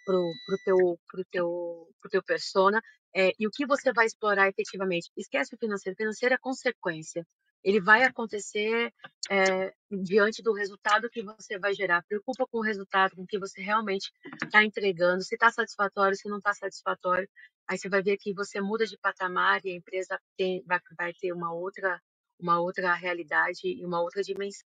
pro, 0.05 0.33
teu, 0.65 0.99
pro 1.09 1.25
teu, 1.31 1.89
pro 2.01 2.11
teu 2.11 2.23
persona 2.23 2.83
é, 3.15 3.33
e 3.39 3.47
o 3.47 3.51
que 3.51 3.67
você 3.67 3.93
vai 3.93 4.07
explorar 4.07 4.49
efetivamente. 4.49 5.11
Esquece 5.17 5.55
o 5.55 5.59
financeiro. 5.59 5.97
Financeiro 5.97 6.35
é 6.35 6.39
consequência. 6.39 7.27
Ele 7.63 7.81
vai 7.81 8.03
acontecer 8.03 8.93
é, 9.31 9.73
diante 9.91 10.43
do 10.43 10.53
resultado 10.53 11.09
que 11.09 11.23
você 11.23 11.59
vai 11.59 11.75
gerar. 11.75 12.03
Preocupa 12.03 12.47
com 12.47 12.59
o 12.59 12.63
resultado, 12.63 13.15
com 13.15 13.23
o 13.23 13.27
que 13.27 13.39
você 13.39 13.63
realmente 13.63 14.11
está 14.43 14.65
entregando. 14.65 15.23
Se 15.23 15.35
está 15.35 15.51
satisfatório, 15.51 16.17
se 16.17 16.29
não 16.29 16.39
está 16.39 16.53
satisfatório. 16.53 17.29
Aí 17.69 17.79
você 17.79 17.89
vai 17.89 18.03
ver 18.03 18.17
que 18.17 18.35
você 18.35 18.61
muda 18.61 18.87
de 18.87 18.99
patamar 18.99 19.65
e 19.65 19.71
a 19.71 19.77
empresa 19.77 20.21
tem, 20.37 20.63
vai, 20.67 20.81
vai 20.97 21.13
ter 21.15 21.33
uma 21.33 21.53
outra, 21.53 22.01
uma 22.39 22.61
outra 22.61 22.93
realidade 22.95 23.61
e 23.65 23.85
uma 23.85 24.01
outra 24.01 24.23
dimensão. 24.23 24.67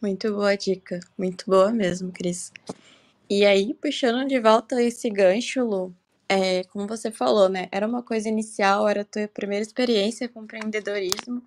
Muito 0.00 0.32
boa 0.34 0.56
dica, 0.56 0.98
muito 1.16 1.44
boa 1.46 1.72
mesmo, 1.72 2.10
Cris. 2.12 2.52
E 3.30 3.46
aí, 3.46 3.72
puxando 3.72 4.26
de 4.26 4.40
volta 4.40 4.82
esse 4.82 5.08
gancho, 5.08 5.64
Lu, 5.64 5.96
é, 6.32 6.64
como 6.64 6.86
você 6.86 7.10
falou, 7.10 7.48
né? 7.48 7.68
Era 7.70 7.86
uma 7.86 8.02
coisa 8.02 8.28
inicial, 8.28 8.88
era 8.88 9.02
a 9.02 9.04
tua 9.04 9.28
primeira 9.28 9.62
experiência 9.62 10.28
com 10.28 10.44
empreendedorismo, 10.44 11.42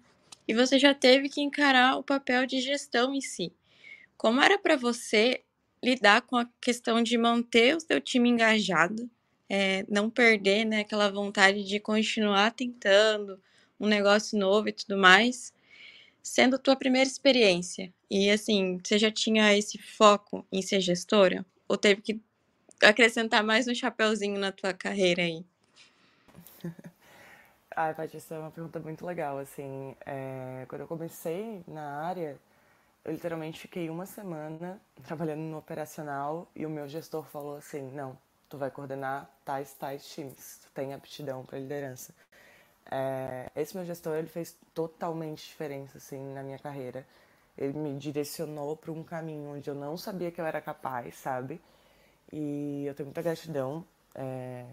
e 0.48 0.54
você 0.54 0.78
já 0.78 0.94
teve 0.94 1.28
que 1.28 1.42
encarar 1.42 1.98
o 1.98 2.04
papel 2.04 2.46
de 2.46 2.62
gestão 2.62 3.14
em 3.14 3.22
si. 3.22 3.52
Como 4.18 4.42
era 4.42 4.60
para 4.60 4.76
você 4.76 5.42
lidar 5.84 6.22
com 6.22 6.38
a 6.38 6.48
questão 6.62 7.02
de 7.02 7.18
manter 7.18 7.76
o 7.76 7.80
seu 7.80 8.00
time 8.00 8.30
engajado, 8.30 9.10
é, 9.50 9.86
não 9.90 10.10
perder 10.10 10.66
né, 10.66 10.82
aquela 10.82 11.10
vontade 11.12 11.64
de 11.64 11.80
continuar 11.80 12.52
tentando 12.52 13.40
um 13.80 13.88
negócio 13.88 14.38
novo 14.38 14.70
e 14.70 14.72
tudo 14.72 14.98
mais, 14.98 15.52
sendo 16.22 16.58
tua 16.60 16.76
primeira 16.76 17.08
experiência, 17.08 17.94
e 18.10 18.30
assim, 18.30 18.80
você 18.84 18.98
já 18.98 19.12
tinha 19.12 19.56
esse 19.58 19.78
foco 19.78 20.46
em 20.52 20.62
ser 20.62 20.80
gestora? 20.80 21.46
Ou 21.68 21.78
teve 21.78 22.02
que 22.02 22.20
acrescentar 22.86 23.44
mais 23.44 23.68
um 23.68 23.76
chapéuzinho 23.76 24.40
na 24.40 24.52
tua 24.52 24.74
carreira 24.74 25.24
aí? 25.24 25.46
Ai, 27.76 27.94
Paty, 27.94 28.18
essa 28.18 28.36
é 28.36 28.40
uma 28.40 28.52
pergunta 28.52 28.80
muito 28.80 29.06
legal, 29.06 29.38
assim, 29.38 29.96
é, 30.06 30.66
quando 30.70 30.82
eu 30.82 30.88
comecei 30.88 31.62
na 31.68 32.06
área, 32.06 32.40
eu 33.04 33.12
literalmente 33.12 33.60
fiquei 33.60 33.90
uma 33.90 34.06
semana 34.06 34.80
trabalhando 35.06 35.42
no 35.42 35.58
operacional 35.58 36.48
e 36.56 36.66
o 36.66 36.70
meu 36.70 36.88
gestor 36.88 37.26
falou 37.26 37.58
assim, 37.58 37.92
não, 37.92 38.18
tu 38.50 38.58
vai 38.58 38.72
coordenar 38.72 39.30
tais, 39.44 39.74
tais 39.74 40.08
times, 40.08 40.60
tu 40.64 40.72
tem 40.74 40.94
aptidão 40.94 41.44
para 41.46 41.60
liderança. 41.60 42.14
É, 42.90 43.50
esse 43.56 43.76
meu 43.76 43.86
gestor 43.86 44.16
ele 44.16 44.28
fez 44.28 44.56
totalmente 44.74 45.46
diferença 45.46 45.98
assim 45.98 46.34
na 46.34 46.44
minha 46.44 46.60
carreira. 46.60 47.06
Ele 47.58 47.78
me 47.78 47.98
direcionou 47.98 48.76
para 48.78 48.92
um 48.92 49.04
caminho 49.04 49.52
onde 49.52 49.70
eu 49.70 49.76
não 49.76 49.98
sabia 49.98 50.32
que 50.32 50.40
eu 50.40 50.46
era 50.46 50.62
capaz, 50.62 51.16
sabe? 51.16 51.62
E 52.42 52.86
eu 52.88 52.94
tenho 52.96 53.08
muita 53.08 53.22
gratidão 53.22 53.86
é, 54.14 54.66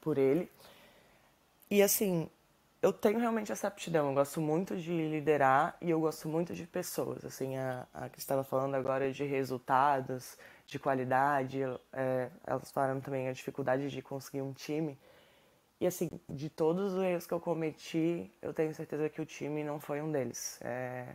por 0.00 0.18
ele. 0.18 0.50
E 1.70 1.82
assim, 1.82 2.28
eu 2.82 2.92
tenho 2.92 3.18
realmente 3.18 3.52
essa 3.52 3.68
aptidão. 3.68 4.08
Eu 4.08 4.14
gosto 4.14 4.40
muito 4.40 4.76
de 4.76 4.90
liderar 5.08 5.76
e 5.80 5.90
eu 5.90 6.00
gosto 6.00 6.28
muito 6.28 6.54
de 6.54 6.66
pessoas. 6.66 7.24
Assim, 7.24 7.56
a, 7.56 7.86
a 7.94 8.08
que 8.08 8.18
estava 8.18 8.42
falando 8.44 8.74
agora 8.74 9.12
de 9.12 9.24
resultados, 9.24 10.36
de 10.66 10.78
qualidade. 10.78 11.60
É, 11.92 12.30
elas 12.46 12.70
falaram 12.72 13.00
também 13.00 13.28
a 13.28 13.32
dificuldade 13.32 13.88
de 13.90 14.02
conseguir 14.02 14.42
um 14.42 14.52
time. 14.52 14.98
E 15.80 15.86
assim, 15.86 16.10
de 16.28 16.50
todos 16.50 16.94
os 16.94 17.02
erros 17.02 17.26
que 17.26 17.34
eu 17.34 17.40
cometi, 17.40 18.30
eu 18.42 18.52
tenho 18.54 18.74
certeza 18.74 19.08
que 19.08 19.20
o 19.20 19.26
time 19.26 19.64
não 19.64 19.80
foi 19.80 20.02
um 20.02 20.10
deles. 20.12 20.58
É, 20.62 21.06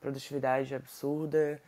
produtividade 0.00 0.74
absurda, 0.74 1.60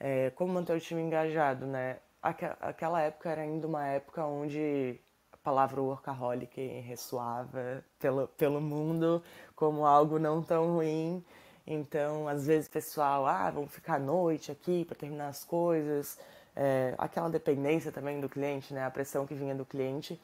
É, 0.00 0.30
como 0.30 0.52
manter 0.54 0.76
o 0.76 0.80
time 0.80 1.02
engajado, 1.02 1.66
né? 1.66 1.98
Aquela 2.20 3.02
época 3.02 3.30
era 3.30 3.42
ainda 3.42 3.66
uma 3.66 3.86
época 3.86 4.24
onde 4.24 5.00
a 5.32 5.36
palavra 5.36 5.80
workaholic 5.80 6.60
ressoava 6.80 7.84
pelo, 7.98 8.26
pelo 8.28 8.60
mundo 8.60 9.22
como 9.54 9.86
algo 9.86 10.18
não 10.18 10.42
tão 10.42 10.74
ruim. 10.74 11.24
Então, 11.66 12.26
às 12.26 12.46
vezes, 12.46 12.66
o 12.66 12.70
pessoal, 12.70 13.26
ah, 13.26 13.50
vamos 13.50 13.70
ficar 13.72 13.96
à 13.96 13.98
noite 13.98 14.50
aqui 14.50 14.84
para 14.84 14.96
terminar 14.96 15.28
as 15.28 15.44
coisas. 15.44 16.18
É, 16.56 16.94
aquela 16.98 17.28
dependência 17.28 17.92
também 17.92 18.20
do 18.20 18.28
cliente, 18.28 18.74
né? 18.74 18.84
A 18.84 18.90
pressão 18.90 19.26
que 19.26 19.34
vinha 19.34 19.54
do 19.54 19.64
cliente. 19.64 20.20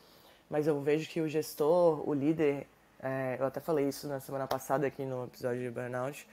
Mas 0.51 0.67
eu 0.67 0.81
vejo 0.81 1.09
que 1.09 1.21
o 1.21 1.29
gestor, 1.29 2.09
o 2.09 2.15
líder, 2.15 2.67
é, 3.01 3.37
eu 3.39 3.47
até 3.47 3.61
falei 3.61 3.89
isso 3.89 4.09
na 4.09 4.21
semana 4.21 4.47
passada 4.47 4.87
aqui 4.87 5.05
no 5.05 5.25
episódio 5.25 5.63
de 5.63 5.71
Burnout, 5.71 6.27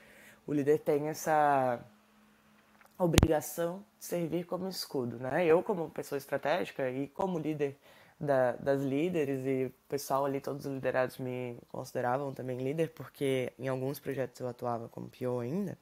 o 0.47 0.53
líder 0.53 0.79
tem 0.79 1.07
essa 1.07 1.79
obrigação 3.03 3.83
de 3.99 4.05
servir 4.05 4.45
como 4.45 4.67
escudo, 4.67 5.17
né? 5.17 5.45
Eu 5.45 5.63
como 5.63 5.89
pessoa 5.89 6.17
estratégica 6.17 6.89
e 6.89 7.07
como 7.07 7.39
líder 7.39 7.77
da, 8.19 8.53
das 8.53 8.81
líderes 8.81 9.45
e 9.45 9.65
o 9.65 9.73
pessoal 9.89 10.25
ali, 10.25 10.39
todos 10.39 10.65
os 10.65 10.71
liderados 10.71 11.17
me 11.17 11.57
consideravam 11.69 12.33
também 12.33 12.57
líder, 12.59 12.91
porque 12.91 13.51
em 13.57 13.67
alguns 13.67 13.99
projetos 13.99 14.39
eu 14.39 14.47
atuava 14.47 14.87
como 14.89 15.09
PO 15.09 15.39
ainda, 15.39 15.77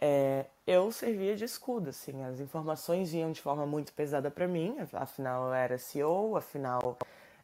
é, 0.00 0.46
eu 0.66 0.92
servia 0.92 1.34
de 1.34 1.44
escudo, 1.44 1.88
assim, 1.90 2.22
as 2.24 2.40
informações 2.40 3.10
vinham 3.12 3.32
de 3.32 3.40
forma 3.40 3.64
muito 3.64 3.92
pesada 3.94 4.30
para 4.30 4.46
mim, 4.46 4.76
afinal 4.92 5.48
eu 5.48 5.54
era 5.54 5.78
CEO, 5.78 6.36
afinal 6.36 6.98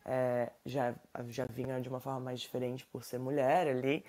é, 0.04 0.50
já, 0.66 0.94
já 1.28 1.46
vinha 1.46 1.80
de 1.80 1.88
uma 1.88 2.00
forma 2.00 2.20
mais 2.20 2.40
diferente 2.40 2.84
por 2.86 3.02
ser 3.02 3.18
mulher 3.18 3.66
ali, 3.66 4.04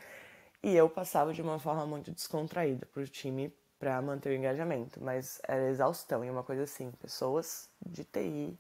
e 0.62 0.76
eu 0.76 0.90
passava 0.90 1.34
de 1.34 1.42
uma 1.42 1.60
forma 1.60 1.86
muito 1.86 2.12
descontraída 2.12 2.86
para 2.86 3.04
o 3.04 3.08
time 3.08 3.54
para 3.82 4.00
manter 4.00 4.30
o 4.30 4.36
engajamento, 4.36 5.04
mas 5.04 5.42
era 5.48 5.68
exaustão 5.72 6.24
e 6.24 6.30
uma 6.30 6.44
coisa 6.44 6.62
assim, 6.62 6.92
pessoas 7.02 7.68
de 7.84 8.04
TI 8.04 8.56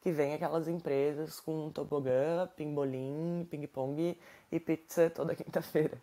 que 0.00 0.10
vêm 0.10 0.32
aquelas 0.32 0.66
empresas 0.66 1.38
com 1.38 1.70
tobogã, 1.70 2.48
pimbolim, 2.56 3.46
ping-pong 3.50 4.18
e 4.50 4.58
pizza 4.58 5.10
toda 5.10 5.36
quinta-feira. 5.36 5.98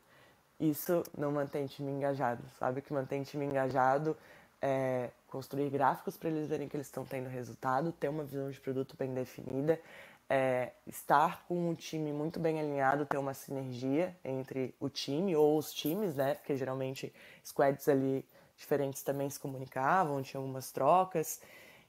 Isso 0.60 1.02
não 1.18 1.32
mantém 1.32 1.66
time 1.66 1.92
engajado, 1.92 2.44
sabe? 2.60 2.80
O 2.80 2.84
que 2.84 2.94
mantém 2.94 3.24
time 3.24 3.44
engajado 3.44 4.16
é 4.62 5.10
construir 5.28 5.72
gráficos 5.72 6.16
para 6.16 6.30
eles 6.30 6.48
verem 6.48 6.70
que 6.70 6.78
eles 6.78 6.86
estão 6.86 7.04
tendo 7.04 7.28
resultado, 7.28 7.92
ter 7.92 8.08
uma 8.08 8.24
visão 8.24 8.52
de 8.52 8.60
produto 8.60 8.96
bem 9.00 9.12
definida, 9.16 9.82
é, 10.30 10.74
estar 10.86 11.44
com 11.48 11.72
um 11.72 11.74
time 11.74 12.14
muito 12.14 12.40
bem 12.40 12.60
alinhado, 12.60 13.04
ter 13.08 13.18
uma 13.18 13.34
sinergia 13.34 14.16
entre 14.24 14.76
o 14.80 14.90
time 14.90 15.36
ou 15.36 15.58
os 15.58 15.74
times, 15.74 16.16
né? 16.16 16.36
Porque 16.36 16.56
geralmente 16.56 17.12
squads 17.44 17.90
ali 17.90 18.24
diferentes 18.60 19.02
também 19.02 19.30
se 19.30 19.40
comunicavam, 19.40 20.22
tinha 20.22 20.40
algumas 20.40 20.72
trocas. 20.72 21.42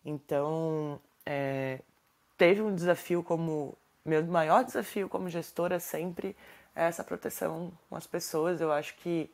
Então, 0.05 1.01
é, 1.27 1.81
teve 2.39 2.63
um 2.63 2.75
desafio 2.75 3.23
como. 3.23 3.77
Meu 4.03 4.25
maior 4.25 4.65
desafio 4.65 5.09
como 5.09 5.29
gestora 5.29 5.79
sempre 5.79 6.35
é 6.75 6.85
essa 6.85 7.05
proteção 7.05 7.71
com 7.89 7.97
as 7.97 8.07
pessoas. 8.07 8.61
Eu 8.61 8.73
acho 8.73 8.97
que 8.97 9.31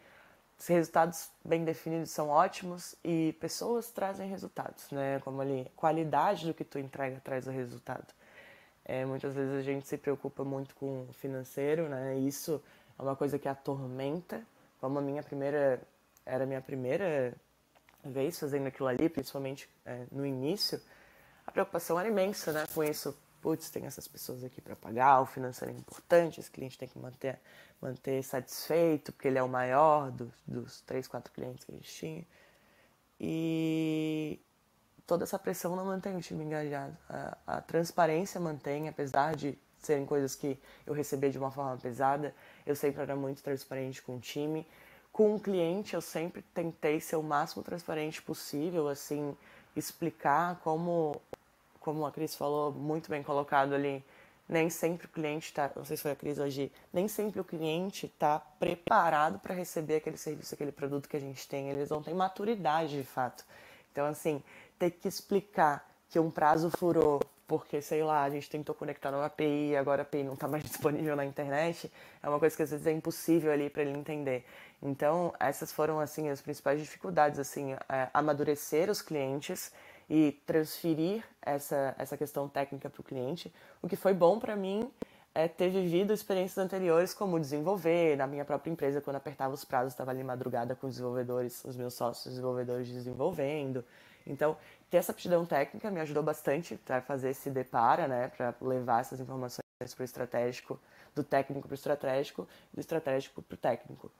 os 0.59 0.67
resultados 0.67 1.31
bem 1.45 1.65
definidos 1.65 2.11
são 2.11 2.31
ótimos 2.31 2.97
e 3.05 3.37
pessoas 3.39 3.91
trazem 3.91 4.29
resultados, 4.29 4.91
né? 4.91 5.21
Como 5.21 5.41
ali, 5.41 5.71
qualidade 5.77 6.47
do 6.47 6.55
que 6.55 6.65
tu 6.65 6.79
entrega 6.79 7.21
traz 7.23 7.47
o 7.47 7.51
resultado. 7.51 8.13
É, 8.85 9.05
muitas 9.05 9.35
vezes 9.35 9.55
a 9.55 9.63
gente 9.63 9.87
se 9.87 9.97
preocupa 9.97 10.43
muito 10.43 10.75
com 10.75 11.07
o 11.09 11.13
financeiro, 11.13 11.89
né? 11.89 12.17
Isso 12.19 12.61
é 12.99 13.03
uma 13.03 13.15
coisa 13.15 13.39
que 13.39 13.49
atormenta. 13.49 14.43
Como 14.81 14.99
a 14.99 15.03
minha 15.03 15.23
primeira 15.23 15.81
era 16.27 16.45
minha 16.45 16.61
primeira 16.61 17.33
vez 18.05 18.39
fazendo 18.39 18.67
aquilo 18.67 18.89
ali, 18.89 19.09
principalmente 19.09 19.69
é, 19.85 20.05
no 20.11 20.27
início, 20.27 20.81
a 21.47 21.53
preocupação 21.53 21.99
era 21.99 22.09
imensa, 22.09 22.53
né? 22.53 22.65
Com 22.75 22.83
isso, 22.83 23.17
putz, 23.41 23.71
tem 23.71 23.87
essas 23.87 24.07
pessoas 24.09 24.43
aqui 24.43 24.61
para 24.61 24.75
pagar, 24.75 25.21
o 25.21 25.27
financeiro 25.27 25.73
é 25.73 25.77
importante, 25.77 26.41
esse 26.41 26.51
cliente 26.51 26.77
tem 26.77 26.89
que 26.89 26.99
manter, 26.99 27.39
manter 27.81 28.23
satisfeito, 28.23 29.13
porque 29.13 29.29
ele 29.29 29.39
é 29.39 29.43
o 29.43 29.49
maior 29.49 30.11
dos, 30.11 30.33
dos 30.47 30.81
três, 30.83 31.07
quatro 31.07 31.33
clientes 31.33 31.65
que 31.65 31.73
a 31.73 31.75
gente 31.75 31.93
tinha. 31.93 32.27
E 33.21 34.41
toda 35.07 35.25
essa 35.25 35.39
pressão 35.39 35.77
não 35.77 35.87
mantém 35.87 36.17
o 36.17 36.21
time 36.21 36.45
engajado. 36.45 36.97
A, 37.09 37.39
a 37.47 37.61
transparência 37.61 38.41
mantém, 38.41 38.89
apesar 38.89 39.37
de 39.37 39.57
serem 39.79 40.05
coisas 40.05 40.35
que 40.35 40.61
eu 40.85 40.93
recebia 40.93 41.31
de 41.31 41.39
uma 41.39 41.51
forma 41.51 41.77
pesada, 41.77 42.35
eu 42.67 42.75
sempre 42.75 43.03
era 43.03 43.15
muito 43.15 43.43
transparente 43.43 44.03
com 44.03 44.17
o 44.17 44.21
time 44.21 44.67
com 45.17 45.35
o 45.35 45.41
cliente 45.41 45.95
eu 45.95 46.03
sempre 46.03 46.43
tentei 46.53 47.01
ser 47.01 47.17
o 47.17 47.23
máximo 47.23 47.63
transparente 47.63 48.21
possível, 48.21 48.87
assim, 48.87 49.35
explicar 49.75 50.61
como, 50.63 51.19
como 51.81 52.05
a 52.05 52.13
Cris 52.13 52.35
falou, 52.35 52.71
muito 52.71 53.09
bem 53.09 53.23
colocado 53.23 53.75
ali, 53.75 54.05
nem 54.47 54.69
sempre 54.69 55.07
o 55.07 55.09
cliente 55.09 55.47
está, 55.47 55.71
não 55.75 55.87
sei 55.87 55.97
se 55.97 56.03
foi 56.03 56.13
a 56.13 56.17
Cris 56.17 56.39
hoje, 56.39 56.71
nem 56.93 57.09
sempre 57.09 57.41
o 57.41 57.45
cliente 57.45 58.05
está 58.05 58.39
preparado 58.39 59.39
para 59.39 59.55
receber 59.55 59.97
aquele 59.97 60.19
serviço, 60.19 60.55
aquele 60.55 60.71
produto 60.71 61.09
que 61.09 61.17
a 61.17 61.21
gente 61.21 61.49
tem, 61.49 61.71
eles 61.71 61.89
não 61.89 62.03
têm 62.03 62.13
maturidade 62.13 62.95
de 62.95 63.03
fato. 63.03 63.43
Então, 63.93 64.05
assim, 64.05 64.43
ter 64.79 64.91
que 64.91 65.09
explicar 65.09 65.89
que 66.11 66.19
um 66.19 66.31
prazo 66.31 66.71
furou 66.71 67.23
porque, 67.47 67.81
sei 67.81 68.03
lá, 68.03 68.23
a 68.25 68.31
gente 68.31 68.51
tentou 68.51 68.75
conectar 68.75 69.11
numa 69.11 69.27
API 69.27 69.77
agora 69.77 70.03
a 70.03 70.05
API 70.05 70.25
não 70.25 70.35
está 70.35 70.49
mais 70.49 70.63
disponível 70.65 71.15
na 71.15 71.25
internet, 71.25 71.91
é 72.23 72.29
uma 72.29 72.39
coisa 72.39 72.57
que 72.57 72.63
às 72.63 72.71
vezes 72.71 72.87
é 72.87 72.93
impossível 72.93 73.53
ali 73.53 73.71
para 73.71 73.83
ele 73.83 73.97
entender. 73.97 74.45
Então, 74.83 75.33
essas 75.39 75.73
foram 75.73 76.01
assim 76.01 76.29
as 76.29 76.41
principais 76.41 76.81
dificuldades, 76.81 77.39
assim, 77.39 77.73
é, 77.73 78.09
amadurecer 78.13 78.91
os 78.91 79.01
clientes 79.01 79.73
e 80.09 80.33
transferir 80.47 81.25
essa, 81.43 81.95
essa 81.99 82.17
questão 82.17 82.49
técnica 82.49 82.89
para 82.89 83.01
o 83.01 83.05
cliente. 83.05 83.53
O 83.83 83.89
que 83.89 83.97
foi 83.97 84.13
bom 84.13 84.39
para 84.39 84.55
mim 84.55 84.91
é 85.35 85.47
ter 85.49 85.69
vivido 85.69 86.13
experiências 86.15 86.57
anteriores, 86.57 87.13
como 87.13 87.39
desenvolver 87.39 88.17
na 88.17 88.27
minha 88.27 88.45
própria 88.45 88.71
empresa, 88.71 89.03
quando 89.03 89.17
apertava 89.17 89.53
os 89.53 89.65
prazos, 89.65 89.93
estava 89.93 90.11
ali 90.11 90.25
madrugada 90.25 90.75
com 90.75 90.87
os 90.87 90.95
desenvolvedores, 90.95 91.63
os 91.65 91.77
meus 91.77 91.95
sócios 91.95 92.33
desenvolvedores 92.33 92.89
desenvolvendo. 92.89 93.85
Então, 94.27 94.57
ter 94.91 94.99
essa 94.99 95.13
aptidão 95.13 95.47
técnica 95.47 95.91
me 95.91 96.01
ajudou 96.01 96.23
bastante 96.23 96.77
para 96.77 97.01
fazer 97.01 97.31
esse 97.31 97.51
depara, 97.51 98.09
né, 98.09 98.29
para 98.29 98.55
levar 98.61 99.01
essas 99.01 99.21
informações 99.21 99.63
para 99.95 100.03
o 100.03 100.05
estratégico, 100.05 100.81
do 101.15 101.23
técnico 101.23 101.69
para 101.69 101.75
o 101.75 101.75
estratégico, 101.75 102.49
do 102.73 102.81
estratégico 102.81 103.43
para 103.43 103.55
o 103.55 103.59
técnico. 103.59 104.11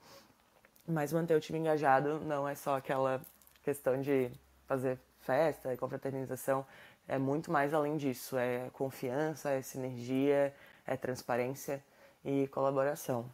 Mas 0.87 1.11
manter 1.11 1.35
o 1.35 1.39
time 1.41 1.59
engajado 1.59 2.19
não 2.21 2.47
é 2.47 2.55
só 2.55 2.77
aquela 2.77 3.21
questão 3.63 3.99
de 3.99 4.31
fazer 4.65 4.97
festa 5.19 5.73
e 5.73 5.77
confraternização, 5.77 6.65
é 7.07 7.17
muito 7.17 7.51
mais 7.51 7.73
além 7.73 7.97
disso. 7.97 8.37
É 8.37 8.69
confiança, 8.73 9.51
é 9.51 9.61
sinergia, 9.61 10.53
é 10.85 10.97
transparência 10.97 11.83
e 12.23 12.47
colaboração. 12.47 13.31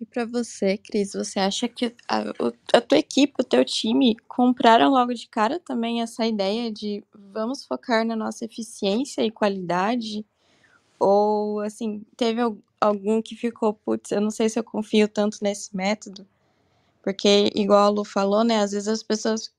E 0.00 0.06
para 0.06 0.24
você, 0.24 0.78
Cris, 0.78 1.12
você 1.12 1.38
acha 1.38 1.68
que 1.68 1.94
a, 2.08 2.24
a, 2.72 2.80
tua 2.80 2.96
equipe, 2.96 3.34
o 3.38 3.44
teu 3.44 3.62
time, 3.62 4.16
compraram 4.26 4.90
logo 4.90 5.12
de 5.12 5.28
cara 5.28 5.60
também 5.60 6.00
essa 6.00 6.26
ideia 6.26 6.72
de 6.72 7.04
vamos 7.14 7.66
focar 7.66 8.06
na 8.06 8.16
nossa 8.16 8.46
eficiência 8.46 9.22
e 9.22 9.30
qualidade? 9.30 10.24
Ou, 10.98 11.60
assim, 11.60 12.02
teve 12.16 12.40
algum 12.80 13.20
que 13.20 13.36
ficou, 13.36 13.74
putz, 13.74 14.10
eu 14.10 14.22
não 14.22 14.30
sei 14.30 14.48
se 14.48 14.58
eu 14.58 14.64
confio 14.64 15.06
tanto 15.06 15.38
nesse 15.42 15.76
método, 15.76 16.26
porque, 17.02 17.50
igual 17.54 17.86
a 17.86 17.88
Lu 17.90 18.04
falou, 18.04 18.44
né, 18.44 18.60
às 18.60 18.72
vezes 18.72 18.88
as 18.88 19.02
pessoas 19.02 19.52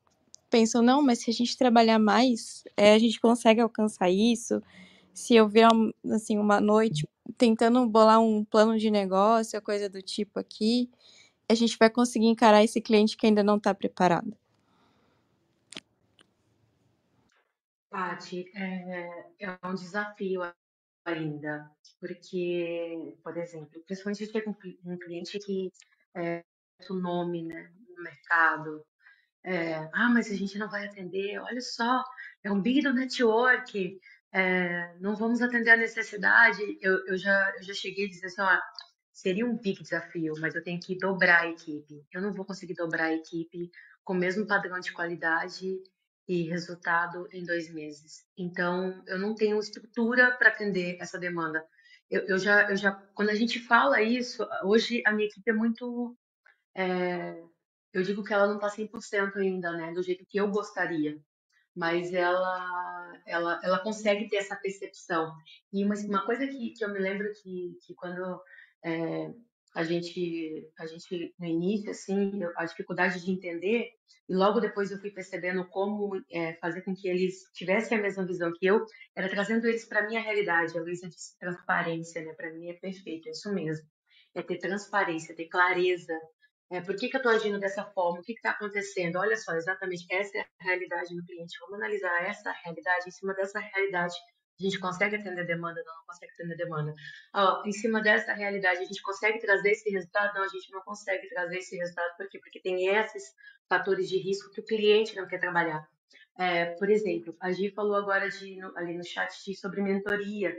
pensam, 0.50 0.82
não, 0.82 1.04
mas 1.04 1.20
se 1.20 1.30
a 1.32 1.34
gente 1.34 1.58
trabalhar 1.58 2.00
mais, 2.00 2.64
é, 2.76 2.94
a 2.94 3.00
gente 3.00 3.20
consegue 3.20 3.62
alcançar 3.62 4.10
isso. 4.10 4.62
Se 5.14 5.36
eu 5.36 5.47
ver, 5.47 5.68
assim, 6.12 6.38
uma 6.38 6.62
noite 6.62 7.07
tentando 7.38 7.86
bolar 7.88 8.20
um 8.20 8.43
plano 8.43 8.78
de 8.78 8.89
negócio, 8.89 9.62
coisa 9.62 9.89
do 9.89 10.01
tipo 10.01 10.39
aqui, 10.39 10.89
a 11.49 11.53
gente 11.53 11.78
vai 11.78 11.89
conseguir 11.89 12.28
encarar 12.28 12.64
esse 12.64 12.80
cliente 12.82 13.18
que 13.18 13.26
ainda 13.28 13.43
não 13.43 13.57
está 13.57 13.74
preparado. 13.74 14.36
Paty, 17.89 18.49
é, 18.55 19.28
é 19.39 19.59
um 19.66 19.76
desafio 19.76 20.41
ainda, 21.03 21.70
porque, 21.99 23.16
por 23.22 23.36
exemplo, 23.36 23.82
principalmente 23.86 24.32
chega 24.32 24.49
um, 24.49 24.97
cliente 24.97 25.38
que 25.39 25.72
é 26.16 26.43
o 26.89 26.93
nome 26.93 27.43
né, 27.43 27.70
no 27.97 28.03
mercado, 28.03 28.86
é, 29.43 29.89
ah, 29.93 30.09
mas 30.14 30.32
a 30.32 30.36
gente 30.36 30.57
não 30.57 30.70
vai 30.70 30.86
atender, 30.86 31.39
olha 31.39 31.59
só, 31.59 32.03
é 32.43 32.51
um 32.51 32.62
big 32.62 32.82
do 32.82 32.93
network, 32.93 33.99
é, 34.34 34.96
não 35.00 35.16
vamos 35.16 35.42
atender 35.42 35.72
a 35.72 35.78
necessidade. 35.78 36.62
Eu, 36.82 37.06
eu, 37.08 37.18
já, 37.18 37.54
eu 37.58 37.64
já 37.64 37.74
cheguei 37.74 38.06
a 38.06 38.10
dizer 38.10 38.28
assim, 38.28 38.42
ó, 38.42 38.60
seria 39.12 39.46
um 39.46 39.58
big 39.58 39.82
desafio, 39.82 40.34
mas 40.40 40.56
eu 40.56 40.64
tenho 40.64 40.80
que 40.80 40.98
dobrar 40.98 41.42
a 41.42 41.50
equipe. 41.50 42.06
Eu 42.12 42.22
não 42.22 42.34
vou 42.34 42.46
conseguir 42.46 42.74
dobrar 42.74 43.06
a 43.06 43.14
equipe 43.14 43.72
com 44.04 44.14
o 44.14 44.18
mesmo 44.18 44.48
padrão 44.48 44.80
de 44.80 44.92
qualidade 44.92 45.78
e 46.28 46.44
resultado 46.44 47.28
em 47.32 47.44
dois 47.44 47.72
meses. 47.74 48.26
Então, 48.38 49.04
eu 49.08 49.20
não 49.20 49.36
tenho 49.36 49.60
estrutura 49.60 50.32
para 50.32 50.50
atender 50.50 50.98
essa 51.00 51.20
demanda. 51.20 51.66
Eu, 52.10 52.22
eu, 52.28 52.38
já, 52.38 52.70
eu 52.70 52.76
já, 52.76 52.92
quando 53.14 53.30
a 53.30 53.36
gente 53.36 53.60
fala 53.60 54.02
isso, 54.02 54.48
hoje 54.64 55.02
a 55.06 55.12
minha 55.12 55.28
equipe 55.28 55.50
é 55.50 55.54
muito 55.54 56.18
é, 56.76 57.42
eu 57.94 58.04
digo 58.04 58.24
que 58.24 58.34
ela 58.34 58.48
não 58.48 58.56
está 58.56 58.70
100% 58.70 59.36
ainda, 59.36 59.72
né, 59.74 59.94
do 59.94 60.02
jeito 60.02 60.26
que 60.26 60.38
eu 60.38 60.50
gostaria, 60.50 61.20
mas 61.76 62.14
ela, 62.14 63.22
ela, 63.26 63.60
ela 63.64 63.80
consegue 63.80 64.28
ter 64.28 64.38
essa 64.38 64.56
percepção. 64.56 65.34
E 65.72 65.84
uma, 65.84 65.96
uma 65.96 66.26
coisa 66.26 66.46
que, 66.46 66.72
que 66.72 66.84
eu 66.84 66.92
me 66.92 67.00
lembro 67.00 67.32
que, 67.42 67.78
que 67.86 67.94
quando 67.96 68.42
é, 68.84 69.32
a 69.74 69.84
gente, 69.84 70.70
a 70.78 70.86
gente 70.86 71.34
no 71.40 71.46
início, 71.46 71.92
assim, 71.92 72.32
a 72.58 72.66
dificuldade 72.66 73.24
de 73.24 73.32
entender, 73.32 73.90
e 74.28 74.36
logo 74.36 74.60
depois 74.60 74.92
eu 74.92 75.00
fui 75.00 75.12
percebendo 75.12 75.68
como 75.70 76.22
é, 76.32 76.54
fazer 76.56 76.82
com 76.82 76.94
que 76.94 77.08
eles 77.08 77.44
tivessem 77.54 77.98
a 77.98 78.02
mesma 78.02 78.26
visão 78.26 78.52
que 78.54 78.66
eu, 78.66 78.86
era 79.16 79.30
trazendo 79.30 79.68
eles 79.68 79.86
para 79.86 80.08
minha 80.08 80.22
realidade. 80.22 80.78
A 80.78 80.82
Luísa 80.82 81.08
disse 81.08 81.38
transparência, 81.38 82.24
né? 82.24 82.34
Para 82.34 82.52
mim 82.54 82.70
é 82.70 82.74
perfeito, 82.74 83.28
é 83.28 83.32
isso 83.32 83.54
mesmo. 83.54 83.86
É 84.36 84.42
ter 84.42 84.58
transparência, 84.58 85.36
ter 85.36 85.48
clareza. 85.48 86.18
É, 86.72 86.80
por 86.80 86.96
que, 86.96 87.10
que 87.10 87.18
eu 87.18 87.20
estou 87.20 87.34
agindo 87.34 87.60
dessa 87.60 87.84
forma? 87.84 88.20
O 88.20 88.24
que 88.24 88.32
está 88.32 88.52
acontecendo? 88.52 89.18
Olha 89.18 89.36
só, 89.36 89.54
exatamente 89.56 90.06
essa 90.10 90.38
é 90.38 90.42
a 90.42 90.64
realidade 90.64 91.14
do 91.14 91.26
cliente. 91.26 91.58
Vamos 91.60 91.76
analisar 91.76 92.24
essa 92.24 92.50
realidade. 92.64 93.10
Em 93.10 93.12
cima 93.12 93.34
dessa 93.34 93.60
realidade, 93.60 94.16
a 94.58 94.64
gente 94.64 94.80
consegue 94.80 95.18
atender 95.18 95.46
demanda, 95.46 95.84
não, 95.86 95.96
não 95.98 96.06
consegue 96.06 96.32
atender 96.32 96.56
demanda. 96.56 96.94
Ó, 97.36 97.64
em 97.66 97.74
cima 97.74 98.02
dessa 98.02 98.34
realidade, 98.34 98.80
a 98.80 98.86
gente 98.86 99.02
consegue 99.02 99.40
trazer 99.40 99.72
esse 99.72 99.90
resultado? 99.90 100.34
Não, 100.34 100.44
a 100.44 100.48
gente 100.48 100.72
não 100.72 100.82
consegue 100.82 101.28
trazer 101.28 101.58
esse 101.58 101.76
resultado. 101.76 102.16
Por 102.16 102.30
quê? 102.30 102.40
Porque 102.40 102.62
tem 102.62 102.88
esses 102.88 103.36
fatores 103.68 104.08
de 104.08 104.18
risco 104.18 104.50
que 104.52 104.62
o 104.62 104.66
cliente 104.66 105.14
não 105.18 105.28
quer 105.28 105.40
trabalhar. 105.40 105.86
É, 106.38 106.68
por 106.76 106.90
exemplo, 106.90 107.36
a 107.42 107.52
Gi 107.52 107.72
falou 107.72 107.96
agora 107.96 108.30
de, 108.30 108.56
no, 108.56 108.78
ali 108.78 108.98
no 108.98 109.04
chat 109.04 109.30
de, 109.44 109.54
sobre 109.56 109.82
mentoria, 109.82 110.56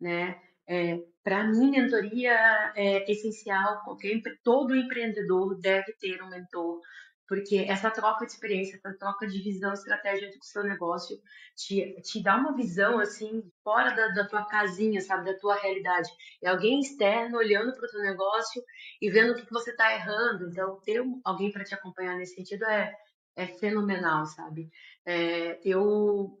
né? 0.00 0.40
É, 0.68 0.98
Para 1.22 1.44
mim, 1.44 1.70
mentoria 1.70 2.72
é 2.76 3.10
essencial. 3.10 3.82
Qualquer, 3.84 4.20
todo 4.42 4.74
empreendedor 4.76 5.58
deve 5.60 5.92
ter 5.94 6.22
um 6.22 6.28
mentor, 6.28 6.80
porque 7.28 7.66
essa 7.68 7.90
troca 7.90 8.24
de 8.26 8.32
experiência, 8.32 8.76
essa 8.76 8.96
troca 8.98 9.26
de 9.26 9.40
visão 9.42 9.72
estratégica 9.72 10.38
do 10.38 10.44
seu 10.44 10.62
negócio 10.64 11.16
te, 11.56 12.00
te 12.02 12.22
dá 12.22 12.36
uma 12.36 12.54
visão 12.54 12.98
assim 13.00 13.42
fora 13.64 13.90
da, 13.94 14.08
da 14.08 14.28
tua 14.28 14.44
casinha, 14.46 15.00
sabe, 15.00 15.24
da 15.32 15.38
tua 15.38 15.56
realidade. 15.56 16.08
É 16.42 16.48
alguém 16.48 16.80
externo 16.80 17.38
olhando 17.38 17.72
para 17.72 17.86
o 17.86 17.90
teu 17.90 18.00
negócio 18.02 18.62
e 19.00 19.10
vendo 19.10 19.32
o 19.32 19.34
que, 19.36 19.52
você 19.52 19.70
está 19.70 19.92
errando. 19.92 20.48
Então, 20.50 20.80
ter 20.84 21.02
alguém 21.24 21.50
para 21.50 21.64
te 21.64 21.74
acompanhar 21.74 22.16
nesse 22.16 22.34
sentido 22.34 22.64
é, 22.64 22.94
é 23.36 23.46
fenomenal, 23.46 24.26
sabe? 24.26 24.70
É, 25.04 25.58
eu, 25.64 26.38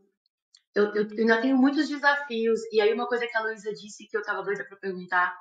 eu, 0.76 0.94
eu 0.94 1.08
ainda 1.18 1.40
tenho 1.40 1.56
muitos 1.56 1.88
desafios. 1.88 2.60
E 2.70 2.80
aí, 2.80 2.92
uma 2.92 3.08
coisa 3.08 3.26
que 3.26 3.36
a 3.36 3.42
Luísa 3.42 3.72
disse 3.72 4.06
que 4.06 4.16
eu 4.16 4.20
estava 4.20 4.42
doida 4.42 4.64
para 4.64 4.76
perguntar: 4.76 5.34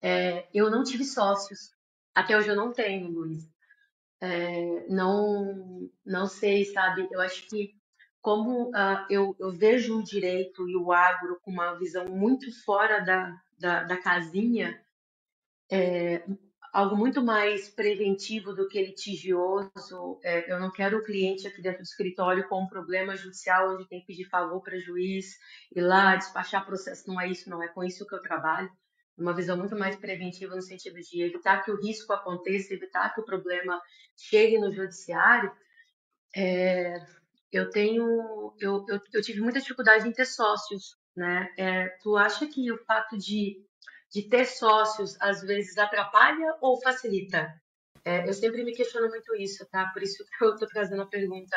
é, 0.00 0.46
eu 0.54 0.70
não 0.70 0.84
tive 0.84 1.04
sócios. 1.04 1.72
Até 2.14 2.36
hoje 2.36 2.48
eu 2.48 2.56
não 2.56 2.72
tenho, 2.72 3.10
Luísa. 3.10 3.48
É, 4.20 4.86
não, 4.88 5.90
não 6.06 6.26
sei, 6.26 6.64
sabe? 6.64 7.08
Eu 7.10 7.20
acho 7.20 7.46
que 7.48 7.76
como 8.20 8.70
uh, 8.70 9.06
eu, 9.08 9.34
eu, 9.38 9.52
vejo 9.52 9.98
o 9.98 10.04
direito 10.04 10.68
e 10.68 10.76
o 10.76 10.92
agro 10.92 11.40
com 11.42 11.50
uma 11.50 11.74
visão 11.74 12.04
muito 12.06 12.46
fora 12.64 13.00
da, 13.00 13.32
da, 13.58 13.84
da 13.84 13.96
casinha, 13.96 14.80
é, 15.70 16.24
algo 16.72 16.96
muito 16.96 17.22
mais 17.22 17.68
preventivo 17.68 18.52
do 18.52 18.68
que 18.68 18.82
litigioso. 18.82 20.20
É, 20.22 20.52
eu 20.52 20.60
não 20.60 20.70
quero 20.70 20.98
o 20.98 21.04
cliente 21.04 21.46
aqui 21.46 21.62
dentro 21.62 21.80
do 21.80 21.84
escritório 21.84 22.48
com 22.48 22.62
um 22.62 22.68
problema 22.68 23.16
judicial 23.16 23.74
onde 23.74 23.88
tem 23.88 24.00
que 24.00 24.06
pedir 24.06 24.24
favor 24.24 24.62
para 24.62 24.78
juiz 24.78 25.36
ir 25.74 25.80
lá 25.80 26.16
despachar 26.16 26.66
processo. 26.66 27.08
Não 27.08 27.20
é 27.20 27.28
isso, 27.28 27.50
não 27.50 27.62
é 27.62 27.68
com 27.68 27.84
isso 27.84 28.06
que 28.06 28.14
eu 28.14 28.20
trabalho 28.20 28.70
uma 29.18 29.34
visão 29.34 29.56
muito 29.56 29.76
mais 29.76 29.96
preventiva 29.96 30.54
no 30.54 30.62
sentido 30.62 31.00
de 31.00 31.22
evitar 31.22 31.64
que 31.64 31.70
o 31.70 31.80
risco 31.80 32.12
aconteça, 32.12 32.72
evitar 32.72 33.12
que 33.12 33.20
o 33.20 33.24
problema 33.24 33.80
chegue 34.16 34.58
no 34.58 34.72
judiciário, 34.72 35.50
é, 36.34 37.04
eu 37.50 37.68
tenho, 37.70 38.54
eu, 38.60 38.84
eu, 38.88 39.00
eu, 39.12 39.22
tive 39.22 39.40
muita 39.40 39.60
dificuldade 39.60 40.06
em 40.06 40.12
ter 40.12 40.26
sócios, 40.26 40.96
né? 41.16 41.52
É, 41.56 41.88
tu 42.02 42.16
acha 42.16 42.46
que 42.46 42.70
o 42.70 42.78
fato 42.84 43.16
de, 43.16 43.56
de 44.10 44.22
ter 44.22 44.46
sócios 44.46 45.16
às 45.20 45.42
vezes 45.42 45.76
atrapalha 45.78 46.56
ou 46.60 46.80
facilita? 46.80 47.60
É, 48.04 48.26
eu 48.28 48.32
sempre 48.32 48.64
me 48.64 48.72
questiono 48.72 49.08
muito 49.08 49.34
isso, 49.36 49.66
tá? 49.66 49.88
Por 49.88 50.02
isso 50.02 50.24
que 50.24 50.44
eu 50.44 50.54
estou 50.54 50.68
trazendo 50.68 51.02
a 51.02 51.06
pergunta. 51.06 51.56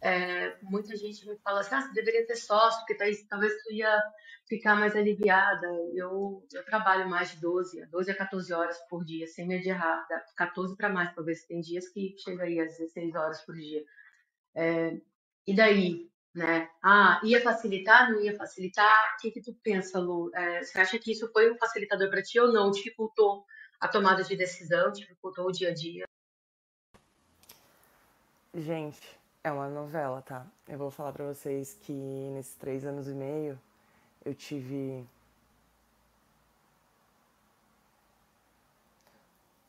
É, 0.00 0.56
muita 0.62 0.94
gente 0.96 1.26
me 1.26 1.36
fala 1.38 1.60
assim, 1.60 1.74
ah, 1.74 1.82
você 1.82 1.92
deveria 1.92 2.26
ter 2.26 2.36
sócio, 2.36 2.78
porque 2.80 2.94
talvez 3.28 3.62
tu 3.62 3.72
ia 3.72 4.02
ficar 4.48 4.76
mais 4.76 4.94
aliviada. 4.94 5.66
Eu, 5.94 6.46
eu 6.52 6.64
trabalho 6.64 7.08
mais 7.08 7.30
de 7.32 7.40
12, 7.40 7.86
12 7.86 8.10
a 8.10 8.16
14 8.16 8.52
horas 8.52 8.78
por 8.88 9.04
dia, 9.04 9.26
sem 9.26 9.46
medir 9.46 9.70
errar, 9.70 10.06
14 10.36 10.76
para 10.76 10.88
mais, 10.88 11.14
talvez 11.14 11.44
tem 11.44 11.60
dias 11.60 11.88
que 11.88 12.14
chega 12.18 12.44
aí 12.44 12.60
a 12.60 12.64
16 12.64 13.14
horas 13.14 13.40
por 13.42 13.54
dia. 13.54 13.84
É, 14.54 15.00
e 15.46 15.54
daí, 15.54 16.10
né? 16.34 16.68
Ah, 16.82 17.20
ia 17.24 17.40
facilitar, 17.42 18.10
não 18.10 18.20
ia 18.20 18.36
facilitar? 18.36 19.14
O 19.14 19.20
que, 19.20 19.30
que 19.30 19.40
tu 19.40 19.54
pensa, 19.62 19.98
Lu? 19.98 20.30
É, 20.34 20.62
você 20.62 20.80
acha 20.80 20.98
que 20.98 21.12
isso 21.12 21.30
foi 21.32 21.50
um 21.50 21.58
facilitador 21.58 22.10
para 22.10 22.22
ti 22.22 22.38
ou 22.38 22.52
não? 22.52 22.70
Dificultou 22.70 23.44
a 23.80 23.88
tomada 23.88 24.22
de 24.22 24.36
decisão, 24.36 24.90
dificultou 24.92 25.46
o 25.46 25.52
dia 25.52 25.70
a 25.70 25.74
dia? 25.74 26.04
Gente, 28.54 29.00
é 29.44 29.52
uma 29.52 29.68
novela, 29.68 30.22
tá? 30.22 30.46
Eu 30.66 30.78
vou 30.78 30.90
falar 30.90 31.12
para 31.12 31.26
vocês 31.26 31.74
que 31.80 31.92
nesses 31.92 32.54
três 32.54 32.84
anos 32.84 33.08
e 33.08 33.14
meio 33.14 33.58
eu 34.24 34.34
tive 34.34 35.06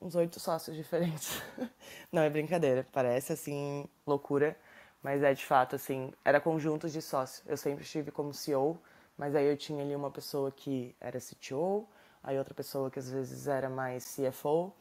uns 0.01 0.15
oito 0.15 0.39
sócios 0.39 0.75
diferentes. 0.75 1.41
Não 2.11 2.21
é 2.21 2.29
brincadeira, 2.29 2.85
parece 2.91 3.33
assim 3.33 3.87
loucura, 4.07 4.57
mas 5.03 5.23
é 5.23 5.33
de 5.33 5.45
fato 5.45 5.75
assim, 5.75 6.11
era 6.23 6.39
conjuntos 6.39 6.91
de 6.91 7.01
sócios. 7.01 7.43
Eu 7.47 7.57
sempre 7.57 7.83
estive 7.83 8.11
como 8.11 8.33
CEO, 8.33 8.79
mas 9.17 9.35
aí 9.35 9.45
eu 9.45 9.57
tinha 9.57 9.83
ali 9.83 9.95
uma 9.95 10.11
pessoa 10.11 10.51
que 10.51 10.95
era 10.99 11.19
CTO, 11.19 11.87
aí 12.23 12.37
outra 12.37 12.53
pessoa 12.53 12.89
que 12.91 12.99
às 12.99 13.09
vezes 13.09 13.47
era 13.47 13.69
mais 13.69 14.15
CFO 14.15 14.73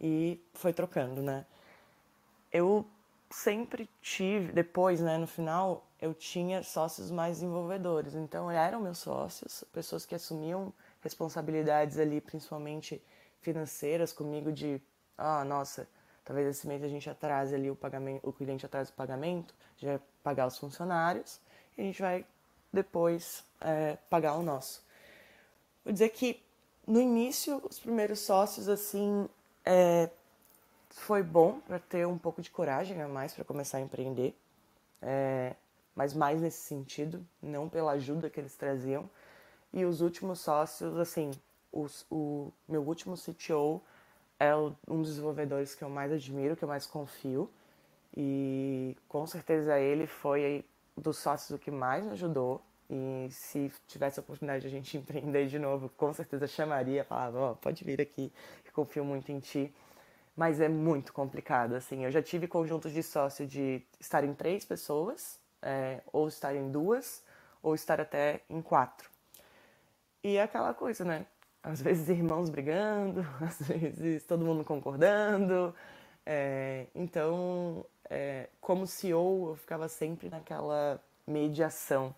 e 0.00 0.40
foi 0.54 0.72
trocando, 0.72 1.22
né? 1.22 1.46
Eu 2.52 2.86
sempre 3.30 3.88
tive, 4.00 4.52
depois, 4.52 5.00
né, 5.00 5.18
no 5.18 5.26
final, 5.26 5.86
eu 6.00 6.14
tinha 6.14 6.62
sócios 6.62 7.10
mais 7.10 7.36
desenvolvedores. 7.36 8.14
Então, 8.14 8.50
eram 8.50 8.80
meus 8.80 8.98
sócios, 8.98 9.64
pessoas 9.72 10.06
que 10.06 10.14
assumiam 10.14 10.72
responsabilidades 11.02 11.98
ali, 11.98 12.20
principalmente 12.20 13.02
financeiras, 13.40 14.12
comigo 14.12 14.52
de, 14.52 14.80
ah, 15.16 15.44
nossa, 15.44 15.88
talvez 16.26 16.48
esse 16.48 16.66
mês 16.66 16.82
a 16.82 16.88
gente 16.88 17.08
atrase 17.08 17.54
ali 17.54 17.70
o 17.70 17.76
pagamento, 17.76 18.28
o 18.28 18.32
cliente 18.32 18.66
atrase 18.66 18.90
o 18.90 18.94
pagamento, 18.94 19.54
já 19.78 19.90
vai 19.90 20.00
pagar 20.22 20.46
os 20.48 20.58
funcionários 20.58 21.40
e 21.78 21.80
a 21.80 21.84
gente 21.84 22.02
vai 22.02 22.26
depois 22.72 23.44
é, 23.60 23.96
pagar 24.10 24.34
o 24.34 24.42
nosso. 24.42 24.84
Vou 25.84 25.92
dizer 25.92 26.08
que 26.10 26.42
no 26.84 27.00
início, 27.00 27.62
os 27.68 27.78
primeiros 27.78 28.20
sócios, 28.20 28.68
assim, 28.68 29.28
é, 29.64 30.10
foi 30.90 31.22
bom 31.22 31.60
para 31.60 31.78
ter 31.78 32.06
um 32.06 32.18
pouco 32.18 32.42
de 32.42 32.50
coragem 32.50 33.00
a 33.00 33.08
mais 33.08 33.32
para 33.32 33.44
começar 33.44 33.78
a 33.78 33.80
empreender, 33.80 34.36
é, 35.00 35.54
mas 35.94 36.12
mais 36.12 36.40
nesse 36.40 36.60
sentido, 36.62 37.24
não 37.40 37.68
pela 37.68 37.92
ajuda 37.92 38.28
que 38.28 38.40
eles 38.40 38.56
traziam. 38.56 39.08
E 39.72 39.84
os 39.84 40.00
últimos 40.00 40.40
sócios, 40.40 40.98
assim, 40.98 41.30
os, 41.72 42.04
o 42.10 42.52
meu 42.68 42.82
último 42.82 43.14
CTO 43.16 43.80
é 44.38 44.54
um 44.54 45.02
dos 45.02 45.10
desenvolvedores 45.10 45.74
que 45.74 45.82
eu 45.82 45.88
mais 45.88 46.12
admiro, 46.12 46.56
que 46.56 46.64
eu 46.64 46.68
mais 46.68 46.86
confio. 46.86 47.50
E 48.16 48.96
com 49.08 49.26
certeza 49.26 49.78
ele 49.78 50.06
foi 50.06 50.64
dos 50.96 51.18
sócios 51.18 51.50
o 51.50 51.58
que 51.58 51.70
mais 51.70 52.04
me 52.04 52.12
ajudou. 52.12 52.62
E 52.88 53.28
se 53.30 53.72
tivesse 53.88 54.20
a 54.20 54.22
oportunidade 54.22 54.62
de 54.62 54.68
a 54.68 54.70
gente 54.70 54.96
empreender 54.98 55.46
de 55.46 55.58
novo, 55.58 55.90
com 55.96 56.12
certeza 56.12 56.46
chamaria, 56.46 57.04
falava, 57.04 57.38
ó, 57.38 57.52
oh, 57.52 57.56
pode 57.56 57.84
vir 57.84 58.00
aqui, 58.00 58.32
confio 58.72 59.04
muito 59.04 59.32
em 59.32 59.40
ti 59.40 59.72
mas 60.36 60.60
é 60.60 60.68
muito 60.68 61.12
complicado, 61.12 61.74
assim. 61.74 62.04
Eu 62.04 62.10
já 62.10 62.22
tive 62.22 62.46
conjuntos 62.46 62.92
de 62.92 63.02
sócio 63.02 63.46
de 63.46 63.82
estar 63.98 64.22
em 64.22 64.34
três 64.34 64.64
pessoas, 64.64 65.40
é, 65.62 66.02
ou 66.12 66.28
estar 66.28 66.54
em 66.54 66.70
duas, 66.70 67.24
ou 67.62 67.74
estar 67.74 68.00
até 68.00 68.42
em 68.50 68.60
quatro. 68.60 69.08
E 70.22 70.36
é 70.36 70.42
aquela 70.42 70.74
coisa, 70.74 71.04
né? 71.04 71.24
Às 71.66 71.82
vezes 71.82 72.08
irmãos 72.08 72.48
brigando, 72.48 73.26
às 73.42 73.58
vezes 73.66 74.22
todo 74.24 74.44
mundo 74.44 74.64
concordando. 74.64 75.74
É, 76.24 76.86
então, 76.94 77.84
é, 78.08 78.48
como 78.60 78.86
CEO, 78.86 79.50
eu 79.50 79.56
ficava 79.56 79.88
sempre 79.88 80.28
naquela 80.28 81.00
mediação. 81.26 82.14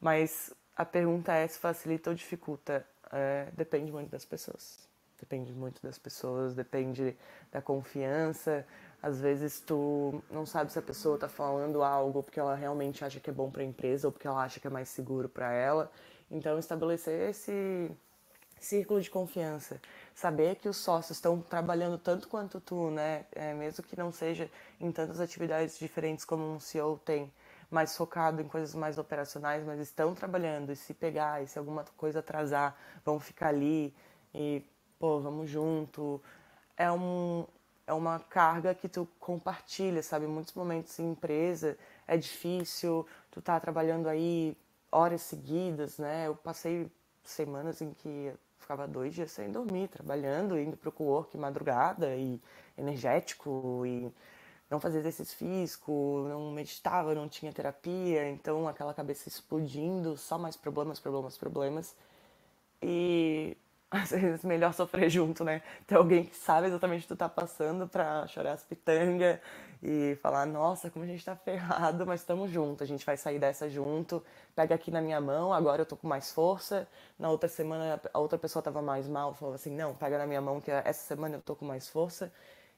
Mas 0.00 0.54
a 0.76 0.84
pergunta 0.84 1.32
é 1.32 1.46
se 1.48 1.58
facilita 1.58 2.10
ou 2.10 2.14
dificulta. 2.14 2.86
É, 3.10 3.48
depende 3.52 3.90
muito 3.90 4.10
das 4.10 4.24
pessoas 4.24 4.88
depende 5.22 5.52
muito 5.52 5.80
das 5.80 5.98
pessoas, 5.98 6.52
depende 6.54 7.16
da 7.52 7.62
confiança. 7.62 8.66
Às 9.00 9.20
vezes 9.20 9.60
tu 9.60 10.20
não 10.30 10.44
sabe 10.44 10.72
se 10.72 10.78
a 10.78 10.82
pessoa 10.82 11.14
está 11.14 11.28
falando 11.28 11.82
algo 11.82 12.22
porque 12.22 12.40
ela 12.40 12.56
realmente 12.56 13.04
acha 13.04 13.20
que 13.20 13.30
é 13.30 13.32
bom 13.32 13.50
para 13.50 13.62
a 13.62 13.64
empresa 13.64 14.08
ou 14.08 14.12
porque 14.12 14.26
ela 14.26 14.42
acha 14.42 14.58
que 14.58 14.66
é 14.66 14.70
mais 14.70 14.88
seguro 14.88 15.28
para 15.28 15.52
ela. 15.52 15.90
Então 16.30 16.58
estabelecer 16.58 17.30
esse 17.30 17.90
círculo 18.64 19.00
de 19.00 19.10
confiança. 19.10 19.80
Saber 20.14 20.56
que 20.56 20.68
os 20.68 20.76
sócios 20.76 21.18
estão 21.18 21.40
trabalhando 21.40 21.98
tanto 21.98 22.28
quanto 22.28 22.60
tu, 22.60 22.90
né? 22.90 23.24
É, 23.32 23.52
mesmo 23.54 23.82
que 23.84 23.96
não 23.96 24.12
seja 24.12 24.50
em 24.80 24.90
tantas 24.92 25.20
atividades 25.20 25.78
diferentes 25.78 26.24
como 26.24 26.54
um 26.54 26.60
CEO 26.60 26.98
tem, 27.04 27.32
mais 27.70 27.96
focado 27.96 28.40
em 28.40 28.48
coisas 28.48 28.74
mais 28.74 28.98
operacionais, 28.98 29.64
mas 29.64 29.80
estão 29.80 30.14
trabalhando. 30.14 30.72
E 30.72 30.76
se 30.76 30.94
pegar, 30.94 31.42
e 31.42 31.48
se 31.48 31.58
alguma 31.58 31.84
coisa 31.96 32.20
atrasar, 32.20 32.76
vão 33.04 33.18
ficar 33.18 33.48
ali 33.48 33.94
e, 34.34 34.62
pô, 34.98 35.20
vamos 35.20 35.50
junto. 35.50 36.22
É, 36.76 36.90
um, 36.90 37.46
é 37.86 37.92
uma 37.92 38.18
carga 38.20 38.74
que 38.74 38.88
tu 38.88 39.08
compartilha, 39.18 40.02
sabe? 40.02 40.26
Muitos 40.26 40.54
momentos 40.54 40.98
em 40.98 41.10
empresa 41.10 41.76
é 42.06 42.16
difícil, 42.16 43.06
tu 43.30 43.40
tá 43.40 43.58
trabalhando 43.58 44.08
aí 44.08 44.56
horas 44.90 45.22
seguidas, 45.22 45.98
né? 45.98 46.26
Eu 46.26 46.36
passei 46.36 46.90
semanas 47.24 47.80
em 47.80 47.92
que 47.94 48.32
ficava 48.62 48.88
dois 48.88 49.14
dias 49.14 49.30
sem 49.30 49.50
dormir, 49.50 49.88
trabalhando, 49.88 50.58
indo 50.58 50.76
pro 50.76 50.90
co-work 50.90 51.36
madrugada 51.36 52.14
e 52.16 52.40
energético 52.78 53.84
e 53.86 54.10
não 54.70 54.80
fazia 54.80 55.00
exercício 55.00 55.36
físico, 55.36 56.26
não 56.28 56.50
meditava, 56.50 57.14
não 57.14 57.28
tinha 57.28 57.52
terapia, 57.52 58.28
então 58.30 58.66
aquela 58.66 58.94
cabeça 58.94 59.28
explodindo, 59.28 60.16
só 60.16 60.38
mais 60.38 60.56
problemas, 60.56 60.98
problemas, 60.98 61.36
problemas. 61.36 61.94
E 62.82 63.56
às 63.90 64.10
vezes 64.10 64.42
melhor 64.44 64.72
sofrer 64.72 65.10
junto, 65.10 65.44
né? 65.44 65.62
Ter 65.86 65.96
alguém 65.96 66.24
que 66.24 66.36
sabe 66.36 66.68
exatamente 66.68 67.00
o 67.00 67.02
que 67.02 67.08
tu 67.08 67.16
tá 67.16 67.28
passando 67.28 67.86
pra 67.86 68.26
chorar 68.26 68.52
as 68.52 68.64
pitangas 68.64 69.38
e 69.82 70.16
falar, 70.22 70.46
nossa, 70.46 70.88
como 70.88 71.04
a 71.04 71.08
gente 71.08 71.24
tá 71.24 71.34
ferrado, 71.34 72.06
mas 72.06 72.20
estamos 72.20 72.50
juntos, 72.50 72.82
a 72.82 72.86
gente 72.86 73.04
vai 73.04 73.16
sair 73.16 73.38
dessa 73.40 73.68
junto, 73.68 74.24
pega 74.54 74.74
aqui 74.76 74.92
na 74.92 75.00
minha 75.00 75.20
mão, 75.20 75.52
agora 75.52 75.82
eu 75.82 75.86
tô 75.86 75.96
com 75.96 76.06
mais 76.06 76.30
força. 76.30 76.86
Na 77.18 77.28
outra 77.28 77.48
semana 77.48 78.00
a 78.14 78.18
outra 78.20 78.38
pessoa 78.38 78.62
tava 78.62 78.80
mais 78.80 79.08
mal, 79.08 79.34
falou 79.34 79.54
assim, 79.54 79.74
não, 79.74 79.94
pega 79.94 80.18
na 80.18 80.26
minha 80.26 80.40
mão 80.40 80.60
que 80.60 80.70
essa 80.70 81.04
semana 81.06 81.36
eu 81.36 81.42
tô 81.42 81.56
com 81.56 81.64
mais 81.64 81.88
força. 81.88 82.32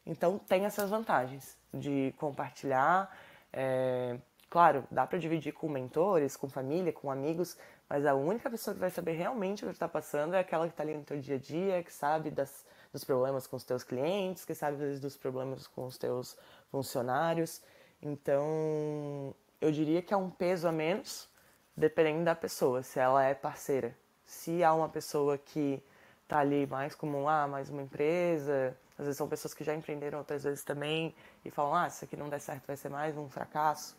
Então 0.06 0.38
tem 0.38 0.64
essas 0.64 0.88
vantagens 0.88 1.58
de 1.72 2.14
compartilhar. 2.16 3.14
É... 3.52 4.16
Claro, 4.48 4.84
dá 4.90 5.06
para 5.06 5.18
dividir 5.18 5.52
com 5.52 5.68
mentores, 5.68 6.36
com 6.36 6.48
família, 6.48 6.92
com 6.92 7.10
amigos, 7.10 7.58
mas 7.88 8.06
a 8.06 8.14
única 8.14 8.48
pessoa 8.48 8.72
que 8.72 8.80
vai 8.80 8.90
saber 8.90 9.12
realmente 9.12 9.64
o 9.64 9.68
que 9.68 9.74
está 9.74 9.88
passando 9.88 10.34
é 10.34 10.38
aquela 10.38 10.66
que 10.66 10.72
está 10.72 10.84
ali 10.84 10.94
no 10.94 11.02
teu 11.02 11.20
dia 11.20 11.36
a 11.36 11.38
dia, 11.38 11.82
que 11.82 11.92
sabe 11.92 12.30
das, 12.30 12.64
dos 12.94 13.02
problemas 13.02 13.44
com 13.48 13.56
os 13.56 13.64
teus 13.64 13.82
clientes, 13.82 14.44
que 14.44 14.54
sabe 14.54 14.76
dos 14.98 15.16
problemas 15.16 15.66
com 15.66 15.84
os 15.84 15.98
teus 15.98 16.36
funcionários. 16.70 17.60
Então, 18.00 19.34
eu 19.60 19.72
diria 19.72 20.00
que 20.00 20.14
é 20.14 20.16
um 20.16 20.30
peso 20.30 20.68
a 20.68 20.72
menos, 20.72 21.28
dependendo 21.76 22.24
da 22.24 22.36
pessoa, 22.36 22.84
se 22.84 23.00
ela 23.00 23.24
é 23.24 23.34
parceira. 23.34 23.96
Se 24.24 24.62
há 24.62 24.72
uma 24.72 24.88
pessoa 24.88 25.36
que 25.36 25.82
está 26.22 26.38
ali 26.38 26.68
mais 26.68 26.94
como 26.94 27.28
ah, 27.28 27.48
mais 27.48 27.68
uma 27.68 27.82
empresa, 27.82 28.76
às 28.96 29.06
vezes 29.06 29.18
são 29.18 29.26
pessoas 29.26 29.52
que 29.52 29.64
já 29.64 29.74
empreenderam 29.74 30.20
outras 30.20 30.44
vezes 30.44 30.62
também 30.62 31.12
e 31.44 31.50
falam, 31.50 31.74
ah, 31.74 31.90
se 31.90 32.04
aqui 32.04 32.16
não 32.16 32.28
der 32.28 32.40
certo 32.40 32.64
vai 32.64 32.76
ser 32.76 32.90
mais 32.90 33.18
um 33.18 33.28
fracasso. 33.28 33.96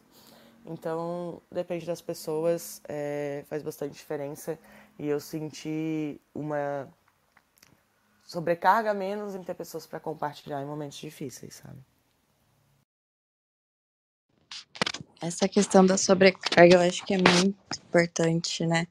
Então, 0.66 1.42
depende 1.52 1.86
das 1.86 2.02
pessoas, 2.02 2.82
é, 2.88 3.44
faz 3.50 3.62
bastante 3.62 3.92
diferença. 3.92 4.58
E 4.98 5.06
eu 5.06 5.20
senti 5.20 6.22
uma 6.34 6.88
sobrecarga 8.26 8.94
menos 8.94 9.36
em 9.36 9.44
ter 9.44 9.54
pessoas 9.54 9.86
para 9.86 10.00
compartilhar 10.00 10.62
em 10.62 10.66
momentos 10.66 10.98
difíceis, 10.98 11.56
sabe? 11.56 11.80
Essa 15.22 15.48
questão 15.48 15.86
da 15.86 15.98
sobrecarga 15.98 16.76
eu 16.76 16.82
acho 16.82 17.06
que 17.06 17.14
é 17.14 17.18
muito 17.18 17.58
importante, 17.88 18.66
né? 18.66 18.88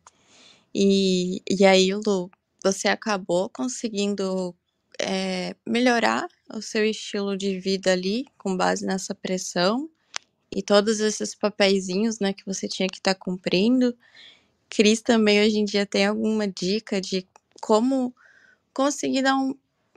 E, 0.74 1.42
e 1.48 1.64
aí, 1.64 1.92
Lu, 1.94 2.30
você 2.62 2.88
acabou 2.88 3.48
conseguindo 3.48 4.54
é, 5.00 5.54
melhorar 5.66 6.26
o 6.52 6.62
seu 6.62 6.84
estilo 6.84 7.36
de 7.36 7.58
vida 7.58 7.92
ali 7.92 8.26
com 8.38 8.56
base 8.56 8.84
nessa 8.86 9.14
pressão 9.14 9.88
e 10.50 10.62
todos 10.62 11.00
esses 11.00 11.34
papeizinhos, 11.34 12.20
né, 12.20 12.32
que 12.32 12.44
você 12.46 12.68
tinha 12.68 12.88
que 12.88 12.98
estar 12.98 13.14
tá 13.14 13.20
cumprindo. 13.20 13.96
Cris 14.68 15.02
também 15.02 15.44
hoje 15.44 15.58
em 15.58 15.64
dia 15.64 15.84
tem 15.86 16.06
alguma 16.06 16.46
dica 16.48 17.00
de 17.00 17.26
como 17.60 18.14
conseguir 18.74 19.22
dar 19.22 19.36
um, 19.36 19.54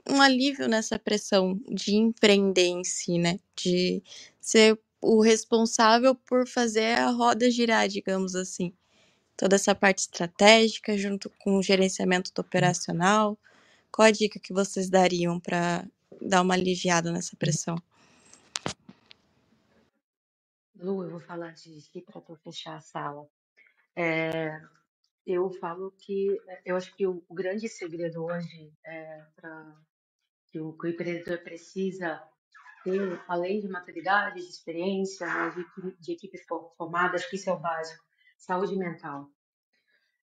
um 0.08 0.22
alívio 0.22 0.68
nessa 0.68 0.98
pressão 0.98 1.60
de 1.68 1.96
empreender 1.96 2.66
em 2.66 2.84
si, 2.84 3.18
né? 3.18 3.38
De 3.56 4.02
ser 4.40 4.80
o 5.00 5.20
responsável 5.20 6.14
por 6.14 6.46
fazer 6.46 6.96
a 6.98 7.10
roda 7.10 7.50
girar, 7.50 7.88
digamos 7.88 8.34
assim. 8.34 8.72
Toda 9.36 9.56
essa 9.56 9.74
parte 9.74 10.00
estratégica, 10.00 10.96
junto 10.96 11.30
com 11.38 11.56
o 11.56 11.62
gerenciamento 11.62 12.32
do 12.32 12.40
operacional. 12.40 13.38
Qual 13.92 14.06
a 14.06 14.10
dica 14.10 14.40
que 14.40 14.52
vocês 14.52 14.88
dariam 14.88 15.38
para 15.38 15.86
dar 16.20 16.42
uma 16.42 16.54
aliviada 16.54 17.12
nessa 17.12 17.36
pressão? 17.36 17.76
Lu, 20.76 21.02
eu 21.02 21.10
vou 21.10 21.20
falar 21.20 21.52
de 21.52 21.80
si 21.80 22.00
para 22.00 22.20
fechar 22.36 22.76
a 22.76 22.80
sala. 22.80 23.26
É, 23.96 24.60
eu 25.32 25.50
falo 25.50 25.90
que 25.92 26.38
eu 26.64 26.76
acho 26.76 26.94
que 26.96 27.06
o, 27.06 27.22
grande 27.30 27.68
segredo 27.68 28.24
hoje 28.24 28.72
é 28.84 29.22
para 29.36 29.76
que 30.46 30.58
o, 30.58 30.70
empreendedor 30.70 31.38
precisa 31.42 32.22
ter, 32.82 33.22
além 33.28 33.60
de 33.60 33.68
maturidade, 33.68 34.40
de 34.40 34.48
experiência, 34.48 35.26
né, 35.26 35.50
de, 35.50 35.96
de 36.00 36.12
equipe 36.12 36.38
formada, 36.76 37.16
acho 37.16 37.28
que 37.28 37.36
isso 37.36 37.50
é 37.50 37.52
o 37.52 37.60
básico, 37.60 38.02
saúde 38.38 38.76
mental. 38.76 39.28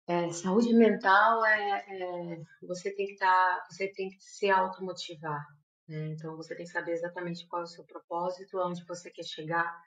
É, 0.08 0.32
saúde 0.32 0.74
mental 0.74 1.46
é, 1.46 1.86
é, 1.88 2.42
você 2.62 2.92
tem 2.92 3.08
que 3.08 3.16
tá, 3.16 3.66
você 3.70 3.88
tem 3.88 4.10
que 4.10 4.18
se 4.20 4.50
automotivar. 4.50 5.46
Né? 5.88 6.08
Então 6.14 6.36
você 6.36 6.56
tem 6.56 6.66
que 6.66 6.72
saber 6.72 6.94
exatamente 6.94 7.48
qual 7.48 7.62
é 7.62 7.66
o 7.66 7.68
seu 7.68 7.84
propósito, 7.86 8.60
aonde 8.60 8.86
você 8.86 9.10
quer 9.10 9.24
chegar 9.24 9.80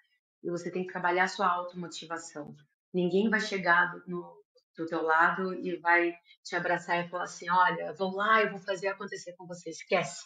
e 0.43 0.51
você 0.51 0.71
tem 0.71 0.85
que 0.85 0.93
trabalhar 0.93 1.29
sua 1.29 1.49
automotivação. 1.49 2.55
Ninguém 2.93 3.29
vai 3.29 3.41
chegar 3.41 3.95
no, 4.07 4.43
do 4.79 4.87
teu 4.87 5.03
lado 5.03 5.55
e 5.55 5.77
vai 5.77 6.15
te 6.43 6.57
abraçar 6.57 7.05
e 7.05 7.09
falar 7.09 7.25
assim, 7.25 7.51
olha, 7.51 7.93
vamos 7.95 8.17
lá, 8.17 8.43
eu 8.43 8.51
vou 8.51 8.59
fazer 8.59 8.89
acontecer 8.89 9.35
com 9.35 9.47
você. 9.47 9.71
Esquece. 9.71 10.25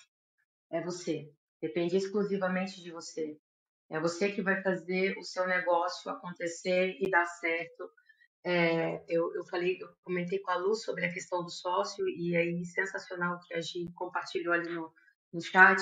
É 0.71 0.81
você. 0.81 1.31
Depende 1.61 1.97
exclusivamente 1.97 2.83
de 2.83 2.91
você. 2.91 3.39
É 3.91 4.01
você 4.01 4.31
que 4.31 4.43
vai 4.43 4.63
fazer 4.63 5.17
o 5.19 5.23
seu 5.23 5.47
negócio 5.47 6.11
acontecer 6.11 6.97
e 7.01 7.11
dar 7.11 7.27
certo. 7.27 7.91
É, 8.45 9.05
eu, 9.09 9.35
eu 9.35 9.45
falei, 9.45 9.79
eu 9.81 9.89
comentei 10.03 10.39
com 10.39 10.51
a 10.51 10.57
Lu 10.57 10.75
sobre 10.75 11.07
a 11.07 11.13
questão 11.13 11.43
do 11.43 11.51
sócio 11.51 12.09
e 12.09 12.37
aí 12.37 12.65
sensacional 12.65 13.39
que 13.47 13.55
a 13.55 13.61
gente 13.61 13.93
compartilhou 13.93 14.53
ali 14.53 14.69
no, 14.69 14.93
no 15.33 15.41
chat 15.41 15.81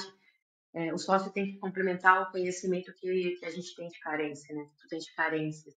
é, 0.73 0.93
o 0.95 0.99
sócio 0.99 1.33
tem 1.33 1.47
que 1.47 1.59
complementar 1.59 2.23
o 2.23 2.31
conhecimento 2.31 2.93
que, 2.95 3.37
que 3.37 3.45
a 3.45 3.51
gente 3.51 3.75
tem 3.75 3.89
de 3.89 3.99
carência, 3.99 4.55
né? 4.55 4.68
Tu 4.79 4.89
tem 4.89 4.99
de 4.99 5.12
carência. 5.14 5.73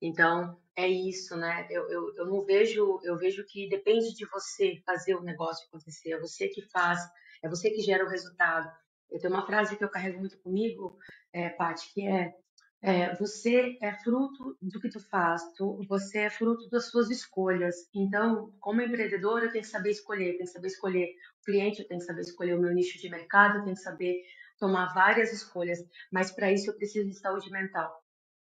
Então, 0.00 0.60
é 0.76 0.86
isso, 0.86 1.36
né? 1.36 1.66
Eu, 1.70 1.90
eu, 1.90 2.14
eu 2.16 2.26
não 2.26 2.44
vejo, 2.44 3.00
eu 3.02 3.16
vejo 3.16 3.44
que 3.46 3.68
depende 3.68 4.14
de 4.14 4.26
você 4.26 4.80
fazer 4.86 5.14
o 5.14 5.22
negócio 5.22 5.66
acontecer, 5.66 6.12
é 6.12 6.20
você 6.20 6.48
que 6.48 6.62
faz, 6.70 7.00
é 7.42 7.48
você 7.48 7.70
que 7.70 7.80
gera 7.80 8.04
o 8.04 8.08
resultado. 8.08 8.70
Eu 9.10 9.18
tenho 9.18 9.32
uma 9.32 9.46
frase 9.46 9.76
que 9.76 9.82
eu 9.82 9.88
carrego 9.88 10.20
muito 10.20 10.38
comigo, 10.38 10.98
é, 11.32 11.48
Paty, 11.48 11.92
que 11.92 12.06
é 12.06 12.34
é, 12.80 13.14
você 13.16 13.76
é 13.82 13.92
fruto 13.92 14.56
do 14.62 14.80
que 14.80 14.88
tu 14.88 15.00
faz, 15.00 15.42
tu, 15.56 15.84
você 15.88 16.18
é 16.20 16.30
fruto 16.30 16.68
das 16.70 16.86
suas 16.90 17.10
escolhas. 17.10 17.74
Então, 17.92 18.54
como 18.60 18.80
empreendedora, 18.80 19.46
eu 19.46 19.52
tenho 19.52 19.64
que 19.64 19.70
saber 19.70 19.90
escolher, 19.90 20.28
eu 20.28 20.36
tenho 20.36 20.44
que 20.44 20.52
saber 20.52 20.68
escolher 20.68 21.08
o 21.40 21.44
cliente, 21.44 21.80
eu 21.80 21.88
tenho 21.88 22.00
que 22.00 22.06
saber 22.06 22.20
escolher 22.20 22.54
o 22.54 22.60
meu 22.60 22.72
nicho 22.72 22.98
de 22.98 23.08
mercado, 23.08 23.58
eu 23.58 23.64
tenho 23.64 23.74
que 23.74 23.82
saber 23.82 24.22
tomar 24.58 24.92
várias 24.94 25.32
escolhas, 25.32 25.78
mas 26.12 26.30
para 26.30 26.52
isso 26.52 26.70
eu 26.70 26.76
preciso 26.76 27.08
de 27.08 27.18
saúde 27.18 27.50
mental, 27.50 27.92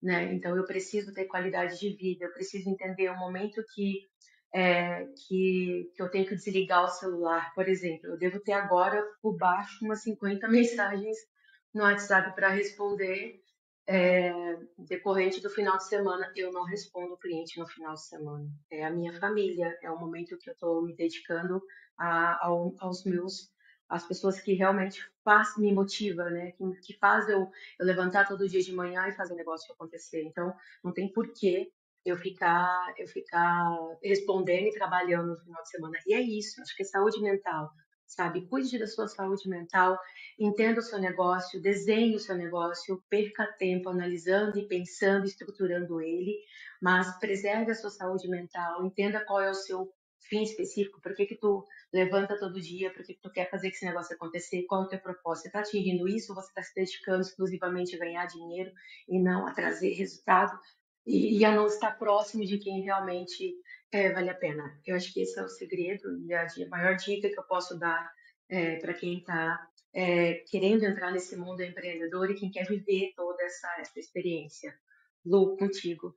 né? 0.02 0.34
Então, 0.34 0.56
eu 0.56 0.66
preciso 0.66 1.14
ter 1.14 1.26
qualidade 1.26 1.80
de 1.80 1.89
vida, 1.95 2.26
eu 2.26 2.34
preciso 2.34 2.70
entender 2.70 3.10
o 3.10 3.18
momento 3.18 3.64
que 3.74 4.10
é, 4.54 5.06
que, 5.28 5.89
que 5.95 6.02
eu 6.02 6.10
tenho 6.10 6.28
que 6.28 6.36
desligar 6.36 6.84
o 6.84 6.89
celular, 6.89 7.54
por 7.56 7.70
exemplo. 7.70 8.10
Eu 8.10 8.18
devo 8.18 8.39
ter 8.39 8.52
agora 8.52 9.02
por 9.22 9.38
baixo 9.38 9.84
umas 9.86 10.04
50 10.04 10.47
mensagens 10.49 11.18
no 11.74 11.84
WhatsApp 11.84 12.36
para 12.36 12.49
responder 12.49 13.41
é, 13.88 14.32
decorrente 14.78 15.41
do 15.41 15.49
final 15.49 15.78
de 15.78 15.88
semana, 15.88 16.32
eu 16.36 16.52
não 16.52 16.64
respondo 16.64 17.14
o 17.14 17.18
cliente 17.18 17.60
no 17.60 17.68
final 17.68 17.93
de 17.93 18.06
semana. 18.06 18.47
É 18.70 18.86
a 18.86 18.91
minha 18.91 19.14
família, 19.20 19.78
é 19.82 19.89
o 19.89 19.99
momento 19.99 20.38
que 20.38 20.49
eu 20.49 20.54
estou 20.54 20.82
me 20.82 20.95
dedicando 20.95 21.62
a, 21.97 22.45
ao, 22.45 22.74
aos 22.80 23.04
meus, 23.04 23.52
às 23.92 24.08
pessoas 24.08 24.39
que 24.39 24.54
realmente 24.54 25.06
faz, 25.24 25.58
me 25.58 25.72
motiva, 25.74 26.30
né? 26.30 26.52
Que, 26.54 26.72
que 26.82 26.94
faz 26.98 27.28
eu, 27.28 27.52
eu 27.78 27.86
levantar 27.86 28.28
todo 28.28 28.48
dia 28.48 28.62
de 28.62 28.74
manhã 28.74 29.08
e 29.08 29.12
fazer 29.12 29.34
o 29.34 29.38
negócio 29.38 29.72
acontecer. 29.74 30.24
Então, 30.24 30.54
não 30.84 30.94
tem 30.94 31.12
porquê 31.12 31.72
eu 32.06 32.18
ficar, 32.18 32.94
eu 32.98 33.08
ficar 33.08 33.78
respondendo 34.02 34.68
e 34.68 34.74
trabalhando 34.74 35.28
no 35.28 35.39
final 35.39 35.62
de 35.62 35.70
semana. 35.70 35.98
E 36.08 36.14
é 36.14 36.22
isso, 36.22 36.62
acho 36.62 36.76
que 36.76 36.84
é 36.84 36.86
saúde 36.86 37.22
mental 37.22 37.72
sabe? 38.12 38.46
Cuide 38.48 38.78
da 38.78 38.88
sua 38.88 39.08
saúde 39.08 39.48
mental, 39.48 39.98
entenda 40.38 40.82
o 40.82 40.84
seu 40.84 41.00
negócio, 41.00 41.62
desenhe 41.62 42.14
o 42.16 42.20
seu 42.20 42.36
negócio, 42.36 43.02
perca 43.10 43.48
tempo 43.58 43.88
analisando 43.88 44.60
e 44.60 44.68
pensando, 44.68 45.26
estruturando 45.26 46.02
ele, 46.02 46.38
mas 46.82 47.18
preserve 47.20 47.72
a 47.72 47.76
sua 47.76 47.89
saúde 47.89 48.28
mental, 48.28 48.86
entenda 48.86 49.24
qual 49.24 49.39
é 49.39 49.50
o 49.50 49.54
seu 49.54 49.89
fim 50.30 50.43
específico? 50.43 51.01
Por 51.01 51.15
que 51.15 51.26
que 51.26 51.36
tu 51.36 51.65
levanta 51.93 52.39
todo 52.39 52.61
dia? 52.61 52.91
Por 52.93 53.03
que 53.03 53.13
que 53.15 53.22
tu 53.22 53.32
quer 53.32 53.49
fazer 53.49 53.69
esse 53.69 53.86
negócio 53.86 54.15
acontecer? 54.15 54.63
Qual 54.67 54.84
é 54.84 54.86
o 54.86 54.89
teu 54.89 54.99
propósito? 54.99 55.43
Você 55.43 55.47
está 55.49 55.59
atingindo 55.59 56.07
isso 56.07 56.32
ou 56.32 56.41
você 56.41 56.49
está 56.49 56.63
se 56.63 56.74
dedicando 56.76 57.22
exclusivamente 57.22 57.95
a 57.95 57.99
ganhar 57.99 58.26
dinheiro 58.26 58.72
e 59.07 59.19
não 59.19 59.47
a 59.47 59.53
trazer 59.53 59.93
resultado? 59.93 60.57
E, 61.05 61.39
e 61.39 61.45
a 61.45 61.55
não 61.55 61.65
estar 61.65 61.97
próximo 61.97 62.45
de 62.45 62.59
quem 62.59 62.82
realmente 62.82 63.55
é, 63.91 64.11
vale 64.11 64.30
a 64.30 64.36
pena. 64.36 64.80
Eu 64.86 64.95
acho 64.95 65.11
que 65.13 65.22
esse 65.22 65.38
é 65.39 65.43
o 65.43 65.49
segredo 65.49 66.24
e 66.26 66.34
a, 66.34 66.43
a 66.43 66.69
maior 66.69 66.95
dica 66.95 67.30
que 67.30 67.39
eu 67.39 67.43
posso 67.43 67.78
dar 67.78 68.11
é, 68.49 68.78
para 68.78 68.93
quem 68.93 69.19
está 69.19 69.67
é, 69.93 70.36
querendo 70.49 70.84
entrar 70.84 71.11
nesse 71.11 71.36
mundo 71.36 71.63
empreendedor 71.63 72.30
e 72.30 72.36
quem 72.36 72.51
quer 72.51 72.67
viver 72.67 73.13
toda 73.15 73.43
essa, 73.43 73.67
essa 73.80 73.99
experiência. 73.99 74.74
Lu, 75.26 75.55
contigo. 75.57 76.15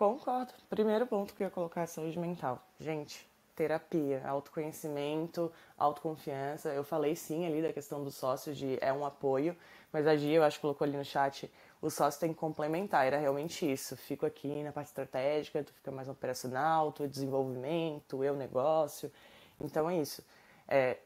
Concordo. 0.00 0.54
Primeiro 0.70 1.06
ponto 1.06 1.34
que 1.34 1.42
eu 1.42 1.48
ia 1.48 1.50
colocar 1.50 1.82
é 1.82 1.86
saúde 1.86 2.18
mental. 2.18 2.66
Gente, 2.78 3.28
terapia, 3.54 4.26
autoconhecimento, 4.26 5.52
autoconfiança. 5.76 6.70
Eu 6.70 6.82
falei 6.82 7.14
sim 7.14 7.44
ali 7.44 7.60
da 7.60 7.70
questão 7.70 8.02
do 8.02 8.10
sócio 8.10 8.54
de 8.54 8.78
é 8.80 8.90
um 8.94 9.04
apoio, 9.04 9.54
mas 9.92 10.06
a 10.06 10.16
Gia, 10.16 10.36
eu 10.36 10.42
acho 10.42 10.56
que 10.56 10.62
colocou 10.62 10.86
ali 10.86 10.96
no 10.96 11.04
chat, 11.04 11.52
o 11.82 11.90
sócio 11.90 12.18
tem 12.18 12.32
que 12.32 12.38
complementar, 12.38 13.06
era 13.06 13.18
realmente 13.18 13.70
isso. 13.70 13.94
Fico 13.94 14.24
aqui 14.24 14.62
na 14.62 14.72
parte 14.72 14.86
estratégica, 14.86 15.62
tu 15.62 15.74
fica 15.74 15.90
mais 15.90 16.08
operacional, 16.08 16.92
tu 16.92 17.06
desenvolvimento, 17.06 18.24
eu 18.24 18.34
negócio. 18.34 19.12
Então 19.60 19.90
é 19.90 19.98
isso. 19.98 20.24
É, 20.66 20.96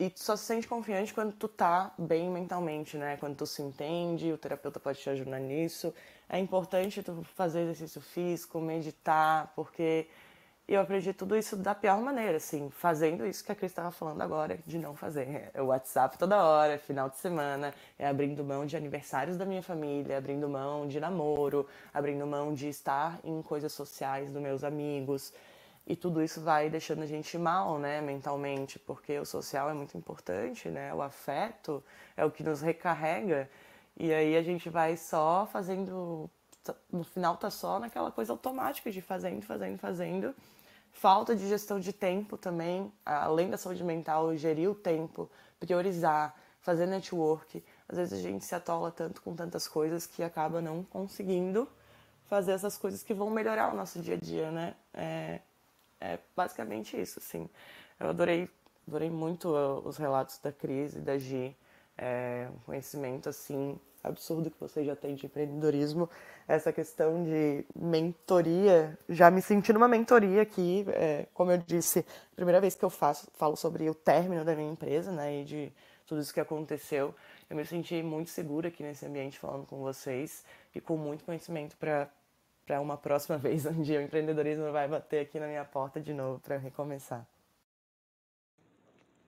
e 0.00 0.08
tu 0.08 0.18
só 0.18 0.34
se 0.34 0.44
sente 0.44 0.66
confiante 0.66 1.12
quando 1.12 1.30
tu 1.32 1.46
tá 1.46 1.92
bem 1.98 2.30
mentalmente, 2.30 2.96
né? 2.96 3.18
Quando 3.18 3.36
tu 3.36 3.44
se 3.44 3.60
entende, 3.60 4.32
o 4.32 4.38
terapeuta 4.38 4.80
pode 4.80 4.98
te 4.98 5.10
ajudar 5.10 5.38
nisso. 5.38 5.92
É 6.26 6.38
importante 6.38 7.02
tu 7.02 7.22
fazer 7.34 7.60
exercício 7.60 8.00
físico, 8.00 8.58
meditar, 8.62 9.52
porque 9.54 10.08
eu 10.66 10.80
aprendi 10.80 11.12
tudo 11.12 11.36
isso 11.36 11.54
da 11.54 11.74
pior 11.74 12.00
maneira, 12.00 12.38
assim, 12.38 12.70
fazendo 12.70 13.26
isso 13.26 13.44
que 13.44 13.52
a 13.52 13.54
Cris 13.54 13.72
estava 13.72 13.90
falando 13.90 14.22
agora, 14.22 14.58
de 14.66 14.78
não 14.78 14.96
fazer. 14.96 15.50
É 15.52 15.60
o 15.60 15.66
WhatsApp 15.66 16.16
toda 16.16 16.42
hora, 16.42 16.78
final 16.78 17.10
de 17.10 17.18
semana, 17.18 17.74
é 17.98 18.08
abrindo 18.08 18.42
mão 18.42 18.64
de 18.64 18.78
aniversários 18.78 19.36
da 19.36 19.44
minha 19.44 19.62
família, 19.62 20.16
abrindo 20.16 20.48
mão 20.48 20.88
de 20.88 20.98
namoro, 20.98 21.66
abrindo 21.92 22.26
mão 22.26 22.54
de 22.54 22.68
estar 22.68 23.20
em 23.22 23.42
coisas 23.42 23.72
sociais 23.74 24.32
dos 24.32 24.40
meus 24.40 24.64
amigos. 24.64 25.30
E 25.90 25.96
tudo 25.96 26.22
isso 26.22 26.40
vai 26.40 26.70
deixando 26.70 27.02
a 27.02 27.06
gente 27.06 27.36
mal, 27.36 27.76
né, 27.76 28.00
mentalmente, 28.00 28.78
porque 28.78 29.18
o 29.18 29.24
social 29.26 29.68
é 29.68 29.74
muito 29.74 29.98
importante, 29.98 30.68
né? 30.68 30.94
O 30.94 31.02
afeto 31.02 31.82
é 32.16 32.24
o 32.24 32.30
que 32.30 32.44
nos 32.44 32.60
recarrega. 32.60 33.50
E 33.96 34.14
aí 34.14 34.36
a 34.36 34.42
gente 34.42 34.70
vai 34.70 34.96
só 34.96 35.48
fazendo 35.50 36.30
no 36.92 37.02
final 37.02 37.36
tá 37.36 37.50
só 37.50 37.80
naquela 37.80 38.12
coisa 38.12 38.32
automática 38.32 38.88
de 38.88 39.02
fazendo, 39.02 39.42
fazendo, 39.42 39.78
fazendo. 39.78 40.32
Falta 40.92 41.34
de 41.34 41.48
gestão 41.48 41.80
de 41.80 41.92
tempo 41.92 42.38
também, 42.38 42.92
além 43.04 43.50
da 43.50 43.56
saúde 43.56 43.82
mental, 43.82 44.36
gerir 44.36 44.70
o 44.70 44.76
tempo, 44.76 45.28
priorizar, 45.58 46.36
fazer 46.60 46.86
network. 46.86 47.64
Às 47.88 47.98
vezes 47.98 48.12
a 48.16 48.22
gente 48.22 48.44
se 48.44 48.54
atola 48.54 48.92
tanto 48.92 49.20
com 49.22 49.34
tantas 49.34 49.66
coisas 49.66 50.06
que 50.06 50.22
acaba 50.22 50.60
não 50.60 50.84
conseguindo 50.84 51.66
fazer 52.26 52.52
essas 52.52 52.78
coisas 52.78 53.02
que 53.02 53.12
vão 53.12 53.28
melhorar 53.28 53.74
o 53.74 53.76
nosso 53.76 54.00
dia 54.00 54.14
a 54.14 54.18
dia, 54.18 54.52
né? 54.52 54.76
É, 54.94 55.40
é 56.00 56.18
basicamente 56.34 57.00
isso, 57.00 57.18
assim. 57.18 57.48
Eu 57.98 58.08
adorei, 58.08 58.48
adorei 58.88 59.10
muito 59.10 59.48
uh, 59.50 59.86
os 59.86 59.96
relatos 59.96 60.38
da 60.38 60.50
crise, 60.50 61.00
da 61.00 61.18
Gi, 61.18 61.56
é, 61.98 62.48
um 62.54 62.58
conhecimento, 62.60 63.28
assim, 63.28 63.78
absurdo 64.02 64.50
que 64.50 64.58
você 64.58 64.82
já 64.84 64.96
tem 64.96 65.14
de 65.14 65.26
empreendedorismo, 65.26 66.08
essa 66.48 66.72
questão 66.72 67.22
de 67.22 67.64
mentoria, 67.76 68.98
já 69.08 69.30
me 69.30 69.42
senti 69.42 69.72
numa 69.72 69.86
mentoria 69.86 70.42
aqui, 70.42 70.86
é, 70.88 71.26
como 71.34 71.52
eu 71.52 71.58
disse, 71.58 72.04
primeira 72.34 72.60
vez 72.60 72.74
que 72.74 72.84
eu 72.84 72.90
faço, 72.90 73.28
falo 73.34 73.56
sobre 73.56 73.88
o 73.88 73.94
término 73.94 74.44
da 74.44 74.54
minha 74.54 74.70
empresa, 74.70 75.12
né, 75.12 75.40
e 75.40 75.44
de 75.44 75.72
tudo 76.06 76.22
isso 76.22 76.32
que 76.32 76.40
aconteceu, 76.40 77.14
eu 77.48 77.56
me 77.56 77.64
senti 77.64 78.02
muito 78.02 78.30
segura 78.30 78.68
aqui 78.68 78.82
nesse 78.82 79.04
ambiente 79.06 79.38
falando 79.38 79.66
com 79.66 79.78
vocês 79.80 80.44
e 80.74 80.80
com 80.80 80.96
muito 80.96 81.24
conhecimento 81.24 81.76
para 81.76 82.08
para 82.70 82.80
uma 82.80 82.96
próxima 82.96 83.36
vez, 83.36 83.66
um 83.66 83.82
dia 83.82 83.98
o 83.98 84.02
empreendedorismo 84.02 84.70
vai 84.70 84.86
bater 84.86 85.22
aqui 85.22 85.40
na 85.40 85.48
minha 85.48 85.64
porta 85.64 86.00
de 86.00 86.14
novo 86.14 86.38
para 86.38 86.56
recomeçar. 86.56 87.26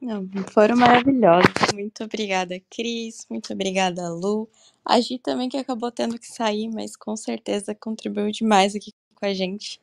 Não, 0.01 0.29
foram 0.53 0.77
maravilhosos. 0.77 1.51
Muito 1.75 2.05
obrigada, 2.05 2.61
Cris. 2.71 3.27
Muito 3.29 3.53
obrigada, 3.53 4.09
Lu. 4.11 4.49
A 4.85 5.01
Gi 5.01 5.19
também, 5.19 5.49
que 5.49 5.57
acabou 5.57 5.91
tendo 5.91 6.19
que 6.19 6.27
sair, 6.27 6.69
mas 6.69 6.97
com 6.97 7.17
certeza 7.17 7.75
contribuiu 7.75 8.31
demais 8.31 8.77
aqui 8.77 8.93
com 9.15 9.27
a 9.27 9.35
gente. 9.35 9.81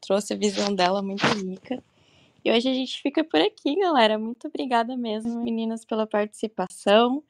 Trouxe 0.00 0.32
a 0.32 0.36
visão 0.36 0.72
dela 0.72 1.02
muito 1.02 1.24
rica. 1.26 1.82
E 2.44 2.50
hoje 2.50 2.68
a 2.68 2.74
gente 2.74 3.00
fica 3.02 3.24
por 3.24 3.40
aqui, 3.40 3.76
galera. 3.76 4.18
Muito 4.18 4.46
obrigada 4.46 4.96
mesmo, 4.96 5.42
meninas, 5.42 5.84
pela 5.84 6.06
participação. 6.06 7.22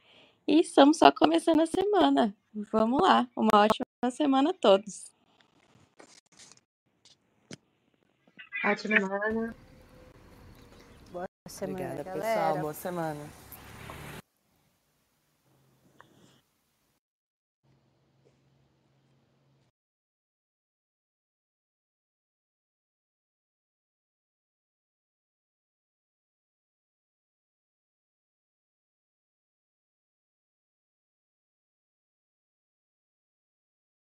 E 0.46 0.60
estamos 0.60 0.98
só 0.98 1.10
começando 1.10 1.60
a 1.60 1.66
semana. 1.66 2.34
Vamos 2.70 3.02
lá. 3.02 3.28
Uma 3.36 3.64
ótima 3.64 4.10
semana 4.10 4.50
a 4.50 4.54
todos. 4.54 5.10
Ótima 8.64 9.00
semana. 9.00 9.54
Boa 11.12 11.26
semana, 11.48 11.72
Obrigada, 11.72 12.02
galera. 12.04 12.20
pessoal. 12.26 12.58
Boa 12.58 12.74
semana. 12.74 13.20